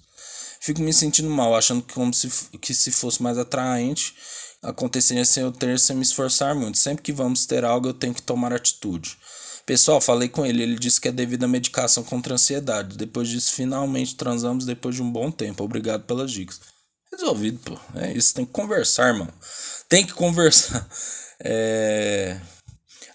Fico 0.59 0.82
me 0.82 0.93
sentindo 0.93 1.30
mal, 1.30 1.55
achando 1.55 1.82
que 1.82 1.93
como 1.93 2.14
se, 2.14 2.30
que 2.61 2.74
se 2.74 2.91
fosse 2.91 3.22
mais 3.22 3.38
atraente, 3.38 4.16
aconteceria 4.61 5.26
sem 5.26 5.43
eu 5.43 5.51
ter 5.51 5.78
sem 5.78 5.95
me 5.95 6.03
esforçar 6.03 6.55
muito. 6.55 6.78
Sempre 6.78 7.03
que 7.03 7.11
vamos 7.11 7.45
ter 7.45 7.66
algo, 7.66 7.89
eu 7.89 7.93
tenho 7.93 8.14
que 8.14 8.22
tomar 8.22 8.53
atitude. 8.53 9.18
Pessoal, 9.66 10.01
falei 10.01 10.28
com 10.28 10.45
ele, 10.45 10.64
ele 10.64 10.78
disse 10.78 10.99
que 10.99 11.07
é 11.07 11.11
devido 11.11 11.43
à 11.43 11.47
medicação 11.47 12.03
contra 12.03 12.34
a 12.34 12.36
ansiedade. 12.36 12.97
Depois 12.97 13.28
disso, 13.30 13.53
finalmente 13.53 14.16
transamos 14.16 14.66
depois 14.66 14.95
de 14.95 15.01
um 15.01 15.11
bom 15.11 15.32
tempo. 15.32 15.64
Obrigado 15.64 16.03
pelas 16.03 16.32
dicas. 16.32 16.59
Resolvido, 17.11 17.59
pô. 17.59 17.78
É 17.95 18.11
isso, 18.11 18.34
tem 18.34 18.45
que 18.45 18.51
conversar, 18.51 19.09
irmão. 19.09 19.28
Tem 19.88 20.05
que 20.05 20.14
conversar. 20.14 20.88
É... 21.45 22.39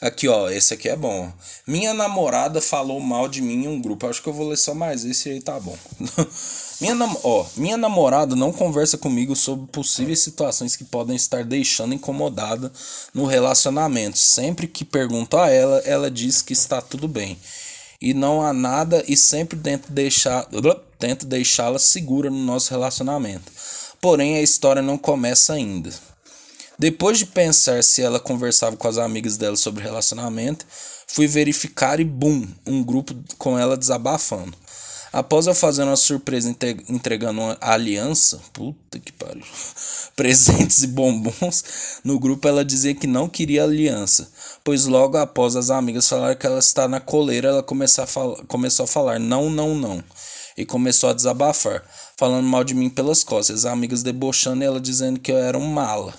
Aqui, 0.00 0.28
ó, 0.28 0.48
esse 0.48 0.74
aqui 0.74 0.88
é 0.88 0.94
bom. 0.94 1.32
Minha 1.66 1.92
namorada 1.92 2.60
falou 2.60 3.00
mal 3.00 3.26
de 3.26 3.42
mim 3.42 3.64
em 3.64 3.68
um 3.68 3.80
grupo. 3.80 4.06
Acho 4.06 4.22
que 4.22 4.28
eu 4.28 4.32
vou 4.32 4.48
ler 4.48 4.56
só 4.56 4.72
mais 4.72 5.04
esse 5.04 5.28
aí, 5.28 5.40
tá 5.40 5.58
bom. 5.58 5.76
minha, 6.80 6.94
nam 6.94 7.16
ó, 7.24 7.44
minha 7.56 7.76
namorada 7.76 8.36
não 8.36 8.52
conversa 8.52 8.96
comigo 8.96 9.34
sobre 9.34 9.66
possíveis 9.66 10.20
situações 10.20 10.76
que 10.76 10.84
podem 10.84 11.16
estar 11.16 11.42
deixando 11.42 11.94
incomodada 11.94 12.72
no 13.12 13.26
relacionamento. 13.26 14.18
Sempre 14.18 14.68
que 14.68 14.84
pergunto 14.84 15.36
a 15.36 15.50
ela, 15.50 15.78
ela 15.78 16.08
diz 16.08 16.42
que 16.42 16.52
está 16.52 16.80
tudo 16.80 17.08
bem. 17.08 17.36
E 18.00 18.14
não 18.14 18.40
há 18.40 18.52
nada 18.52 19.02
e 19.08 19.16
sempre 19.16 19.58
tento 19.58 19.90
deixar, 19.90 20.46
tento 20.96 21.26
deixá-la 21.26 21.80
segura 21.80 22.30
no 22.30 22.38
nosso 22.38 22.70
relacionamento. 22.70 23.50
Porém, 24.00 24.36
a 24.36 24.42
história 24.42 24.80
não 24.80 24.96
começa 24.96 25.54
ainda. 25.54 25.90
Depois 26.78 27.18
de 27.18 27.26
pensar 27.26 27.82
se 27.82 28.02
ela 28.02 28.20
conversava 28.20 28.76
com 28.76 28.86
as 28.86 28.98
amigas 28.98 29.36
dela 29.36 29.56
sobre 29.56 29.82
relacionamento, 29.82 30.64
fui 31.08 31.26
verificar 31.26 31.98
e 31.98 32.04
bum, 32.04 32.46
um 32.64 32.84
grupo 32.84 33.16
com 33.36 33.58
ela 33.58 33.76
desabafando. 33.76 34.56
Após 35.12 35.48
eu 35.48 35.54
fazer 35.56 35.82
uma 35.82 35.96
surpresa 35.96 36.54
entregando 36.88 37.40
uma 37.40 37.58
aliança, 37.60 38.40
puta 38.52 39.00
que 39.00 39.10
pariu, 39.10 39.42
presentes 40.14 40.84
e 40.84 40.86
bombons, 40.86 41.64
no 42.04 42.16
grupo 42.16 42.46
ela 42.46 42.64
dizia 42.64 42.94
que 42.94 43.08
não 43.08 43.28
queria 43.28 43.64
aliança, 43.64 44.30
pois 44.62 44.84
logo 44.86 45.16
após 45.16 45.56
as 45.56 45.70
amigas 45.70 46.08
falaram 46.08 46.36
que 46.36 46.46
ela 46.46 46.60
está 46.60 46.86
na 46.86 47.00
coleira, 47.00 47.48
ela 47.48 47.62
começou 47.62 48.04
a, 48.04 48.06
falar, 48.06 48.36
começou 48.44 48.84
a 48.84 48.86
falar 48.86 49.18
não, 49.18 49.50
não, 49.50 49.74
não, 49.74 50.04
e 50.56 50.64
começou 50.64 51.10
a 51.10 51.14
desabafar, 51.14 51.82
falando 52.16 52.46
mal 52.46 52.62
de 52.62 52.74
mim 52.74 52.88
pelas 52.88 53.24
costas, 53.24 53.64
as 53.64 53.72
amigas 53.72 54.04
debochando 54.04 54.62
e 54.62 54.66
ela 54.66 54.80
dizendo 54.80 55.18
que 55.18 55.32
eu 55.32 55.38
era 55.38 55.58
um 55.58 55.66
mala 55.66 56.14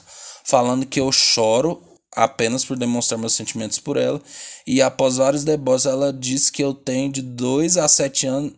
falando 0.49 0.85
que 0.85 0.99
eu 0.99 1.11
choro 1.11 1.79
apenas 2.15 2.65
por 2.65 2.75
demonstrar 2.75 3.19
meus 3.19 3.33
sentimentos 3.33 3.77
por 3.77 3.97
ela. 3.97 4.19
E 4.65 4.81
após 4.81 5.17
vários 5.17 5.43
deboches, 5.43 5.85
ela 5.85 6.11
diz 6.11 6.49
que 6.49 6.63
eu 6.63 6.73
tenho 6.73 7.11
de 7.11 7.21
2 7.21 7.77
a 7.77 7.87
7 7.87 8.25
anos, 8.25 8.53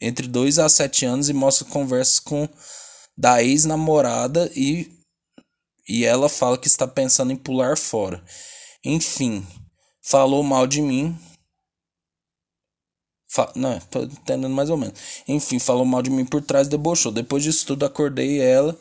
entre 0.00 0.28
2 0.28 0.60
a 0.60 0.68
7 0.68 1.04
anos, 1.04 1.28
e 1.28 1.32
mostra 1.32 1.66
conversas 1.66 2.20
com 2.20 2.48
da 3.16 3.42
ex-namorada 3.42 4.50
e, 4.56 4.90
e 5.88 6.04
ela 6.04 6.28
fala 6.28 6.58
que 6.58 6.68
está 6.68 6.86
pensando 6.86 7.32
em 7.32 7.36
pular 7.36 7.76
fora. 7.76 8.24
Enfim, 8.84 9.44
falou 10.02 10.42
mal 10.42 10.66
de 10.66 10.80
mim. 10.80 11.16
Fa 13.28 13.52
não, 13.56 13.80
tô 13.80 14.02
entendendo 14.02 14.54
mais 14.54 14.70
ou 14.70 14.76
menos. 14.76 14.94
Enfim, 15.26 15.58
falou 15.58 15.84
mal 15.84 16.00
de 16.00 16.10
mim 16.10 16.24
por 16.24 16.42
trás, 16.42 16.68
debochou. 16.68 17.10
Depois 17.10 17.42
disso 17.42 17.66
tudo, 17.66 17.84
acordei 17.84 18.40
ela 18.40 18.78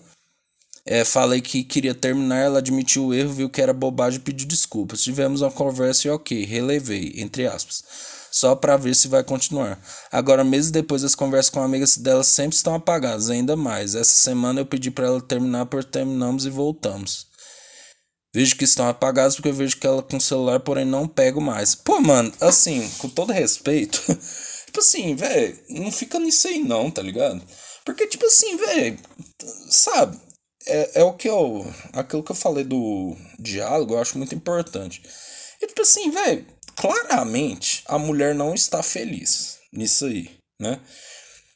é, 0.85 1.05
falei 1.05 1.41
que 1.41 1.63
queria 1.63 1.95
terminar, 1.95 2.39
ela 2.39 2.59
admitiu 2.59 3.07
o 3.07 3.13
erro, 3.13 3.33
viu 3.33 3.49
que 3.49 3.61
era 3.61 3.73
bobagem 3.73 4.19
e 4.19 4.23
pediu 4.23 4.47
desculpas. 4.47 5.01
Tivemos 5.01 5.41
uma 5.41 5.51
conversa 5.51 6.07
e 6.07 6.11
ok, 6.11 6.43
relevei, 6.45 7.13
entre 7.17 7.47
aspas. 7.47 7.83
Só 8.31 8.55
para 8.55 8.75
ver 8.75 8.95
se 8.95 9.07
vai 9.07 9.23
continuar. 9.23 9.79
Agora, 10.11 10.43
meses 10.43 10.71
depois, 10.71 11.03
as 11.03 11.15
conversas 11.15 11.51
com 11.51 11.61
amigas 11.61 11.97
dela 11.97 12.23
sempre 12.23 12.55
estão 12.55 12.73
apagadas, 12.75 13.29
ainda 13.29 13.55
mais. 13.55 13.95
Essa 13.95 14.15
semana 14.15 14.59
eu 14.59 14.65
pedi 14.65 14.89
para 14.91 15.05
ela 15.05 15.21
terminar, 15.21 15.67
por 15.67 15.83
terminamos 15.83 16.45
e 16.45 16.49
voltamos. 16.49 17.27
Vejo 18.33 18.57
que 18.57 18.63
estão 18.63 18.89
apagadas 18.89 19.35
porque 19.35 19.49
eu 19.49 19.53
vejo 19.53 19.77
que 19.77 19.85
ela 19.85 20.01
com 20.01 20.17
o 20.17 20.21
celular, 20.21 20.59
porém 20.59 20.83
não 20.83 21.07
pego 21.07 21.39
mais. 21.39 21.75
Pô, 21.75 22.01
mano, 22.01 22.33
assim, 22.41 22.89
com 22.97 23.07
todo 23.07 23.31
respeito, 23.31 24.01
tipo 24.65 24.79
assim, 24.79 25.15
velho, 25.15 25.57
não 25.69 25.91
fica 25.91 26.17
nisso 26.19 26.47
aí 26.47 26.57
não, 26.63 26.89
tá 26.89 27.03
ligado? 27.03 27.41
Porque, 27.85 28.07
tipo 28.07 28.25
assim, 28.25 28.57
velho, 28.57 28.99
sabe? 29.69 30.17
É, 30.67 31.01
é 31.01 31.03
o 31.03 31.13
que 31.13 31.29
eu. 31.29 31.65
Aquilo 31.93 32.23
que 32.23 32.31
eu 32.31 32.35
falei 32.35 32.63
do 32.63 33.15
diálogo, 33.39 33.93
eu 33.93 33.99
acho 33.99 34.17
muito 34.17 34.35
importante. 34.35 35.01
E 35.61 35.67
tipo 35.67 35.81
assim, 35.81 36.11
velho, 36.11 36.45
claramente 36.75 37.83
a 37.87 37.97
mulher 37.97 38.35
não 38.35 38.53
está 38.53 38.81
feliz 38.83 39.59
nisso 39.71 40.05
aí, 40.05 40.29
né? 40.59 40.79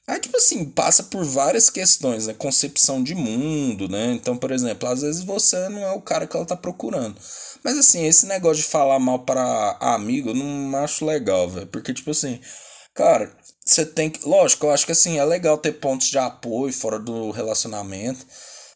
Aí, 0.10 0.22
tipo 0.22 0.38
assim, 0.38 0.64
passa 0.64 1.04
por 1.04 1.26
várias 1.26 1.70
questões, 1.70 2.28
né? 2.28 2.34
Concepção 2.34 3.04
de 3.04 3.14
mundo, 3.14 3.90
né? 3.90 4.14
Então, 4.14 4.38
por 4.38 4.52
exemplo, 4.52 4.88
às 4.88 5.02
vezes 5.02 5.22
você 5.22 5.68
não 5.68 5.82
é 5.82 5.92
o 5.92 6.02
cara 6.02 6.26
que 6.26 6.36
ela 6.36 6.46
tá 6.46 6.56
procurando. 6.56 7.20
Mas, 7.62 7.78
assim, 7.78 8.06
esse 8.06 8.26
negócio 8.26 8.64
de 8.64 8.70
falar 8.70 9.00
mal 9.00 9.20
para 9.20 9.78
amigo, 9.82 10.30
eu 10.30 10.34
não 10.34 10.78
acho 10.78 11.06
legal, 11.06 11.50
velho. 11.50 11.68
Porque, 11.68 11.94
tipo 11.94 12.12
assim, 12.12 12.40
cara, 12.96 13.36
você 13.66 13.86
tem 13.86 14.10
que. 14.10 14.26
Lógico, 14.26 14.68
eu 14.68 14.72
acho 14.72 14.86
que, 14.86 14.94
assim, 14.94 15.18
é 15.20 15.26
legal 15.26 15.58
ter 15.58 15.74
pontos 15.74 16.08
de 16.08 16.18
apoio 16.18 16.72
fora 16.72 16.98
do 16.98 17.32
relacionamento. 17.32 18.26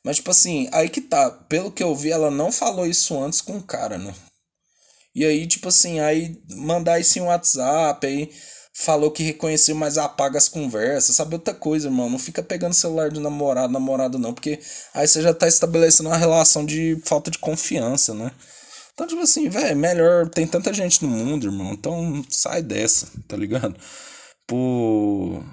Mas, 0.03 0.17
tipo 0.17 0.31
assim, 0.31 0.67
aí 0.71 0.89
que 0.89 1.01
tá. 1.01 1.29
Pelo 1.29 1.71
que 1.71 1.83
eu 1.83 1.95
vi, 1.95 2.11
ela 2.11 2.31
não 2.31 2.51
falou 2.51 2.87
isso 2.87 3.19
antes 3.21 3.41
com 3.41 3.57
o 3.57 3.63
cara, 3.63 3.97
né? 3.97 4.13
E 5.13 5.25
aí, 5.25 5.45
tipo 5.47 5.67
assim, 5.67 5.99
aí 5.99 6.41
mandar 6.55 6.99
isso 6.99 7.19
em 7.19 7.21
WhatsApp, 7.23 8.05
aí 8.07 8.31
falou 8.73 9.11
que 9.11 9.23
reconheceu, 9.23 9.75
mas 9.75 9.97
apaga 9.97 10.37
as 10.37 10.47
conversas, 10.47 11.15
sabe? 11.15 11.35
Outra 11.35 11.53
coisa, 11.53 11.87
irmão. 11.87 12.09
Não 12.09 12.19
fica 12.19 12.41
pegando 12.41 12.73
celular 12.73 13.09
de 13.09 13.19
namorado, 13.19 13.73
namorado, 13.73 14.17
não, 14.17 14.33
porque 14.33 14.59
aí 14.93 15.07
você 15.07 15.21
já 15.21 15.33
tá 15.33 15.47
estabelecendo 15.47 16.09
uma 16.09 16.17
relação 16.17 16.65
de 16.65 16.99
falta 17.05 17.29
de 17.29 17.37
confiança, 17.39 18.13
né? 18.13 18.31
Então, 18.93 19.07
tipo 19.07 19.21
assim, 19.21 19.49
velho, 19.49 19.75
melhor. 19.77 20.29
Tem 20.29 20.45
tanta 20.47 20.73
gente 20.73 21.03
no 21.03 21.09
mundo, 21.09 21.47
irmão. 21.47 21.73
Então 21.73 22.23
sai 22.29 22.61
dessa, 22.61 23.07
tá 23.27 23.35
ligado? 23.37 23.75
Por. 24.47 25.43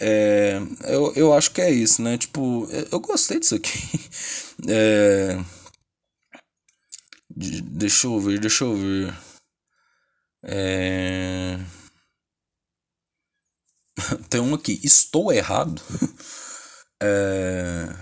É, 0.00 0.58
eu, 0.84 1.12
eu 1.16 1.34
acho 1.34 1.50
que 1.52 1.60
é 1.60 1.70
isso, 1.70 2.02
né? 2.02 2.16
Tipo, 2.18 2.68
eu 2.90 3.00
gostei 3.00 3.38
disso 3.40 3.54
aqui. 3.54 3.70
É, 4.68 5.38
de, 7.34 7.62
deixa 7.62 8.06
eu 8.06 8.18
ver, 8.20 8.38
deixa 8.38 8.64
eu 8.64 8.74
ver. 8.74 9.14
É, 10.42 11.58
tem 14.28 14.40
um 14.40 14.54
aqui, 14.54 14.78
estou 14.82 15.32
errado. 15.32 15.80
É, 17.00 17.94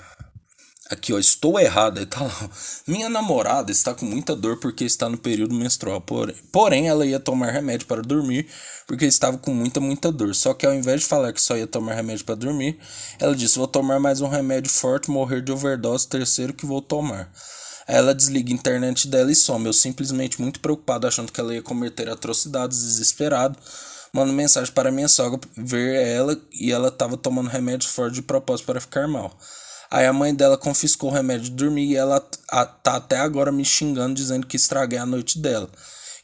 Aqui, 0.89 1.13
ó, 1.13 1.19
estou 1.19 1.59
errada. 1.59 2.07
Tá 2.07 2.23
lá. 2.23 2.51
Minha 2.87 3.09
namorada 3.09 3.73
está 3.73 3.93
com 3.93 4.07
muita 4.07 4.37
dor 4.37 4.59
porque 4.59 4.85
está 4.85 5.09
no 5.09 5.19
período 5.19 5.55
menstrual. 5.55 6.01
Porém, 6.01 6.37
porém, 6.53 6.89
ela 6.89 7.05
ia 7.05 7.19
tomar 7.19 7.51
remédio 7.51 7.87
para 7.87 8.03
dormir 8.03 8.47
porque 8.87 9.05
estava 9.05 9.37
com 9.37 9.53
muita, 9.53 9.81
muita 9.81 10.13
dor. 10.13 10.35
Só 10.35 10.55
que 10.55 10.65
ao 10.65 10.73
invés 10.73 11.01
de 11.01 11.07
falar 11.07 11.33
que 11.33 11.43
só 11.43 11.57
ia 11.57 11.67
tomar 11.67 11.95
remédio 11.95 12.25
para 12.25 12.37
dormir, 12.37 12.79
ela 13.19 13.35
disse: 13.35 13.59
Vou 13.59 13.67
tomar 13.67 13.99
mais 13.99 14.21
um 14.21 14.29
remédio 14.29 14.71
forte, 14.71 15.11
morrer 15.11 15.43
de 15.43 15.51
overdose, 15.51 16.07
terceiro 16.07 16.55
que 16.55 16.65
vou 16.65 16.81
tomar. 16.81 17.33
Aí 17.89 17.97
ela 17.97 18.15
desliga 18.15 18.53
a 18.53 18.55
internet 18.55 19.09
dela 19.09 19.33
e 19.33 19.35
some. 19.35 19.67
Eu 19.67 19.73
simplesmente 19.73 20.41
muito 20.41 20.61
preocupado, 20.61 21.07
achando 21.07 21.33
que 21.33 21.41
ela 21.41 21.53
ia 21.53 21.63
cometer 21.63 22.09
atrocidades, 22.09 22.79
desesperado. 22.81 23.59
Mando 24.13 24.33
mensagem 24.33 24.73
para 24.73 24.93
minha 24.93 25.09
sogra 25.09 25.41
ver 25.57 25.97
ela 25.97 26.41
e 26.53 26.71
ela 26.71 26.89
estava 26.89 27.17
tomando 27.17 27.49
remédio 27.49 27.89
forte 27.89 28.15
de 28.15 28.23
propósito 28.23 28.67
para 28.67 28.81
ficar 28.81 29.09
mal. 29.09 29.37
Aí 29.91 30.07
a 30.07 30.13
mãe 30.13 30.35
dela 30.35 30.57
confiscou 30.57 31.11
o 31.11 31.13
remédio 31.13 31.45
de 31.45 31.57
dormir 31.57 31.91
e 31.91 31.97
ela 31.97 32.21
tá 32.21 32.97
até 32.97 33.19
agora 33.19 33.53
me 33.53 33.65
xingando, 33.65 34.15
dizendo 34.15 34.47
que 34.47 34.57
estraguei 34.57 34.99
a 34.99 35.07
noite 35.07 35.39
dela. 35.39 35.69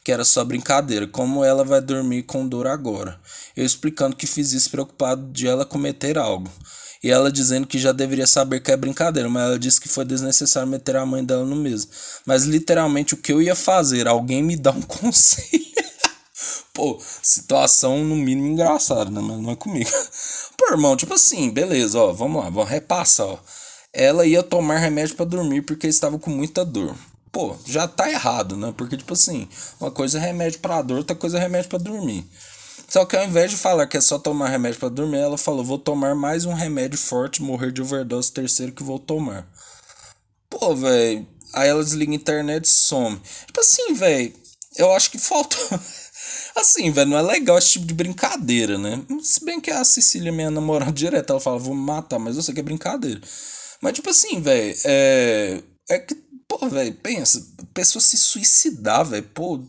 Que 0.03 0.11
era 0.11 0.25
só 0.25 0.43
brincadeira, 0.43 1.07
como 1.07 1.45
ela 1.45 1.63
vai 1.63 1.79
dormir 1.79 2.23
com 2.23 2.47
dor 2.47 2.67
agora. 2.67 3.17
Eu 3.55 3.65
explicando 3.65 4.15
que 4.15 4.27
fiz 4.27 4.51
isso 4.51 4.69
preocupado 4.69 5.31
de 5.31 5.47
ela 5.47 5.65
cometer 5.65 6.17
algo. 6.17 6.51
E 7.03 7.11
ela 7.11 7.29
dizendo 7.29 7.67
que 7.67 7.77
já 7.77 7.91
deveria 7.91 8.25
saber 8.25 8.61
que 8.61 8.71
é 8.71 8.77
brincadeira, 8.77 9.29
mas 9.29 9.43
ela 9.43 9.59
disse 9.59 9.79
que 9.79 9.89
foi 9.89 10.05
desnecessário 10.05 10.69
meter 10.69 10.95
a 10.95 11.05
mãe 11.05 11.23
dela 11.23 11.45
no 11.45 11.55
mesmo. 11.55 11.91
Mas 12.25 12.45
literalmente 12.45 13.13
o 13.13 13.17
que 13.17 13.33
eu 13.33 13.41
ia 13.41 13.55
fazer? 13.55 14.07
Alguém 14.07 14.41
me 14.41 14.55
dá 14.55 14.71
um 14.71 14.81
conselho. 14.83 15.73
Pô, 16.73 16.99
situação 17.21 18.03
no 18.03 18.15
mínimo 18.15 18.47
engraçada, 18.47 19.09
né? 19.09 19.21
Mas 19.21 19.39
não 19.39 19.51
é 19.51 19.55
comigo. 19.55 19.89
Pô, 20.57 20.71
irmão, 20.71 20.95
tipo 20.95 21.13
assim, 21.13 21.49
beleza, 21.49 21.99
ó, 21.99 22.11
vamos 22.11 22.43
lá, 22.43 22.49
vamos 22.49 22.69
repassar, 22.69 23.27
ó. 23.27 23.39
Ela 23.91 24.25
ia 24.25 24.41
tomar 24.41 24.77
remédio 24.77 25.15
para 25.15 25.25
dormir 25.25 25.61
porque 25.61 25.87
estava 25.87 26.17
com 26.17 26.31
muita 26.31 26.65
dor. 26.65 26.95
Pô, 27.31 27.55
já 27.65 27.87
tá 27.87 28.09
errado, 28.09 28.55
né? 28.55 28.73
Porque, 28.75 28.97
tipo 28.97 29.13
assim, 29.13 29.47
uma 29.79 29.91
coisa 29.91 30.17
é 30.17 30.21
remédio 30.21 30.59
pra 30.59 30.81
dor, 30.81 30.97
outra 30.97 31.15
coisa 31.15 31.37
é 31.37 31.41
remédio 31.41 31.69
para 31.69 31.79
dormir. 31.79 32.25
Só 32.87 33.05
que 33.05 33.15
ao 33.17 33.25
invés 33.25 33.49
de 33.49 33.57
falar 33.57 33.87
que 33.87 33.97
é 33.97 34.01
só 34.01 34.19
tomar 34.19 34.49
remédio 34.49 34.79
para 34.79 34.89
dormir, 34.89 35.17
ela 35.17 35.37
falou: 35.37 35.63
vou 35.63 35.79
tomar 35.79 36.13
mais 36.13 36.45
um 36.45 36.53
remédio 36.53 36.97
forte, 36.97 37.41
morrer 37.41 37.71
de 37.71 37.81
overdose, 37.81 38.31
terceiro 38.31 38.71
que 38.71 38.83
vou 38.83 38.99
tomar. 38.99 39.47
Pô, 40.47 40.75
velho. 40.75 41.27
Aí 41.53 41.69
ela 41.69 41.83
desliga 41.83 42.11
a 42.11 42.15
internet 42.15 42.65
e 42.65 42.69
some. 42.69 43.19
Tipo 43.47 43.59
assim, 43.61 43.93
velho. 43.93 44.33
Eu 44.75 44.93
acho 44.93 45.09
que 45.09 45.17
falta. 45.17 45.57
Assim, 46.55 46.91
velho, 46.91 47.09
não 47.09 47.17
é 47.17 47.21
legal 47.21 47.57
esse 47.57 47.71
tipo 47.71 47.85
de 47.85 47.93
brincadeira, 47.93 48.77
né? 48.77 49.03
Se 49.21 49.43
bem 49.43 49.59
que 49.59 49.71
a 49.71 49.83
Cecília, 49.83 50.31
minha 50.31 50.51
namorada 50.51 50.91
direta, 50.91 51.33
ela 51.33 51.39
fala, 51.39 51.57
vou 51.57 51.73
me 51.73 51.81
matar, 51.81 52.19
mas 52.19 52.35
eu 52.35 52.43
sei 52.43 52.53
que 52.53 52.59
é 52.59 52.63
brincadeira. 52.63 53.19
Mas, 53.81 53.93
tipo 53.93 54.09
assim, 54.09 54.39
velho, 54.39 54.75
é. 54.85 55.61
É 55.89 55.99
que, 55.99 56.15
pô, 56.47 56.69
velho, 56.69 56.93
pensa, 56.95 57.45
pessoa 57.73 58.01
se 58.01 58.17
suicidar, 58.17 59.03
velho, 59.05 59.23
pô, 59.33 59.59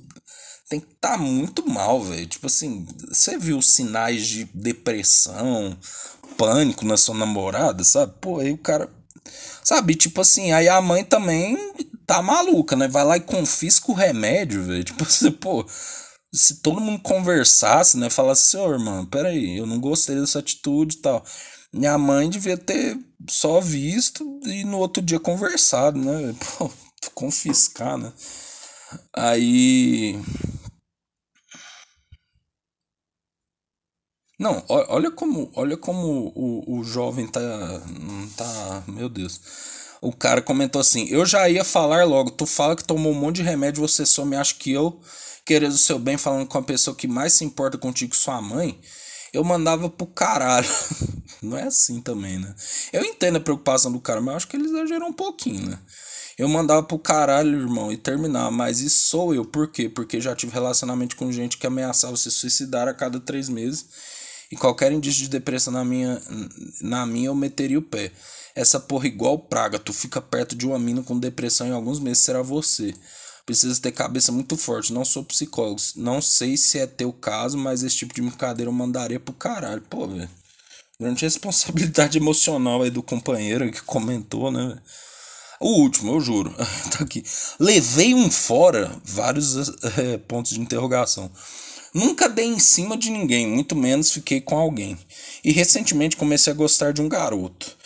tem 0.69 0.81
que 0.81 0.93
estar 0.93 1.13
tá 1.13 1.19
muito 1.19 1.69
mal, 1.69 2.03
velho. 2.03 2.27
Tipo 2.27 2.47
assim, 2.47 2.87
você 3.09 3.37
viu 3.39 3.61
sinais 3.61 4.27
de 4.27 4.45
depressão, 4.55 5.77
pânico 6.37 6.85
na 6.85 6.97
sua 6.97 7.15
namorada, 7.15 7.83
sabe? 7.85 8.15
Pô, 8.21 8.41
aí 8.41 8.53
o 8.53 8.59
cara. 8.59 8.89
Sabe, 9.63 9.95
tipo 9.95 10.21
assim, 10.21 10.53
aí 10.53 10.69
a 10.69 10.81
mãe 10.81 11.03
também 11.03 11.57
tá 12.07 12.23
maluca, 12.23 12.77
né? 12.77 12.87
Vai 12.87 13.05
lá 13.05 13.17
e 13.17 13.21
confisca 13.21 13.91
o 13.91 13.95
remédio, 13.95 14.63
velho. 14.65 14.85
Tipo, 14.85 15.05
você, 15.05 15.31
pô, 15.31 15.67
se 16.35 16.57
todo 16.57 16.81
mundo 16.81 17.01
conversasse, 17.03 17.97
né? 17.99 18.11
Falasse, 18.11 18.51
senhor, 18.51 18.79
mano, 18.79 19.07
peraí, 19.07 19.57
eu 19.57 19.67
não 19.67 19.81
gostei 19.81 20.17
dessa 20.17 20.41
atitude 20.41 20.97
e 20.97 21.01
tal. 21.01 21.25
Minha 21.73 21.97
mãe 21.99 22.29
devia 22.31 22.57
ter 22.57 22.99
só 23.31 23.61
visto 23.61 24.41
e 24.45 24.65
no 24.65 24.79
outro 24.79 25.03
dia 25.03 25.21
conversado, 25.21 25.99
né? 25.99 26.35
Pô, 26.59 26.71
confiscar, 27.15 27.97
né? 27.99 28.13
Aí. 29.13 30.19
Não, 34.39 34.65
olha 34.69 35.11
como, 35.11 35.51
olha 35.55 35.77
como 35.77 36.33
o, 36.35 36.79
o 36.81 36.85
jovem 36.85 37.27
tá, 37.27 37.41
tá. 38.37 38.83
Meu 38.89 39.09
Deus. 39.09 39.41
O 40.05 40.13
cara 40.13 40.43
comentou 40.43 40.83
assim: 40.83 41.09
Eu 41.09 41.25
já 41.25 41.49
ia 41.49 41.65
falar 41.65 42.05
logo. 42.05 42.31
Tu 42.31 42.45
fala 42.45 42.77
que 42.77 42.85
tomou 42.85 43.11
um 43.11 43.19
monte 43.19 43.37
de 43.37 43.43
remédio, 43.43 43.81
você 43.81 44.05
só 44.05 44.23
me 44.23 44.37
acha 44.37 44.55
que 44.55 44.71
eu, 44.71 45.01
querendo 45.47 45.73
o 45.73 45.79
seu 45.79 45.99
bem, 45.99 46.19
falando 46.19 46.47
com 46.47 46.59
a 46.59 46.63
pessoa 46.63 46.95
que 46.95 47.09
mais 47.09 47.33
se 47.33 47.43
importa 47.43 47.79
contigo, 47.79 48.15
sua 48.15 48.39
mãe, 48.43 48.79
eu 49.33 49.43
mandava 49.43 49.89
pro 49.89 50.07
caralho. 50.07 50.69
Não 51.41 51.57
é 51.57 51.63
assim 51.63 52.03
também, 52.03 52.39
né? 52.39 52.55
Eu 52.93 53.03
entendo 53.03 53.37
a 53.37 53.41
preocupação 53.41 53.91
do 53.91 53.99
cara, 53.99 54.21
mas 54.21 54.37
acho 54.37 54.49
que 54.49 54.59
ele 54.59 54.67
exagerou 54.67 55.09
um 55.09 55.13
pouquinho, 55.13 55.71
né? 55.71 55.79
Eu 56.37 56.49
mandava 56.49 56.83
pro 56.83 56.99
caralho, 56.99 57.61
irmão, 57.61 57.91
e 57.91 57.97
terminava. 57.97 58.51
Mas 58.51 58.81
isso 58.81 59.07
sou 59.07 59.35
eu. 59.35 59.45
Por 59.45 59.69
quê? 59.69 59.89
Porque 59.89 60.21
já 60.21 60.37
tive 60.37 60.53
relacionamento 60.53 61.17
com 61.17 61.33
gente 61.33 61.57
que 61.57 61.67
ameaçava 61.67 62.17
se 62.17 62.31
suicidar 62.31 62.89
a 62.89 62.93
cada 62.93 63.19
três 63.19 63.49
meses. 63.49 63.87
E 64.51 64.57
qualquer 64.57 64.93
indício 64.93 65.23
de 65.23 65.31
depressão 65.31 65.73
na 65.73 65.85
minha, 65.85 66.21
na 66.83 67.07
minha 67.07 67.29
eu 67.29 67.35
meteria 67.35 67.79
o 67.79 67.83
pé. 67.83 68.13
Essa 68.55 68.79
porra 68.79 69.07
igual 69.09 69.39
praga, 69.39 69.79
tu 69.79 69.93
fica 69.93 70.21
perto 70.21 70.55
de 70.55 70.67
uma 70.67 70.79
mina 70.79 71.03
com 71.03 71.19
depressão 71.19 71.67
em 71.67 71.73
alguns 71.73 71.99
meses 71.99 72.23
será 72.23 72.41
você. 72.41 72.95
Precisa 73.45 73.81
ter 73.81 73.93
cabeça 73.93 74.33
muito 74.33 74.57
forte, 74.57 74.93
não 74.93 75.05
sou 75.05 75.25
psicólogo. 75.25 75.81
Não 75.97 76.23
sei 76.23 76.57
se 76.57 76.79
é 76.79 76.87
teu 76.87 77.13
caso, 77.13 77.59
mas 77.59 77.83
esse 77.83 77.97
tipo 77.97 78.15
de 78.15 78.23
brincadeira 78.23 78.69
eu 78.69 78.73
mandaria 78.73 79.21
pro 79.21 79.35
caralho. 79.35 79.83
Pô, 79.83 80.07
velho. 80.07 80.31
Grande 80.99 81.25
responsabilidade 81.25 82.17
emocional 82.19 82.83
aí 82.83 82.91
do 82.91 83.03
companheiro 83.03 83.71
que 83.71 83.83
comentou, 83.83 84.51
né? 84.51 84.79
O 85.61 85.81
último, 85.81 86.13
eu 86.13 86.21
juro. 86.21 86.55
tá 86.97 87.05
aqui. 87.05 87.23
Levei 87.59 88.15
um 88.15 88.31
fora, 88.31 88.97
vários 89.05 89.69
é, 89.99 90.17
pontos 90.17 90.53
de 90.53 90.61
interrogação. 90.61 91.31
Nunca 91.93 92.29
dei 92.29 92.47
em 92.47 92.59
cima 92.59 92.97
de 92.97 93.11
ninguém, 93.11 93.47
muito 93.47 93.77
menos 93.77 94.11
fiquei 94.11 94.41
com 94.41 94.57
alguém. 94.59 94.99
E 95.45 95.53
recentemente 95.53 96.17
comecei 96.17 96.53
a 96.53 96.57
gostar 96.57 96.93
de 96.93 97.03
um 97.03 97.09
garoto. 97.09 97.77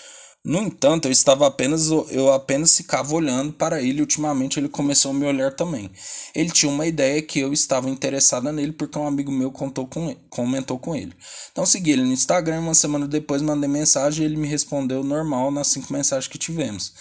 No 0.48 0.62
entanto, 0.62 1.06
eu 1.06 1.12
estava 1.12 1.46
apenas 1.46 1.90
eu 1.90 2.32
apenas 2.32 2.74
ficava 2.74 3.14
olhando 3.14 3.52
para 3.52 3.82
ele 3.82 4.00
ultimamente 4.00 4.58
ele 4.58 4.66
começou 4.66 5.10
a 5.10 5.14
me 5.14 5.26
olhar 5.26 5.52
também. 5.52 5.90
Ele 6.34 6.50
tinha 6.50 6.72
uma 6.72 6.86
ideia 6.86 7.20
que 7.20 7.38
eu 7.38 7.52
estava 7.52 7.90
interessada 7.90 8.50
nele 8.50 8.72
porque 8.72 8.98
um 8.98 9.06
amigo 9.06 9.30
meu 9.30 9.52
contou 9.52 9.86
com 9.86 10.08
ele, 10.08 10.18
comentou 10.30 10.78
com 10.78 10.96
ele. 10.96 11.12
Então 11.52 11.66
segui 11.66 11.90
ele 11.90 12.02
no 12.02 12.12
Instagram, 12.14 12.60
uma 12.60 12.72
semana 12.72 13.06
depois 13.06 13.42
mandei 13.42 13.68
mensagem 13.68 14.22
e 14.22 14.26
ele 14.26 14.38
me 14.38 14.48
respondeu 14.48 15.04
normal 15.04 15.50
nas 15.50 15.66
cinco 15.66 15.92
mensagens 15.92 16.28
que 16.28 16.38
tivemos. 16.38 16.94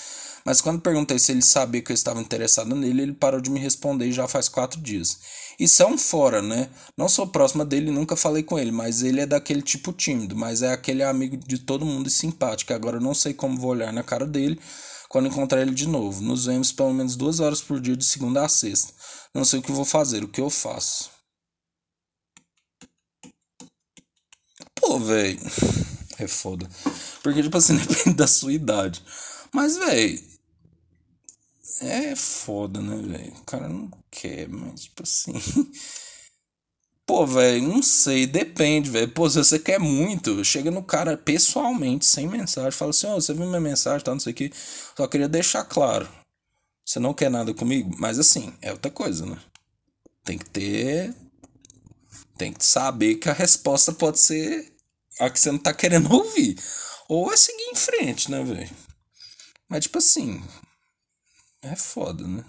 Mas 0.48 0.62
quando 0.62 0.80
perguntei 0.80 1.20
se 1.20 1.34
ele 1.34 1.42
sabia 1.42 1.82
que 1.82 1.92
eu 1.92 1.94
estava 1.94 2.22
interessado 2.22 2.74
nele, 2.74 3.02
ele 3.02 3.14
parou 3.14 3.42
de 3.42 3.50
me 3.50 3.60
responder 3.60 4.10
já 4.14 4.30
faz 4.30 4.48
quatro 4.48 4.80
dias. 4.80 5.20
Isso 5.60 5.84
é 5.84 5.86
um 5.86 5.98
fora, 5.98 6.42
né? 6.42 6.70
Não 6.98 7.10
sou 7.10 7.28
próxima 7.28 7.66
dele, 7.66 7.92
nunca 7.92 8.16
falei 8.16 8.42
com 8.44 8.58
ele, 8.58 8.72
mas 8.72 9.04
ele 9.04 9.20
é 9.20 9.26
daquele 9.26 9.62
tipo 9.62 9.92
tímido, 9.92 10.38
mas 10.38 10.62
é 10.62 10.72
aquele 10.72 11.04
amigo 11.04 11.36
de 11.36 11.58
todo 11.58 11.86
mundo 11.86 12.08
e 12.08 12.10
simpático. 12.10 12.72
Agora 12.72 12.96
eu 12.96 13.02
não 13.02 13.14
sei 13.14 13.34
como 13.34 13.60
vou 13.60 13.72
olhar 13.72 13.92
na 13.92 14.04
cara 14.04 14.26
dele 14.26 14.58
quando 15.10 15.28
encontrar 15.28 15.62
ele 15.62 15.74
de 15.74 15.86
novo. 15.86 16.22
Nos 16.22 16.46
vemos 16.46 16.72
pelo 16.72 16.94
menos 16.94 17.18
duas 17.18 17.42
horas 17.42 17.60
por 17.60 17.82
dia 17.82 17.98
de 17.98 18.06
segunda 18.06 18.46
a 18.46 18.48
sexta. 18.48 18.94
Não 19.36 19.44
sei 19.44 19.60
o 19.60 19.62
que 19.62 19.74
vou 19.74 19.84
fazer, 19.84 20.24
o 20.24 20.30
que 20.30 20.40
eu 20.40 20.50
faço. 20.50 21.10
Pô, 24.76 24.98
velho. 24.98 25.40
É 26.20 26.28
foda. 26.28 26.68
Porque, 27.22 27.44
tipo 27.44 27.56
assim, 27.56 27.76
depende 27.78 28.16
da 28.16 28.26
sua 28.26 28.52
idade. 28.52 29.04
Mas, 29.54 29.78
velho, 29.78 30.20
é 31.82 32.16
foda, 32.16 32.82
né, 32.82 32.96
velho? 32.96 33.34
O 33.34 33.44
cara 33.44 33.68
não 33.68 33.90
quer, 34.12 34.48
mas 34.48 34.84
tipo 34.84 35.04
assim. 35.04 35.34
Pô, 37.06 37.26
velho, 37.26 37.64
não 37.64 37.82
sei, 37.82 38.28
depende, 38.28 38.90
velho. 38.90 39.10
Pô, 39.10 39.30
se 39.30 39.38
você 39.38 39.58
quer 39.58 39.80
muito, 39.80 40.44
chega 40.44 40.70
no 40.70 40.84
cara 40.84 41.16
pessoalmente, 41.16 42.06
sem 42.06 42.28
mensagem, 42.28 42.72
fala 42.72 42.92
assim: 42.92 43.08
Ó, 43.08 43.16
oh, 43.16 43.22
você 43.22 43.34
viu 43.34 43.46
minha 43.46 43.62
mensagem, 43.62 44.04
tá, 44.04 44.12
não 44.12 44.20
sei 44.20 44.34
o 44.34 44.36
que. 44.36 44.52
Só 44.96 45.08
queria 45.08 45.30
deixar 45.30 45.64
claro. 45.64 46.08
Você 46.86 47.00
não 47.00 47.14
quer 47.14 47.30
nada 47.30 47.54
comigo? 47.54 47.96
Mas 47.98 48.20
assim, 48.20 48.54
é 48.62 48.72
outra 48.72 48.92
coisa, 48.92 49.26
né? 49.26 49.38
Tem 50.24 50.38
que 50.38 50.50
ter. 50.50 51.16
Tem 52.38 52.52
que 52.54 52.64
saber 52.64 53.16
que 53.16 53.30
a 53.30 53.34
resposta 53.34 53.92
pode 53.94 54.20
ser 54.20 54.74
a 55.20 55.30
que 55.30 55.40
você 55.40 55.52
não 55.52 55.60
tá 55.60 55.74
querendo 55.74 56.12
ouvir. 56.14 56.58
Ou 57.10 57.32
é 57.32 57.38
seguir 57.38 57.72
em 57.72 57.76
frente, 57.76 58.30
né, 58.30 58.44
velho? 58.44 58.70
Mas, 59.70 59.84
tipo 59.84 59.98
assim, 59.98 60.42
é 61.62 61.76
foda, 61.76 62.28
né? 62.28 62.44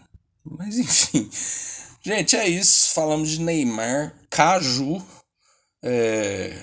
Mas 0.44 0.78
enfim. 0.78 1.30
Gente, 2.02 2.36
é 2.36 2.48
isso. 2.48 2.92
Falamos 2.94 3.30
de 3.30 3.40
Neymar, 3.40 4.14
Caju, 4.30 5.04
é, 5.82 6.62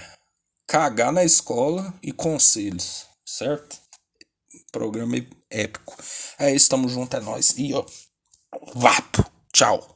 cagar 0.68 1.12
na 1.12 1.24
escola 1.24 1.94
e 2.02 2.12
conselhos, 2.12 3.06
certo? 3.26 3.78
Programa 4.72 5.16
épico. 5.50 5.96
É 6.40 6.54
isso, 6.54 6.70
tamo 6.70 6.90
junto, 6.90 7.16
é 7.16 7.20
nóis. 7.20 7.56
E 7.58 7.74
ó, 7.74 7.86
vapo. 8.74 9.24
Tchau. 9.54 9.96